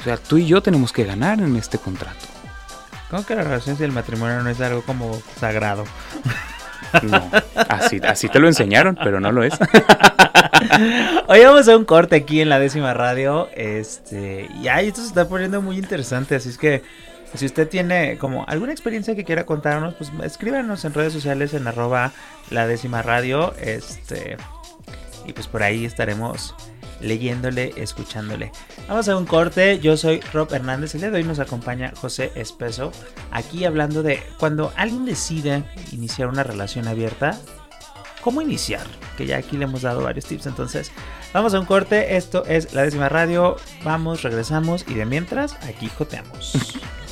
O 0.00 0.04
sea, 0.04 0.16
tú 0.16 0.38
y 0.38 0.46
yo 0.46 0.62
tenemos 0.62 0.92
que 0.92 1.04
ganar 1.04 1.40
en 1.40 1.56
este 1.56 1.78
contrato. 1.78 2.35
¿Cómo 3.10 3.24
que 3.24 3.34
la 3.34 3.42
relación 3.42 3.76
y 3.78 3.84
el 3.84 3.92
matrimonio 3.92 4.42
no 4.42 4.50
es 4.50 4.60
algo 4.60 4.82
como 4.82 5.20
sagrado? 5.38 5.84
No, 7.02 7.30
así, 7.68 8.00
así 8.06 8.28
te 8.28 8.38
lo 8.38 8.48
enseñaron, 8.48 8.96
pero 9.02 9.20
no 9.20 9.32
lo 9.32 9.42
es. 9.42 9.54
Hoy 11.28 11.40
vamos 11.44 11.68
a 11.68 11.76
un 11.76 11.84
corte 11.84 12.16
aquí 12.16 12.40
en 12.40 12.48
la 12.48 12.58
décima 12.58 12.94
radio. 12.94 13.48
Este, 13.54 14.48
y 14.60 14.68
ahí 14.68 14.88
esto 14.88 15.02
se 15.02 15.08
está 15.08 15.28
poniendo 15.28 15.60
muy 15.62 15.78
interesante, 15.78 16.36
así 16.36 16.48
es 16.48 16.58
que 16.58 16.82
si 17.34 17.46
usted 17.46 17.68
tiene 17.68 18.18
como 18.18 18.44
alguna 18.46 18.72
experiencia 18.72 19.14
que 19.14 19.24
quiera 19.24 19.44
contarnos, 19.44 19.94
pues 19.94 20.10
escríbanos 20.22 20.84
en 20.84 20.94
redes 20.94 21.12
sociales 21.12 21.54
en 21.54 21.66
arroba 21.66 22.12
la 22.50 22.66
décima 22.66 23.02
radio. 23.02 23.54
Este. 23.60 24.36
Y 25.26 25.32
pues 25.32 25.48
por 25.48 25.62
ahí 25.62 25.84
estaremos 25.84 26.54
leyéndole, 27.00 27.72
escuchándole. 27.76 28.52
Vamos 28.88 29.08
a 29.08 29.16
un 29.16 29.26
corte. 29.26 29.78
Yo 29.80 29.96
soy 29.96 30.20
Rob 30.32 30.52
Hernández. 30.52 30.94
El 30.94 31.26
nos 31.26 31.38
acompaña 31.38 31.92
José 31.96 32.32
Espeso. 32.34 32.92
Aquí 33.30 33.64
hablando 33.64 34.02
de 34.02 34.22
cuando 34.38 34.72
alguien 34.76 35.04
decide 35.04 35.64
iniciar 35.92 36.28
una 36.28 36.42
relación 36.42 36.88
abierta. 36.88 37.38
¿Cómo 38.22 38.42
iniciar? 38.42 38.86
Que 39.16 39.26
ya 39.26 39.36
aquí 39.36 39.56
le 39.56 39.64
hemos 39.64 39.82
dado 39.82 40.02
varios 40.02 40.26
tips. 40.26 40.46
Entonces, 40.46 40.90
vamos 41.32 41.54
a 41.54 41.60
un 41.60 41.66
corte. 41.66 42.16
Esto 42.16 42.44
es 42.44 42.74
la 42.74 42.82
décima 42.82 43.08
radio. 43.08 43.56
Vamos, 43.84 44.22
regresamos 44.22 44.84
y 44.88 44.94
de 44.94 45.06
mientras, 45.06 45.54
aquí 45.62 45.88
joteamos. 45.88 46.52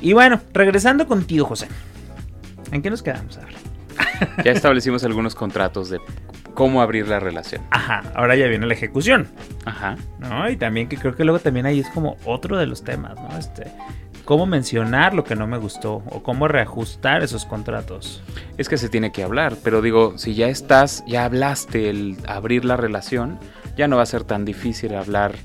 Y 0.00 0.12
bueno, 0.12 0.40
regresando 0.52 1.06
contigo, 1.06 1.46
José. 1.46 1.68
¿En 2.72 2.82
qué 2.82 2.90
nos 2.90 3.02
quedamos 3.02 3.36
ahora? 3.38 3.50
Ya 4.44 4.52
establecimos 4.52 5.04
algunos 5.04 5.34
contratos 5.34 5.90
de 5.90 6.00
cómo 6.54 6.82
abrir 6.82 7.06
la 7.06 7.20
relación. 7.20 7.62
Ajá, 7.70 8.02
ahora 8.14 8.34
ya 8.34 8.46
viene 8.46 8.66
la 8.66 8.74
ejecución. 8.74 9.28
Ajá. 9.64 9.96
¿No? 10.18 10.50
Y 10.50 10.56
también 10.56 10.88
que 10.88 10.96
creo 10.96 11.14
que 11.14 11.24
luego 11.24 11.38
también 11.38 11.66
ahí 11.66 11.80
es 11.80 11.88
como 11.90 12.16
otro 12.24 12.58
de 12.58 12.66
los 12.66 12.82
temas, 12.82 13.14
¿no? 13.14 13.38
Este, 13.38 13.68
cómo 14.24 14.44
mencionar 14.44 15.14
lo 15.14 15.24
que 15.24 15.36
no 15.36 15.46
me 15.46 15.56
gustó 15.56 16.02
o 16.10 16.22
cómo 16.22 16.48
reajustar 16.48 17.22
esos 17.22 17.44
contratos. 17.44 18.22
Es 18.56 18.68
que 18.68 18.76
se 18.76 18.88
tiene 18.88 19.12
que 19.12 19.22
hablar, 19.22 19.56
pero 19.62 19.82
digo, 19.82 20.18
si 20.18 20.34
ya 20.34 20.48
estás, 20.48 21.04
ya 21.06 21.24
hablaste 21.24 21.90
el 21.90 22.16
abrir 22.26 22.64
la 22.64 22.76
relación, 22.76 23.38
ya 23.76 23.88
no 23.88 23.96
va 23.96 24.02
a 24.02 24.06
ser 24.06 24.24
tan 24.24 24.44
difícil 24.44 24.94
hablar 24.96 25.36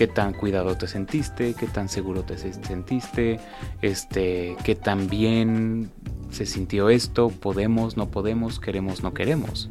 qué 0.00 0.06
tan 0.06 0.32
cuidado 0.32 0.78
te 0.78 0.86
sentiste, 0.86 1.52
qué 1.52 1.66
tan 1.66 1.90
seguro 1.90 2.22
te 2.22 2.38
sentiste, 2.38 3.38
este, 3.82 4.56
qué 4.64 4.74
tan 4.74 5.10
bien 5.10 5.90
se 6.30 6.46
sintió 6.46 6.88
esto, 6.88 7.28
podemos, 7.28 7.98
no 7.98 8.08
podemos, 8.08 8.60
queremos, 8.60 9.02
no 9.02 9.12
queremos. 9.12 9.68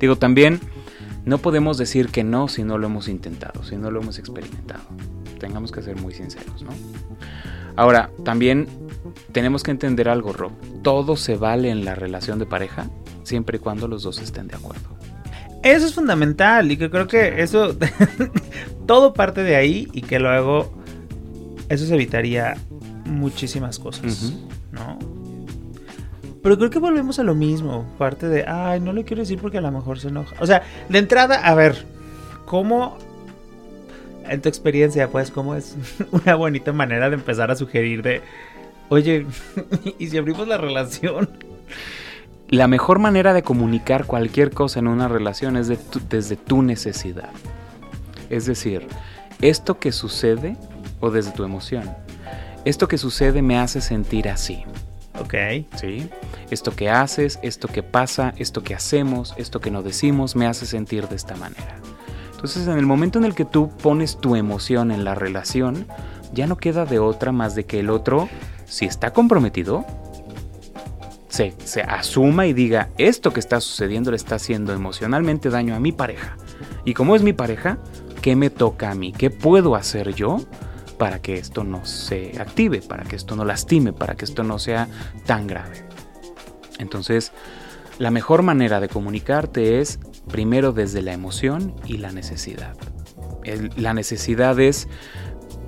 Digo, 0.00 0.16
también 0.16 0.58
no 1.26 1.36
podemos 1.36 1.76
decir 1.76 2.08
que 2.08 2.24
no 2.24 2.48
si 2.48 2.62
no 2.62 2.78
lo 2.78 2.86
hemos 2.86 3.08
intentado, 3.08 3.62
si 3.62 3.76
no 3.76 3.90
lo 3.90 4.00
hemos 4.00 4.18
experimentado. 4.18 4.84
Tengamos 5.38 5.70
que 5.70 5.82
ser 5.82 6.00
muy 6.00 6.14
sinceros, 6.14 6.62
¿no? 6.62 6.70
Ahora, 7.76 8.10
también 8.24 8.68
tenemos 9.32 9.64
que 9.64 9.70
entender 9.70 10.08
algo, 10.08 10.32
Rob. 10.32 10.52
Todo 10.82 11.14
se 11.14 11.36
vale 11.36 11.68
en 11.68 11.84
la 11.84 11.94
relación 11.94 12.38
de 12.38 12.46
pareja 12.46 12.88
siempre 13.22 13.58
y 13.58 13.60
cuando 13.60 13.86
los 13.86 14.02
dos 14.02 14.18
estén 14.18 14.48
de 14.48 14.56
acuerdo. 14.56 14.96
Eso 15.62 15.86
es 15.86 15.94
fundamental 15.94 16.70
y 16.70 16.76
que 16.76 16.90
creo 16.90 17.06
que 17.06 17.42
eso, 17.42 17.76
todo 18.86 19.12
parte 19.12 19.42
de 19.42 19.56
ahí 19.56 19.88
y 19.92 20.02
que 20.02 20.18
luego 20.18 20.72
eso 21.68 21.84
se 21.84 21.94
evitaría 21.94 22.56
muchísimas 23.04 23.78
cosas, 23.78 24.34
¿no? 24.70 24.98
Pero 26.42 26.56
creo 26.56 26.70
que 26.70 26.78
volvemos 26.78 27.18
a 27.18 27.24
lo 27.24 27.34
mismo, 27.34 27.84
parte 27.98 28.28
de, 28.28 28.44
ay, 28.46 28.80
no 28.80 28.92
le 28.92 29.04
quiero 29.04 29.22
decir 29.22 29.38
porque 29.40 29.58
a 29.58 29.60
lo 29.60 29.72
mejor 29.72 29.98
se 29.98 30.08
enoja. 30.08 30.36
O 30.40 30.46
sea, 30.46 30.62
de 30.88 30.98
entrada, 30.98 31.36
a 31.36 31.54
ver, 31.54 31.84
¿cómo, 32.44 32.96
en 34.28 34.40
tu 34.40 34.48
experiencia, 34.48 35.08
pues, 35.08 35.30
cómo 35.30 35.54
es 35.56 35.76
una 36.12 36.36
bonita 36.36 36.72
manera 36.72 37.10
de 37.10 37.16
empezar 37.16 37.50
a 37.50 37.56
sugerir 37.56 38.02
de, 38.02 38.22
oye, 38.88 39.26
¿y 39.98 40.06
si 40.06 40.16
abrimos 40.16 40.46
la 40.46 40.58
relación? 40.58 41.28
La 42.50 42.66
mejor 42.66 42.98
manera 42.98 43.34
de 43.34 43.42
comunicar 43.42 44.06
cualquier 44.06 44.52
cosa 44.52 44.78
en 44.78 44.88
una 44.88 45.06
relación 45.06 45.58
es 45.58 45.68
desde 46.08 46.36
tu 46.36 46.62
necesidad. 46.62 47.28
Es 48.30 48.46
decir, 48.46 48.86
esto 49.42 49.78
que 49.78 49.92
sucede 49.92 50.56
o 51.00 51.10
desde 51.10 51.32
tu 51.32 51.44
emoción. 51.44 51.84
Esto 52.64 52.88
que 52.88 52.96
sucede 52.96 53.42
me 53.42 53.58
hace 53.58 53.82
sentir 53.82 54.30
así. 54.30 54.64
Ok. 55.20 55.34
¿Sí? 55.76 56.08
Esto 56.50 56.74
que 56.74 56.88
haces, 56.88 57.38
esto 57.42 57.68
que 57.68 57.82
pasa, 57.82 58.32
esto 58.38 58.62
que 58.62 58.74
hacemos, 58.74 59.34
esto 59.36 59.60
que 59.60 59.70
no 59.70 59.82
decimos, 59.82 60.34
me 60.34 60.46
hace 60.46 60.64
sentir 60.64 61.06
de 61.06 61.16
esta 61.16 61.36
manera. 61.36 61.76
Entonces, 62.30 62.66
en 62.66 62.78
el 62.78 62.86
momento 62.86 63.18
en 63.18 63.26
el 63.26 63.34
que 63.34 63.44
tú 63.44 63.68
pones 63.82 64.16
tu 64.16 64.36
emoción 64.36 64.90
en 64.90 65.04
la 65.04 65.14
relación, 65.14 65.86
ya 66.32 66.46
no 66.46 66.56
queda 66.56 66.86
de 66.86 66.98
otra 66.98 67.30
más 67.30 67.54
de 67.54 67.64
que 67.64 67.80
el 67.80 67.90
otro, 67.90 68.26
si 68.64 68.86
está 68.86 69.12
comprometido, 69.12 69.84
se, 71.64 71.82
asuma 71.82 72.46
y 72.46 72.52
diga, 72.52 72.90
esto 72.98 73.32
que 73.32 73.38
está 73.38 73.60
sucediendo 73.60 74.10
le 74.10 74.16
está 74.16 74.34
haciendo 74.34 74.72
emocionalmente 74.72 75.50
daño 75.50 75.76
a 75.76 75.80
mi 75.80 75.92
pareja. 75.92 76.36
Y 76.84 76.94
como 76.94 77.14
es 77.14 77.22
mi 77.22 77.32
pareja, 77.32 77.78
¿qué 78.22 78.34
me 78.34 78.50
toca 78.50 78.90
a 78.90 78.94
mí? 78.94 79.12
¿Qué 79.12 79.30
puedo 79.30 79.76
hacer 79.76 80.14
yo 80.14 80.38
para 80.98 81.20
que 81.22 81.34
esto 81.34 81.62
no 81.62 81.84
se 81.86 82.32
active, 82.40 82.82
para 82.82 83.04
que 83.04 83.14
esto 83.14 83.36
no 83.36 83.44
lastime, 83.44 83.92
para 83.92 84.16
que 84.16 84.24
esto 84.24 84.42
no 84.42 84.58
sea 84.58 84.88
tan 85.26 85.46
grave? 85.46 85.84
Entonces, 86.80 87.32
la 87.98 88.10
mejor 88.10 88.42
manera 88.42 88.80
de 88.80 88.88
comunicarte 88.88 89.80
es 89.80 90.00
primero 90.28 90.72
desde 90.72 91.02
la 91.02 91.12
emoción 91.12 91.74
y 91.86 91.98
la 91.98 92.10
necesidad. 92.10 92.76
la 93.76 93.94
necesidad 93.94 94.58
es, 94.58 94.88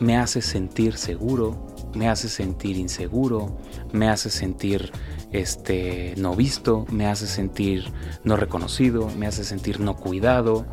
me 0.00 0.16
hace 0.16 0.42
sentir 0.42 0.96
seguro, 0.96 1.69
me 1.94 2.08
hace 2.08 2.28
sentir 2.28 2.76
inseguro, 2.76 3.58
me 3.92 4.08
hace 4.08 4.30
sentir 4.30 4.92
este, 5.32 6.14
no 6.16 6.34
visto, 6.34 6.86
me 6.90 7.06
hace 7.06 7.26
sentir 7.26 7.92
no 8.24 8.36
reconocido, 8.36 9.08
me 9.16 9.26
hace 9.26 9.44
sentir 9.44 9.80
no 9.80 9.96
cuidado. 9.96 10.66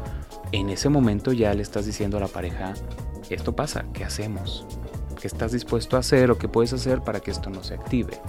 En 0.51 0.69
ese 0.69 0.89
momento 0.89 1.33
ya 1.33 1.53
le 1.53 1.61
estás 1.61 1.85
diciendo 1.85 2.17
a 2.17 2.21
la 2.21 2.27
pareja, 2.27 2.73
esto 3.29 3.55
pasa, 3.55 3.85
¿qué 3.93 4.03
hacemos? 4.03 4.65
¿Qué 5.19 5.27
estás 5.27 5.51
dispuesto 5.51 5.97
a 5.97 5.99
hacer 5.99 6.31
o 6.31 6.37
qué 6.37 6.47
puedes 6.47 6.73
hacer 6.73 7.01
para 7.01 7.19
que 7.19 7.31
esto 7.31 7.49
no 7.49 7.63
se 7.63 7.73
active? 7.73 8.19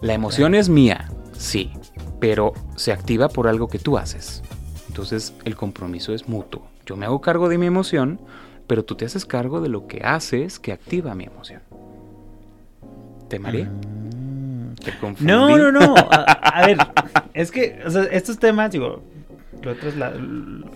La 0.00 0.12
emoción 0.12 0.54
es 0.54 0.68
mía, 0.68 1.10
sí, 1.32 1.72
pero 2.20 2.52
se 2.76 2.92
activa 2.92 3.28
por 3.28 3.48
algo 3.48 3.68
que 3.68 3.78
tú 3.78 3.98
haces. 3.98 4.42
Entonces 4.88 5.34
el 5.44 5.56
compromiso 5.56 6.12
es 6.12 6.28
mutuo. 6.28 6.66
Yo 6.84 6.96
me 6.96 7.06
hago 7.06 7.20
cargo 7.20 7.48
de 7.48 7.58
mi 7.58 7.66
emoción, 7.66 8.20
pero 8.66 8.84
tú 8.84 8.94
te 8.94 9.04
haces 9.04 9.24
cargo 9.24 9.60
de 9.60 9.68
lo 9.68 9.86
que 9.86 10.02
haces 10.04 10.58
que 10.58 10.72
activa 10.72 11.14
mi 11.14 11.24
emoción. 11.24 11.62
¿Te 13.28 13.38
mareé? 13.38 13.66
No, 15.20 15.56
no, 15.56 15.72
no. 15.72 15.94
A, 16.10 16.66
ver, 16.66 16.78
es 17.34 17.50
que 17.50 17.80
estos 18.12 18.38
temas, 18.38 18.70
digo, 18.70 19.02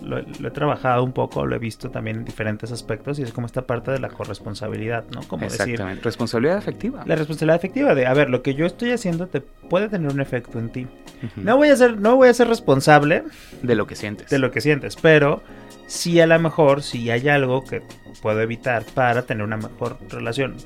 lo, 0.03 0.19
he 0.19 0.51
trabajado 0.51 1.05
un 1.05 1.13
poco, 1.13 1.47
lo 1.47 1.55
he 1.55 1.59
visto 1.59 1.91
también 1.91 2.19
en 2.19 2.25
diferentes 2.25 2.73
aspectos 2.73 3.19
y 3.19 3.23
es 3.23 3.33
como 3.33 3.47
esta 3.47 3.63
parte 3.63 3.91
de 3.91 4.01
la 4.01 4.09
corresponsabilidad, 4.09 5.05
¿no? 5.15 5.23
Como 5.23 5.45
Exactamente, 5.45 6.03
responsabilidad 6.03 6.59
efectiva. 6.59 7.05
La 7.07 7.15
responsabilidad 7.15 7.57
efectiva 7.57 7.95
de, 7.95 8.07
a 8.07 8.15
ver, 8.15 8.31
lo 8.31 8.43
que 8.43 8.55
yo 8.55 8.67
estoy 8.67 8.91
haciendo 8.93 9.29
te 9.29 9.41
puede 9.41 9.89
tener 9.89 10.11
un 10.11 10.21
efecto 10.21 10.59
en 10.59 10.71
ti. 10.71 10.87
No 11.37 11.57
voy 11.57 11.69
a 11.69 11.77
ser, 11.77 12.01
no 12.01 12.17
voy 12.17 12.29
a 12.29 12.35
ser 12.35 12.49
responsable 12.49 13.25
de 13.63 13.75
lo 13.75 13.87
que 13.87 13.95
sientes. 13.95 14.31
De 14.31 14.39
lo 14.39 14.51
que 14.51 14.61
sientes, 14.61 14.97
pero 14.97 15.43
sí 15.87 16.21
a 16.21 16.27
lo 16.27 16.39
mejor 16.39 16.83
si 16.83 17.11
hay 17.11 17.29
algo 17.29 17.65
que 17.65 17.83
puedo 18.23 18.41
evitar 18.41 18.85
para 18.95 19.23
tener 19.23 19.45
una 19.45 19.57
mejor 19.57 19.99
relación, 20.09 20.57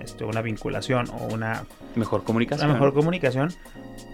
este, 0.00 0.24
una 0.24 0.42
vinculación 0.42 1.08
o 1.10 1.32
una 1.32 1.64
mejor 1.94 2.24
comunicación. 2.24 2.70
Una 2.70 2.74
mejor 2.74 2.94
comunicación, 2.94 3.52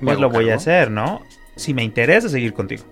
pues 0.01 0.19
lo 0.19 0.31
voy 0.31 0.51
a 0.51 0.57
hacer, 0.57 0.91
¿no? 0.91 1.23
Si 1.57 1.75
me 1.75 1.83
interesa 1.83 2.29
seguir 2.29 2.53
contigo. 2.53 2.85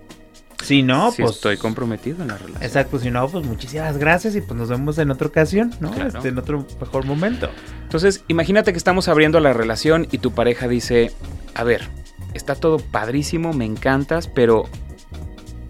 Si 0.63 0.83
no, 0.83 1.11
si 1.11 1.21
pues. 1.21 1.35
Estoy 1.35 1.57
comprometido 1.57 2.21
en 2.21 2.29
la 2.29 2.37
relación. 2.37 2.63
Exacto, 2.63 2.99
si 2.99 3.11
no, 3.11 3.27
pues 3.29 3.45
muchísimas 3.45 3.97
gracias 3.97 4.35
y 4.35 4.41
pues 4.41 4.57
nos 4.59 4.69
vemos 4.69 4.97
en 4.97 5.11
otra 5.11 5.27
ocasión, 5.27 5.73
¿no? 5.79 5.93
Este, 5.93 6.29
en 6.29 6.37
otro 6.37 6.65
mejor 6.79 7.05
momento. 7.05 7.49
Entonces, 7.83 8.23
imagínate 8.27 8.71
que 8.71 8.77
estamos 8.77 9.07
abriendo 9.07 9.39
la 9.39 9.53
relación 9.53 10.07
y 10.11 10.17
tu 10.17 10.31
pareja 10.31 10.67
dice: 10.67 11.11
A 11.53 11.63
ver, 11.63 11.87
está 12.33 12.55
todo 12.55 12.79
padrísimo, 12.79 13.53
me 13.53 13.65
encantas, 13.65 14.27
pero 14.27 14.65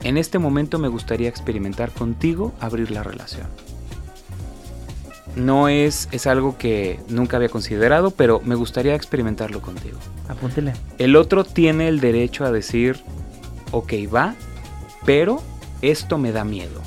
en 0.03 0.17
este 0.17 0.39
momento 0.39 0.79
me 0.79 0.87
gustaría 0.87 1.27
experimentar 1.27 1.91
contigo 1.91 2.55
abrir 2.59 2.91
la 2.91 3.03
relación. 3.03 3.47
No 5.37 5.69
es, 5.69 6.09
es 6.11 6.25
algo 6.25 6.57
que 6.57 6.99
nunca 7.09 7.37
había 7.37 7.49
considerado, 7.49 8.11
pero 8.11 8.41
me 8.43 8.55
gustaría 8.55 8.95
experimentarlo 8.95 9.61
contigo. 9.61 9.99
Apúntele. 10.27 10.73
El 10.97 11.15
otro 11.15 11.43
tiene 11.43 11.87
el 11.87 11.99
derecho 11.99 12.43
a 12.43 12.51
decir, 12.51 12.97
ok, 13.71 13.93
va, 14.13 14.35
pero 15.05 15.41
esto 15.81 16.17
me 16.17 16.31
da 16.31 16.43
miedo. 16.43 16.81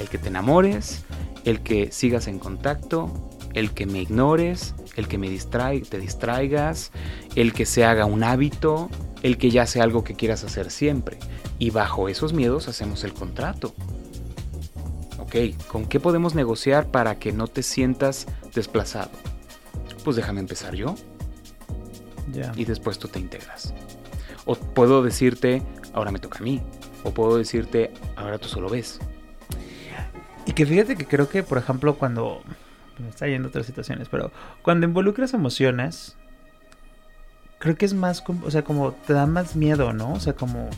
El 0.00 0.08
que 0.08 0.18
te 0.18 0.28
enamores, 0.28 1.04
el 1.44 1.60
que 1.60 1.92
sigas 1.92 2.26
en 2.26 2.40
contacto, 2.40 3.12
el 3.54 3.70
que 3.70 3.86
me 3.86 4.02
ignores, 4.02 4.74
el 4.96 5.06
que 5.06 5.16
me 5.16 5.28
te 5.28 5.98
distraigas, 5.98 6.90
el 7.36 7.52
que 7.52 7.66
se 7.66 7.84
haga 7.84 8.04
un 8.04 8.24
hábito, 8.24 8.90
el 9.22 9.38
que 9.38 9.50
ya 9.50 9.66
sea 9.66 9.84
algo 9.84 10.04
que 10.04 10.14
quieras 10.14 10.44
hacer 10.44 10.70
siempre. 10.70 11.18
Y 11.58 11.70
bajo 11.70 12.08
esos 12.08 12.32
miedos 12.32 12.68
hacemos 12.68 13.04
el 13.04 13.14
contrato. 13.14 13.74
Ok, 15.34 15.66
¿con 15.66 15.86
qué 15.86 15.98
podemos 15.98 16.36
negociar 16.36 16.92
para 16.92 17.18
que 17.18 17.32
no 17.32 17.48
te 17.48 17.64
sientas 17.64 18.26
desplazado? 18.54 19.10
Pues 20.04 20.14
déjame 20.14 20.38
empezar 20.38 20.76
yo. 20.76 20.94
Y 22.54 22.64
después 22.64 23.00
tú 23.00 23.08
te 23.08 23.18
integras. 23.18 23.74
O 24.44 24.54
puedo 24.54 25.02
decirte, 25.02 25.60
ahora 25.92 26.12
me 26.12 26.20
toca 26.20 26.38
a 26.38 26.42
mí. 26.42 26.62
O 27.02 27.12
puedo 27.12 27.36
decirte, 27.36 27.92
ahora 28.14 28.38
tú 28.38 28.46
solo 28.46 28.68
ves. 28.68 29.00
Y 30.46 30.52
que 30.52 30.66
fíjate 30.66 30.94
que 30.94 31.04
creo 31.04 31.28
que, 31.28 31.42
por 31.42 31.58
ejemplo, 31.58 31.96
cuando... 31.96 32.40
Me 32.98 33.08
está 33.08 33.26
yendo 33.26 33.48
otras 33.48 33.66
situaciones, 33.66 34.08
pero 34.08 34.30
cuando 34.62 34.86
involucras 34.86 35.34
emociones, 35.34 36.16
creo 37.58 37.76
que 37.76 37.86
es 37.86 37.92
más, 37.92 38.22
o 38.44 38.50
sea, 38.52 38.62
como 38.62 38.92
te 38.92 39.14
da 39.14 39.26
más 39.26 39.56
miedo, 39.56 39.92
¿no? 39.92 40.12
O 40.12 40.20
sea, 40.20 40.34
como 40.34 40.70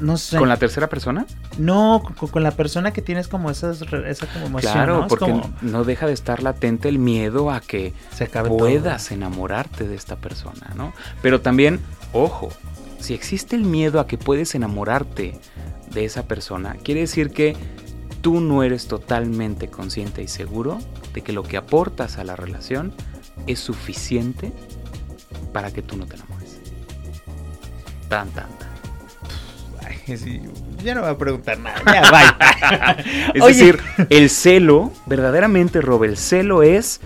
no 0.00 0.16
sé. 0.16 0.38
¿Con 0.38 0.48
la 0.48 0.56
tercera 0.56 0.88
persona? 0.88 1.26
No, 1.58 2.02
con, 2.30 2.42
la 2.42 2.52
persona 2.52 2.92
que 2.92 3.02
tienes 3.02 3.28
como 3.28 3.50
esas, 3.50 3.82
esa 3.82 4.26
como 4.26 4.46
emoción. 4.46 4.72
Claro, 4.72 5.06
porque 5.08 5.40
no 5.60 5.84
deja 5.84 6.06
de 6.06 6.12
estar 6.12 6.42
latente 6.42 6.88
el 6.88 6.98
miedo 6.98 7.50
a 7.50 7.60
que 7.60 7.92
Se 8.12 8.26
puedas 8.26 9.10
enamorarte 9.12 9.86
de 9.86 9.94
esta 9.94 10.16
persona, 10.16 10.72
¿no? 10.76 10.92
Pero 11.20 11.40
también, 11.40 11.80
ojo, 12.12 12.48
si 12.98 13.14
existe 13.14 13.56
el 13.56 13.64
miedo 13.64 14.00
a 14.00 14.06
que 14.06 14.18
puedes 14.18 14.54
enamorarte 14.54 15.38
de 15.90 16.04
esa 16.04 16.24
persona, 16.24 16.76
quiere 16.82 17.00
decir 17.00 17.30
que 17.30 17.56
tú 18.22 18.40
no 18.40 18.62
eres 18.62 18.86
totalmente 18.86 19.68
consciente 19.68 20.22
y 20.22 20.28
seguro 20.28 20.78
de 21.12 21.22
que 21.22 21.32
lo 21.32 21.42
que 21.42 21.56
aportas 21.56 22.18
a 22.18 22.24
la 22.24 22.36
relación 22.36 22.94
es 23.46 23.58
suficiente 23.58 24.52
para 25.52 25.72
que 25.72 25.82
tú 25.82 25.96
no 25.96 26.06
te 26.06 26.16
enamores. 26.16 26.60
Tan, 28.08 28.30
tan, 28.30 28.48
tan. 28.58 28.71
ya 30.84 30.94
no 30.94 31.02
voy 31.02 31.10
a 31.10 31.18
preguntar 31.18 31.58
nada. 31.58 31.82
Ya, 31.86 32.96
es 33.34 33.44
decir, 33.44 33.78
el 34.10 34.30
celo, 34.30 34.92
verdaderamente, 35.06 35.80
Rob, 35.80 36.04
el 36.04 36.16
celo 36.16 36.62
es 36.62 37.00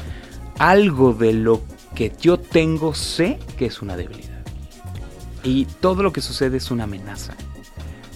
algo 0.58 1.12
de 1.12 1.32
lo 1.32 1.62
que 1.94 2.12
yo 2.20 2.38
tengo, 2.38 2.94
sé 2.94 3.38
que 3.58 3.66
es 3.66 3.82
una 3.82 3.96
debilidad. 3.96 4.44
Y 5.42 5.66
todo 5.80 6.02
lo 6.02 6.12
que 6.12 6.20
sucede 6.20 6.56
es 6.56 6.70
una 6.70 6.84
amenaza. 6.84 7.34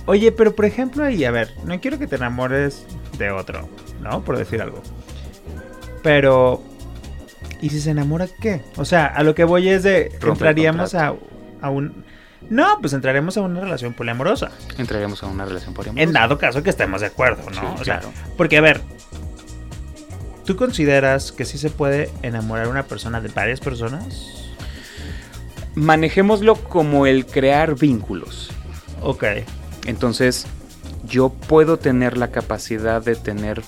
Oye, 0.06 0.32
pero 0.32 0.54
por 0.54 0.64
ejemplo 0.64 1.04
ahí, 1.04 1.24
a 1.24 1.30
ver, 1.30 1.50
no 1.64 1.80
quiero 1.80 1.98
que 1.98 2.06
te 2.06 2.16
enamores 2.16 2.84
de 3.18 3.30
otro, 3.30 3.68
¿no? 4.00 4.24
Por 4.24 4.36
decir 4.36 4.60
algo. 4.60 4.82
Pero, 6.02 6.62
¿y 7.60 7.70
si 7.70 7.80
se 7.80 7.90
enamora 7.90 8.26
qué? 8.40 8.62
O 8.76 8.84
sea, 8.84 9.06
a 9.06 9.22
lo 9.22 9.34
que 9.34 9.44
voy 9.44 9.68
es 9.68 9.82
de, 9.82 10.10
entraríamos 10.22 10.94
a, 10.94 11.14
a 11.60 11.70
un 11.70 12.04
no, 12.50 12.78
pues 12.80 12.92
entraremos 12.92 13.36
a 13.36 13.42
una 13.42 13.60
relación 13.60 13.94
poliamorosa. 13.94 14.50
Entraremos 14.76 15.22
a 15.22 15.26
una 15.26 15.44
relación 15.44 15.72
poliamorosa. 15.72 16.02
En 16.02 16.12
dado 16.12 16.36
caso 16.36 16.64
que 16.64 16.70
estemos 16.70 17.00
de 17.00 17.06
acuerdo, 17.06 17.48
¿no? 17.50 17.76
claro. 17.76 18.12
porque, 18.36 18.58
a 18.58 18.60
ver, 18.60 18.80
¿tú 20.44 20.56
consideras 20.56 21.30
que 21.30 21.44
sí 21.44 21.58
se 21.58 21.70
puede 21.70 22.10
enamorar 22.22 22.66
una 22.66 22.82
persona 22.82 23.20
de 23.20 23.28
varias 23.28 23.60
personas? 23.60 24.50
Manejémoslo 25.76 26.56
como 26.56 27.06
el 27.06 27.24
crear 27.24 27.76
vínculos. 27.76 28.50
Ok. 29.00 29.24
Entonces, 29.86 30.44
yo 31.06 31.28
puedo 31.28 31.78
tener 31.78 32.18
la 32.18 32.32
capacidad 32.32 33.00
de 33.00 33.14
tener 33.14 33.62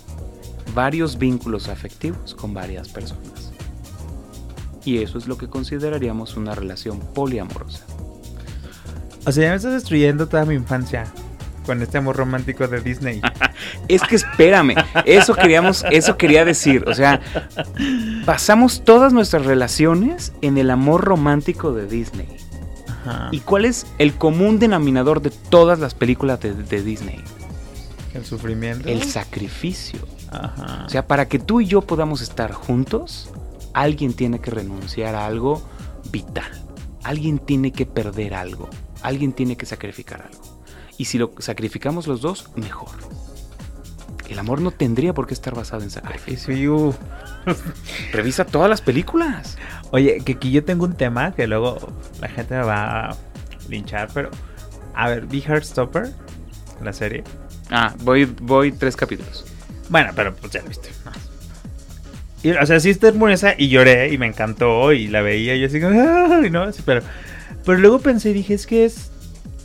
varios 0.74 1.18
vínculos 1.18 1.68
afectivos 1.68 2.34
con 2.34 2.52
varias 2.52 2.88
personas. 2.88 3.52
Y 4.84 4.98
eso 5.04 5.18
es 5.18 5.28
lo 5.28 5.38
que 5.38 5.48
consideraríamos 5.48 6.36
una 6.36 6.56
relación 6.56 6.98
poliamorosa. 6.98 7.84
O 9.24 9.32
sea, 9.32 9.44
ya 9.44 9.50
me 9.50 9.56
estás 9.56 9.72
destruyendo 9.72 10.28
toda 10.28 10.44
mi 10.44 10.54
infancia 10.54 11.06
con 11.64 11.80
este 11.82 11.98
amor 11.98 12.16
romántico 12.16 12.66
de 12.66 12.80
Disney. 12.80 13.20
es 13.88 14.02
que 14.02 14.16
espérame, 14.16 14.74
eso 15.04 15.34
queríamos, 15.34 15.84
eso 15.90 16.16
quería 16.16 16.44
decir, 16.44 16.84
o 16.88 16.94
sea, 16.94 17.20
basamos 18.26 18.82
todas 18.84 19.12
nuestras 19.12 19.46
relaciones 19.46 20.32
en 20.42 20.58
el 20.58 20.70
amor 20.70 21.04
romántico 21.04 21.72
de 21.72 21.86
Disney. 21.86 22.28
¿Y 23.32 23.40
cuál 23.40 23.64
es 23.64 23.86
el 23.98 24.14
común 24.14 24.60
denominador 24.60 25.22
de 25.22 25.30
todas 25.30 25.80
las 25.80 25.92
películas 25.92 26.38
de, 26.40 26.82
Disney? 26.82 27.20
El 28.14 28.24
sufrimiento. 28.24 28.88
El 28.88 29.02
sacrificio. 29.02 29.98
O 30.84 30.88
sea, 30.88 31.06
para 31.06 31.26
que 31.26 31.40
tú 31.40 31.60
y 31.60 31.66
yo 31.66 31.82
podamos 31.82 32.20
estar 32.20 32.52
juntos, 32.52 33.30
alguien 33.74 34.12
tiene 34.14 34.38
que 34.38 34.52
renunciar 34.52 35.16
a 35.16 35.26
algo 35.26 35.68
vital. 36.12 36.50
Alguien 37.02 37.40
tiene 37.40 37.72
que 37.72 37.86
perder 37.86 38.34
algo. 38.34 38.70
Alguien 39.02 39.32
tiene 39.32 39.56
que 39.56 39.66
sacrificar 39.66 40.22
algo. 40.22 40.62
Y 40.98 41.06
si 41.06 41.18
lo 41.18 41.32
sacrificamos 41.38 42.06
los 42.06 42.20
dos, 42.20 42.48
mejor. 42.56 42.90
El 44.28 44.38
amor 44.38 44.60
no 44.60 44.70
tendría 44.70 45.12
por 45.12 45.26
qué 45.26 45.34
estar 45.34 45.54
basado 45.54 45.82
en 45.82 45.90
sacrificio. 45.90 46.94
Revisa 48.12 48.46
todas 48.46 48.70
las 48.70 48.80
películas. 48.80 49.58
Oye, 49.90 50.22
que 50.24 50.32
aquí 50.32 50.50
yo 50.50 50.64
tengo 50.64 50.84
un 50.84 50.94
tema 50.94 51.34
que 51.34 51.46
luego 51.46 51.92
la 52.20 52.28
gente 52.28 52.54
me 52.54 52.62
va 52.62 53.10
a 53.10 53.16
linchar, 53.68 54.08
pero. 54.14 54.30
A 54.94 55.08
ver, 55.08 55.26
vi 55.26 55.40
Heartstopper, 55.40 56.12
la 56.82 56.92
serie. 56.92 57.24
Ah, 57.70 57.94
voy, 58.00 58.24
voy 58.24 58.72
tres 58.72 58.96
capítulos. 58.96 59.44
Bueno, 59.88 60.12
pero 60.14 60.34
pues 60.34 60.52
ya 60.52 60.62
lo 60.62 60.68
viste. 60.68 60.88
o 62.60 62.66
sea, 62.66 62.80
sí 62.80 62.90
está 62.90 63.08
hermosa 63.08 63.54
y 63.56 63.68
lloré 63.68 64.12
y 64.12 64.18
me 64.18 64.26
encantó 64.26 64.92
y 64.92 65.08
la 65.08 65.20
veía 65.20 65.54
y 65.54 65.60
yo 65.60 65.66
así 65.66 65.80
como, 65.80 65.92
no, 66.50 66.72
sí, 66.72 66.82
pero 66.84 67.02
pero 67.64 67.78
luego 67.78 68.00
pensé 68.00 68.30
y 68.30 68.34
dije, 68.34 68.54
es 68.54 68.66
que 68.66 68.84
es. 68.84 69.10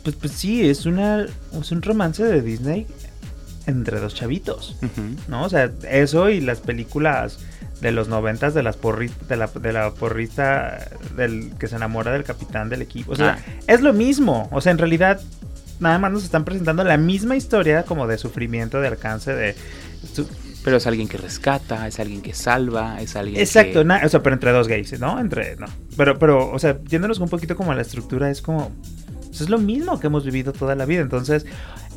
Pues, 0.02 0.16
pues 0.16 0.32
sí, 0.32 0.68
es 0.68 0.86
una. 0.86 1.26
Es 1.60 1.72
un 1.72 1.82
romance 1.82 2.22
de 2.22 2.40
Disney 2.40 2.86
entre 3.66 4.00
dos 4.00 4.14
chavitos. 4.14 4.76
¿No? 5.28 5.44
O 5.44 5.48
sea, 5.48 5.70
eso 5.90 6.30
y 6.30 6.40
las 6.40 6.60
películas 6.60 7.38
de 7.80 7.92
los 7.92 8.08
noventas 8.08 8.54
de 8.54 8.62
las 8.62 8.76
porristas, 8.76 9.28
de 9.28 9.36
la, 9.36 9.46
de 9.46 9.72
la 9.72 9.90
porrista 9.92 10.88
del 11.16 11.52
que 11.58 11.68
se 11.68 11.76
enamora 11.76 12.12
del 12.12 12.24
capitán 12.24 12.68
del 12.68 12.82
equipo. 12.82 13.12
O 13.12 13.16
sea, 13.16 13.38
ah. 13.38 13.52
es 13.66 13.82
lo 13.82 13.92
mismo. 13.92 14.48
O 14.52 14.60
sea, 14.60 14.72
en 14.72 14.78
realidad, 14.78 15.20
nada 15.80 15.98
más 15.98 16.10
nos 16.10 16.24
están 16.24 16.44
presentando 16.44 16.82
la 16.82 16.96
misma 16.96 17.36
historia 17.36 17.84
como 17.84 18.06
de 18.06 18.18
sufrimiento, 18.18 18.80
de 18.80 18.88
alcance, 18.88 19.34
de. 19.34 19.54
Pero 20.64 20.76
es 20.76 20.86
alguien 20.86 21.08
que 21.08 21.18
rescata, 21.18 21.86
es 21.86 22.00
alguien 22.00 22.20
que 22.20 22.34
salva, 22.34 23.00
es 23.00 23.16
alguien 23.16 23.40
Exacto, 23.40 23.80
o 23.80 24.08
sea, 24.08 24.22
pero 24.22 24.34
entre 24.34 24.52
dos 24.52 24.68
gays, 24.68 24.98
¿no? 24.98 25.18
Entre, 25.20 25.56
no. 25.56 25.66
Pero, 25.96 26.18
pero, 26.18 26.50
o 26.50 26.58
sea, 26.58 26.78
yéndonos 26.84 27.18
un 27.20 27.28
poquito 27.28 27.56
como 27.56 27.72
a 27.72 27.74
la 27.74 27.82
estructura, 27.82 28.30
es 28.30 28.42
como... 28.42 28.72
Pues 29.26 29.42
es 29.42 29.50
lo 29.50 29.58
mismo 29.58 30.00
que 30.00 30.08
hemos 30.08 30.24
vivido 30.24 30.52
toda 30.52 30.74
la 30.74 30.84
vida. 30.84 31.02
Entonces, 31.02 31.46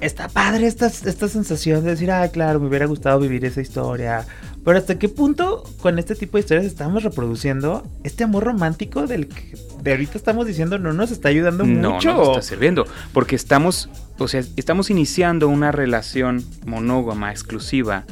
está 0.01 0.27
padre 0.27 0.67
esta, 0.67 0.87
esta 0.87 1.27
sensación 1.27 1.83
de 1.83 1.91
decir, 1.91 2.11
ah, 2.11 2.27
claro, 2.27 2.59
me 2.59 2.67
hubiera 2.67 2.85
gustado 2.85 3.19
vivir 3.19 3.45
esa 3.45 3.61
historia. 3.61 4.25
Pero 4.63 4.77
hasta 4.77 4.99
qué 4.99 5.09
punto 5.09 5.63
con 5.79 5.97
este 5.97 6.13
tipo 6.15 6.37
de 6.37 6.41
historias 6.41 6.65
estamos 6.65 7.03
reproduciendo 7.03 7.87
este 8.03 8.25
amor 8.25 8.43
romántico 8.43 9.07
del 9.07 9.27
que 9.27 9.57
de 9.81 9.91
ahorita 9.91 10.17
estamos 10.17 10.45
diciendo 10.45 10.77
no 10.77 10.93
nos 10.93 11.09
está 11.09 11.29
ayudando 11.29 11.65
mucho. 11.65 12.11
No 12.11 12.17
nos 12.17 12.27
está 12.29 12.41
sirviendo. 12.41 12.85
Porque 13.13 13.35
estamos 13.35 13.89
o 14.21 14.27
sea, 14.27 14.43
estamos 14.55 14.89
iniciando 14.89 15.47
una 15.47 15.71
relación 15.71 16.45
monógama, 16.65 17.31
exclusiva, 17.31 18.05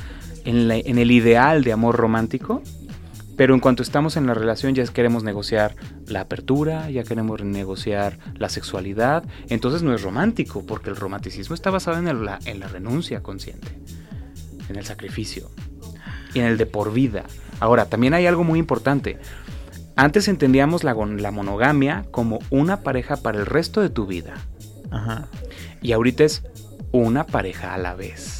en, 0.49 0.71
en 0.71 0.97
el 0.97 1.11
ideal 1.11 1.63
de 1.63 1.71
amor 1.71 1.95
romántico, 1.95 2.61
pero 3.37 3.53
en 3.53 3.61
cuanto 3.61 3.83
estamos 3.83 4.17
en 4.17 4.27
la 4.27 4.33
relación 4.33 4.75
ya 4.75 4.83
queremos 4.85 5.23
negociar 5.23 5.75
la 6.07 6.21
apertura, 6.21 6.89
ya 6.89 7.03
queremos 7.03 7.41
negociar 7.41 8.17
la 8.35 8.49
sexualidad, 8.49 9.23
entonces 9.47 9.81
no 9.81 9.93
es 9.93 10.01
romántico, 10.01 10.65
porque 10.65 10.89
el 10.89 10.95
romanticismo 10.95 11.55
está 11.55 11.69
basado 11.69 11.97
en, 11.97 12.25
la, 12.25 12.39
en 12.45 12.59
la 12.59 12.67
renuncia 12.67 13.23
consciente, 13.23 13.69
en 14.67 14.75
el 14.75 14.85
sacrificio 14.85 15.49
y 16.33 16.39
en 16.39 16.45
el 16.45 16.57
de 16.57 16.65
por 16.65 16.91
vida. 16.91 17.23
Ahora, 17.59 17.85
también 17.85 18.13
hay 18.13 18.25
algo 18.25 18.43
muy 18.43 18.59
importante. 18.59 19.17
Antes 19.95 20.27
entendíamos 20.27 20.83
la, 20.83 20.93
la 20.93 21.31
monogamia 21.31 22.05
como 22.11 22.39
una 22.49 22.81
pareja 22.81 23.17
para 23.17 23.37
el 23.37 23.45
resto 23.45 23.81
de 23.81 23.89
tu 23.89 24.05
vida. 24.05 24.33
Ajá. 24.91 25.27
Y 25.81 25.91
ahorita 25.91 26.23
es 26.23 26.43
una 26.91 27.25
pareja 27.25 27.73
a 27.73 27.77
la 27.77 27.95
vez. 27.95 28.38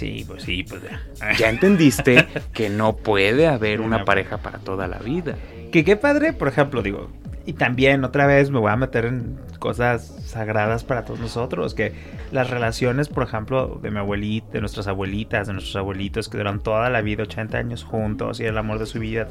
Sí, 0.00 0.24
pues 0.26 0.44
sí, 0.44 0.64
pues 0.66 0.80
ya. 0.82 1.34
Ya 1.38 1.50
entendiste 1.50 2.26
que 2.54 2.70
no 2.70 2.96
puede 2.96 3.46
haber 3.46 3.82
una 3.82 4.06
pareja 4.06 4.38
para 4.38 4.58
toda 4.58 4.88
la 4.88 4.98
vida. 4.98 5.36
Que 5.70 5.84
qué 5.84 5.96
padre, 5.96 6.32
por 6.32 6.48
ejemplo, 6.48 6.80
digo, 6.80 7.10
y 7.44 7.52
también 7.52 8.02
otra 8.02 8.26
vez 8.26 8.50
me 8.50 8.58
voy 8.58 8.72
a 8.72 8.76
meter 8.76 9.04
en 9.04 9.38
cosas 9.58 10.06
sagradas 10.24 10.84
para 10.84 11.04
todos 11.04 11.20
nosotros, 11.20 11.74
que 11.74 11.92
las 12.32 12.48
relaciones, 12.48 13.10
por 13.10 13.24
ejemplo, 13.24 13.78
de 13.82 13.90
mi 13.90 13.98
abuelita, 13.98 14.52
de 14.52 14.60
nuestras 14.60 14.86
abuelitas, 14.88 15.48
de 15.48 15.52
nuestros 15.52 15.76
abuelitos 15.76 16.30
que 16.30 16.38
duran 16.38 16.60
toda 16.60 16.88
la 16.88 17.02
vida, 17.02 17.24
80 17.24 17.58
años 17.58 17.84
juntos 17.84 18.40
y 18.40 18.46
el 18.46 18.56
amor 18.56 18.78
de 18.78 18.86
su 18.86 19.00
vida, 19.00 19.28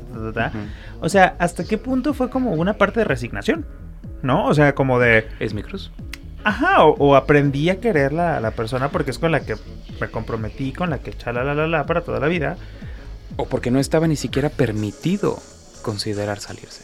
o 1.01 1.09
sea, 1.09 1.35
¿hasta 1.39 1.63
qué 1.63 1.79
punto 1.79 2.13
fue 2.13 2.29
como 2.29 2.51
una 2.51 2.75
parte 2.75 2.99
de 2.99 3.05
resignación? 3.05 3.65
¿No? 4.21 4.45
O 4.45 4.53
sea, 4.53 4.75
como 4.75 4.99
de... 4.99 5.25
Es 5.39 5.55
mi 5.55 5.63
cruz. 5.63 5.91
Ajá, 6.43 6.83
o, 6.83 7.15
aprendí 7.15 7.69
a 7.69 7.79
querer 7.79 8.17
a 8.19 8.39
la 8.39 8.51
persona 8.51 8.89
porque 8.89 9.11
es 9.11 9.19
con 9.19 9.31
la 9.31 9.41
que 9.41 9.55
me 9.99 10.09
comprometí, 10.09 10.71
con 10.71 10.89
la 10.89 10.99
que 10.99 11.13
chala 11.13 11.43
la 11.43 11.53
la 11.53 11.67
la 11.67 11.85
para 11.85 12.01
toda 12.01 12.19
la 12.19 12.27
vida. 12.27 12.57
O 13.35 13.45
porque 13.45 13.71
no 13.71 13.79
estaba 13.79 14.07
ni 14.07 14.15
siquiera 14.15 14.49
permitido 14.49 15.39
considerar 15.81 16.39
salirse. 16.39 16.83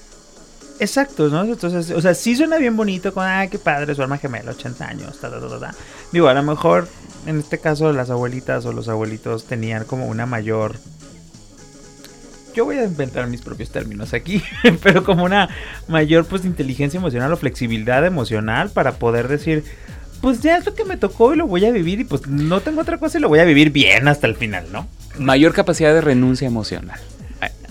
Exacto, 0.80 1.30
¿no? 1.30 1.44
Entonces, 1.44 1.92
o 1.92 2.02
sea, 2.02 2.14
sí 2.14 2.36
suena 2.36 2.58
bien 2.58 2.76
bonito 2.76 3.14
con, 3.14 3.26
ay, 3.26 3.48
qué 3.48 3.58
padre, 3.58 3.96
su 3.96 4.02
alma 4.02 4.18
gemela, 4.18 4.52
80 4.52 4.86
años, 4.86 5.20
ta, 5.20 5.30
ta, 5.30 5.40
ta, 5.40 5.60
ta. 5.60 5.76
Digo, 6.12 6.28
a 6.28 6.34
lo 6.34 6.44
mejor, 6.44 6.88
en 7.26 7.40
este 7.40 7.60
caso, 7.60 7.94
las 7.94 8.10
abuelitas 8.10 8.66
o 8.66 8.74
los 8.74 8.90
abuelitos 8.90 9.46
tenían 9.46 9.86
como 9.86 10.08
una 10.08 10.26
mayor 10.26 10.76
yo 12.56 12.66
voy 12.66 12.78
a 12.78 12.86
inventar 12.86 13.28
mis 13.28 13.42
propios 13.42 13.70
términos 13.70 14.14
aquí, 14.14 14.42
pero 14.84 15.04
como 15.04 15.24
una 15.24 15.50
mayor 15.88 16.26
pues 16.26 16.46
inteligencia 16.46 16.98
emocional 16.98 17.32
o 17.34 17.38
flexibilidad 17.38 18.06
emocional 18.06 18.70
para 18.70 18.94
poder 18.94 19.28
decir, 19.28 19.64
pues 20.22 20.42
ya 20.42 20.58
es 20.58 20.66
lo 20.66 20.74
que 20.74 20.86
me 20.86 20.98
tocó 20.98 21.34
y 21.34 21.38
lo 21.38 21.48
voy 21.48 21.66
a 21.66 21.72
vivir 21.72 22.00
y 22.00 22.04
pues 22.06 22.28
no 22.28 22.62
tengo 22.62 22.82
otra 22.82 22.98
cosa 22.98 23.18
y 23.18 23.22
lo 23.22 23.30
voy 23.30 23.40
a 23.40 23.46
vivir 23.46 23.72
bien 23.72 24.08
hasta 24.08 24.28
el 24.28 24.36
final, 24.36 24.66
¿no? 24.72 24.88
Mayor 25.20 25.54
capacidad 25.54 25.94
de 25.94 26.02
renuncia 26.02 26.48
emocional. 26.48 27.00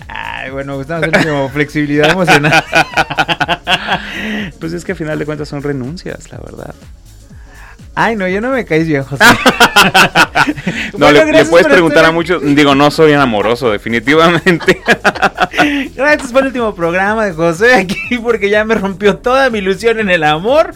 Ay, 0.07 0.51
bueno, 0.51 0.79
estamos 0.79 1.09
haciendo 1.11 1.49
flexibilidad 1.49 2.11
emocional. 2.11 2.63
pues 4.59 4.73
es 4.73 4.85
que 4.85 4.91
al 4.93 4.97
final 4.97 5.19
de 5.19 5.25
cuentas 5.25 5.49
son 5.49 5.63
renuncias, 5.63 6.31
la 6.31 6.37
verdad. 6.37 6.75
Ay, 7.95 8.17
no, 8.17 8.27
yo 8.27 8.41
no 8.41 8.49
me 8.49 8.65
caes 8.65 8.87
bien, 8.87 9.03
José. 9.03 9.23
no, 10.97 11.11
le, 11.11 11.45
puedes 11.45 11.67
preguntar 11.67 12.03
a 12.03 12.11
muchos. 12.11 12.41
Digo, 12.43 12.75
no 12.75 12.91
soy 12.91 13.13
un 13.13 13.19
amoroso, 13.19 13.71
definitivamente. 13.71 14.81
gracias 15.95 16.31
por 16.33 16.41
el 16.41 16.47
último 16.47 16.75
programa 16.75 17.25
de 17.25 17.33
José 17.33 17.73
aquí, 17.75 18.17
porque 18.21 18.49
ya 18.49 18.65
me 18.65 18.75
rompió 18.75 19.17
toda 19.17 19.49
mi 19.49 19.59
ilusión 19.59 19.99
en 19.99 20.09
el 20.09 20.23
amor. 20.23 20.73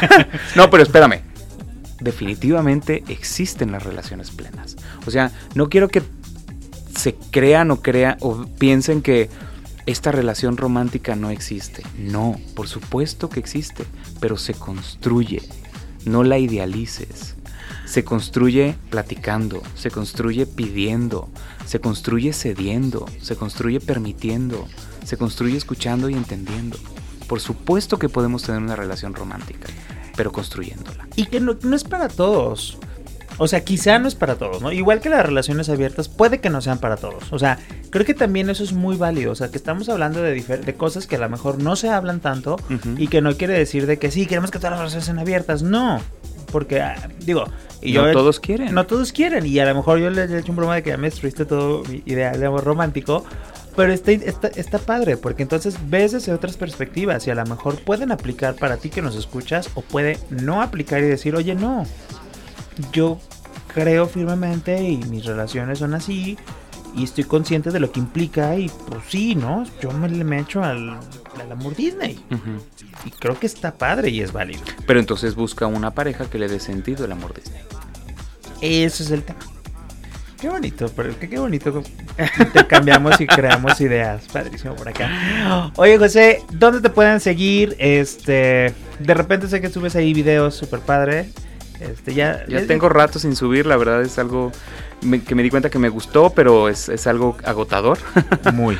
no, 0.54 0.70
pero 0.70 0.82
espérame. 0.82 1.20
Definitivamente 2.00 3.04
existen 3.08 3.70
las 3.70 3.82
relaciones 3.82 4.30
plenas. 4.30 4.76
O 5.06 5.10
sea, 5.10 5.32
no 5.54 5.68
quiero 5.68 5.88
que 5.88 6.02
se 6.96 7.14
crean 7.30 7.70
o 7.70 7.82
crean 7.82 8.16
o 8.20 8.46
piensen 8.58 9.02
que 9.02 9.28
esta 9.86 10.12
relación 10.12 10.56
romántica 10.56 11.14
no 11.14 11.28
existe. 11.28 11.82
No, 11.98 12.40
por 12.54 12.68
supuesto 12.68 13.28
que 13.28 13.40
existe, 13.40 13.84
pero 14.18 14.38
se 14.38 14.54
construye 14.54 15.42
no 16.04 16.22
la 16.22 16.38
idealices. 16.38 17.34
Se 17.86 18.04
construye 18.04 18.76
platicando, 18.90 19.62
se 19.74 19.90
construye 19.90 20.46
pidiendo, 20.46 21.28
se 21.66 21.80
construye 21.80 22.32
cediendo, 22.32 23.06
se 23.20 23.36
construye 23.36 23.80
permitiendo, 23.80 24.66
se 25.04 25.16
construye 25.16 25.56
escuchando 25.56 26.08
y 26.08 26.14
entendiendo. 26.14 26.78
Por 27.28 27.40
supuesto 27.40 27.98
que 27.98 28.08
podemos 28.08 28.42
tener 28.42 28.62
una 28.62 28.76
relación 28.76 29.14
romántica, 29.14 29.68
pero 30.16 30.32
construyéndola. 30.32 31.08
Y 31.16 31.26
que 31.26 31.40
no, 31.40 31.56
es 31.74 31.84
para 31.84 32.08
todos. 32.08 32.78
O 33.38 33.48
sea, 33.48 33.64
quizá 33.64 33.98
no 33.98 34.08
es 34.08 34.14
para 34.14 34.36
todos, 34.36 34.62
¿no? 34.62 34.70
Igual 34.70 35.00
que 35.00 35.08
las 35.08 35.24
relaciones 35.24 35.68
abiertas, 35.68 36.08
puede 36.08 36.40
que 36.40 36.50
no 36.50 36.60
sean 36.60 36.78
para 36.78 36.96
todos. 36.96 37.32
O 37.32 37.38
sea, 37.38 37.58
creo 37.90 38.06
que 38.06 38.14
también 38.14 38.48
eso 38.50 38.62
es 38.62 38.72
muy 38.72 38.96
válido. 38.96 39.32
O 39.32 39.34
sea, 39.34 39.48
que 39.48 39.56
estamos 39.56 39.88
hablando 39.88 40.22
de, 40.22 40.40
de 40.40 40.74
cosas 40.74 41.06
que 41.06 41.16
a 41.16 41.18
lo 41.18 41.28
mejor 41.28 41.60
no 41.62 41.76
se 41.76 41.88
hablan 41.88 42.20
tanto 42.20 42.56
y 42.96 43.08
que 43.08 43.20
no 43.20 43.36
quiere 43.36 43.54
decir 43.54 43.86
de 43.86 43.98
que 43.98 44.10
sí, 44.10 44.26
queremos 44.26 44.50
que 44.50 44.58
todas 44.58 44.72
las 44.72 44.80
relaciones 44.80 45.04
sean 45.04 45.18
abiertas. 45.18 45.62
No. 45.62 46.00
Porque, 46.52 46.80
ah, 46.80 47.08
digo, 47.18 47.46
y 47.82 47.94
no 47.94 48.12
todos 48.12 48.38
quieren. 48.38 48.74
No 48.74 48.86
todos 48.86 49.12
quieren. 49.12 49.44
Y 49.44 49.58
a 49.58 49.66
lo 49.66 49.74
mejor 49.74 49.98
yo 49.98 50.10
le 50.10 50.22
he 50.22 50.38
hecho 50.38 50.52
un 50.52 50.56
broma 50.56 50.76
de 50.76 50.82
que 50.82 50.90
ya 50.90 50.96
me 50.96 51.08
destruiste 51.08 51.44
todo 51.44 51.82
mi 51.84 52.02
ideal 52.06 52.38
de 52.38 52.46
amor 52.46 52.62
romántico. 52.62 53.24
Pero 53.76 53.92
está, 53.92 54.12
está, 54.12 54.48
está, 54.48 54.78
padre, 54.78 55.16
porque 55.16 55.42
entonces 55.42 55.76
ves 55.88 56.12
desde 56.12 56.32
otras 56.32 56.56
perspectivas 56.56 57.26
y 57.26 57.32
a 57.32 57.34
lo 57.34 57.44
mejor 57.44 57.80
pueden 57.80 58.12
aplicar 58.12 58.54
para 58.54 58.76
ti 58.76 58.88
que 58.88 59.02
nos 59.02 59.16
escuchas 59.16 59.68
o 59.74 59.80
puede 59.80 60.16
no 60.30 60.62
aplicar 60.62 61.00
y 61.00 61.06
decir, 61.06 61.34
oye, 61.34 61.56
no, 61.56 61.84
yo 62.92 63.18
creo 63.72 64.06
firmemente 64.06 64.82
y 64.82 64.98
mis 64.98 65.24
relaciones 65.24 65.80
son 65.80 65.94
así 65.94 66.38
y 66.96 67.04
estoy 67.04 67.24
consciente 67.24 67.70
de 67.70 67.80
lo 67.80 67.90
que 67.90 68.00
implica 68.00 68.56
y 68.56 68.68
pues 68.88 69.02
sí, 69.08 69.34
¿no? 69.34 69.64
Yo 69.80 69.90
me, 69.90 70.08
me 70.08 70.40
echo 70.40 70.62
al, 70.62 70.90
al 71.40 71.52
amor 71.52 71.74
Disney. 71.74 72.24
Y 73.04 73.10
creo 73.10 73.38
que 73.38 73.46
está 73.46 73.74
padre 73.74 74.10
y 74.10 74.20
es 74.20 74.32
válido. 74.32 74.62
Pero 74.86 75.00
entonces 75.00 75.34
busca 75.34 75.66
una 75.66 75.92
pareja 75.92 76.30
que 76.30 76.38
le 76.38 76.48
dé 76.48 76.60
sentido 76.60 77.04
el 77.04 77.12
amor 77.12 77.34
Disney. 77.34 77.60
Ese 78.60 79.02
es 79.02 79.10
el 79.10 79.22
tema. 79.24 79.40
Qué 80.40 80.48
bonito, 80.48 80.90
pero 80.94 81.18
qué, 81.18 81.28
qué 81.28 81.38
bonito 81.38 81.82
cambiamos 82.68 83.20
y 83.20 83.26
creamos 83.26 83.80
ideas. 83.80 84.24
Padrísimo 84.30 84.76
por 84.76 84.88
acá. 84.88 85.72
Oye, 85.76 85.98
José, 85.98 86.42
¿dónde 86.52 86.80
te 86.80 86.90
pueden 86.90 87.18
seguir? 87.18 87.74
Este, 87.78 88.72
de 88.98 89.14
repente 89.14 89.48
sé 89.48 89.60
que 89.60 89.70
subes 89.70 89.96
ahí 89.96 90.12
videos 90.12 90.54
súper 90.54 90.80
padre. 90.80 91.30
Este, 91.80 92.14
ya, 92.14 92.44
ya 92.46 92.66
tengo 92.66 92.88
rato 92.88 93.18
sin 93.18 93.34
subir, 93.36 93.66
la 93.66 93.76
verdad 93.76 94.02
es 94.02 94.18
algo 94.18 94.52
que 95.26 95.34
me 95.34 95.42
di 95.42 95.50
cuenta 95.50 95.70
que 95.70 95.78
me 95.78 95.88
gustó, 95.88 96.30
pero 96.30 96.68
es, 96.68 97.06
algo 97.06 97.36
agotador. 97.44 97.98
Muy. 98.52 98.78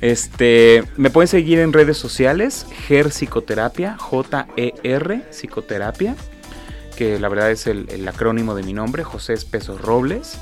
Este, 0.00 0.84
me 0.96 1.10
pueden 1.10 1.28
seguir 1.28 1.60
en 1.60 1.72
redes 1.72 1.96
sociales, 1.96 2.66
GER 2.88 3.10
Psicoterapia, 3.10 3.96
J-E-R 3.98 5.22
Psicoterapia, 5.30 6.16
que 6.96 7.18
la 7.20 7.28
verdad 7.28 7.50
es 7.50 7.66
el, 7.66 8.06
acrónimo 8.08 8.54
de 8.54 8.64
mi 8.64 8.72
nombre, 8.72 9.04
José 9.04 9.34
Espeso 9.34 9.78
Robles. 9.78 10.38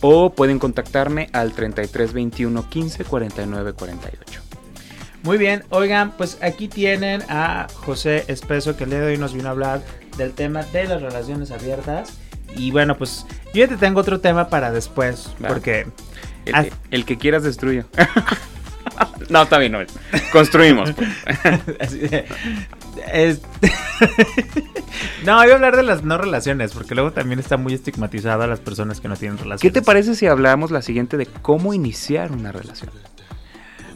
O 0.00 0.32
pueden 0.32 0.60
contactarme 0.60 1.28
al 1.32 1.52
33 1.54 2.12
21 2.12 2.68
15 2.68 3.04
49 3.04 3.72
48. 3.72 4.40
Muy 5.24 5.38
bien, 5.38 5.64
oigan, 5.70 6.12
pues 6.12 6.38
aquí 6.40 6.68
tienen 6.68 7.24
a 7.28 7.66
José 7.74 8.24
Espeso 8.28 8.76
que 8.76 8.84
el 8.84 8.90
día 8.90 9.00
de 9.00 9.06
hoy 9.08 9.18
nos 9.18 9.34
vino 9.34 9.48
a 9.48 9.50
hablar 9.50 9.82
del 10.18 10.32
tema 10.32 10.62
de 10.64 10.84
las 10.84 11.00
relaciones 11.00 11.50
abiertas. 11.50 12.18
Y 12.56 12.70
bueno, 12.70 12.96
pues 12.96 13.26
yo 13.54 13.60
ya 13.60 13.68
te 13.68 13.76
tengo 13.76 14.00
otro 14.00 14.20
tema 14.20 14.48
para 14.48 14.70
después, 14.70 15.30
porque... 15.46 15.86
El, 16.90 17.04
que 17.04 17.18
quieras 17.18 17.42
destruyo. 17.42 17.84
no, 19.28 19.42
está 19.42 19.58
bien, 19.58 19.72
no. 19.72 19.80
Construimos. 20.32 20.92
Pues. 20.92 21.08
no, 25.24 25.36
voy 25.36 25.50
a 25.50 25.54
hablar 25.54 25.76
de 25.76 25.82
las 25.82 26.04
no 26.04 26.18
relaciones, 26.18 26.72
porque 26.72 26.94
luego 26.94 27.12
también 27.12 27.38
está 27.38 27.56
muy 27.56 27.74
estigmatizada 27.74 28.44
a 28.44 28.46
las 28.46 28.60
personas 28.60 29.00
que 29.00 29.08
no 29.08 29.16
tienen 29.16 29.38
relaciones. 29.38 29.60
¿Qué 29.60 29.70
te 29.70 29.82
parece 29.82 30.14
si 30.14 30.26
hablamos 30.26 30.70
la 30.70 30.82
siguiente 30.82 31.16
de 31.16 31.26
cómo 31.26 31.74
iniciar 31.74 32.32
una 32.32 32.52
relación? 32.52 32.90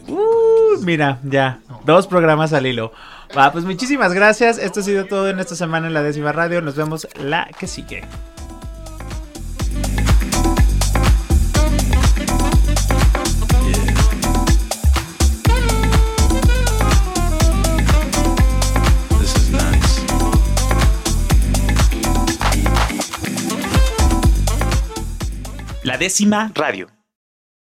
Uh, 0.07 0.81
mira, 0.81 1.19
ya, 1.23 1.59
dos 1.85 2.07
programas 2.07 2.53
al 2.53 2.65
hilo. 2.65 2.91
Va, 3.35 3.51
pues 3.51 3.65
muchísimas 3.65 4.13
gracias. 4.13 4.59
Esto 4.59 4.81
ha 4.81 4.83
sido 4.83 5.05
todo 5.05 5.27
en 5.29 5.39
esta 5.39 5.55
semana 5.55 5.87
en 5.87 5.93
la 5.93 6.03
décima 6.03 6.31
radio. 6.31 6.61
Nos 6.61 6.75
vemos 6.75 7.07
la 7.19 7.49
que 7.57 7.67
sigue. 7.67 8.03
La 25.83 25.97
décima 25.97 26.51
radio. 26.53 26.92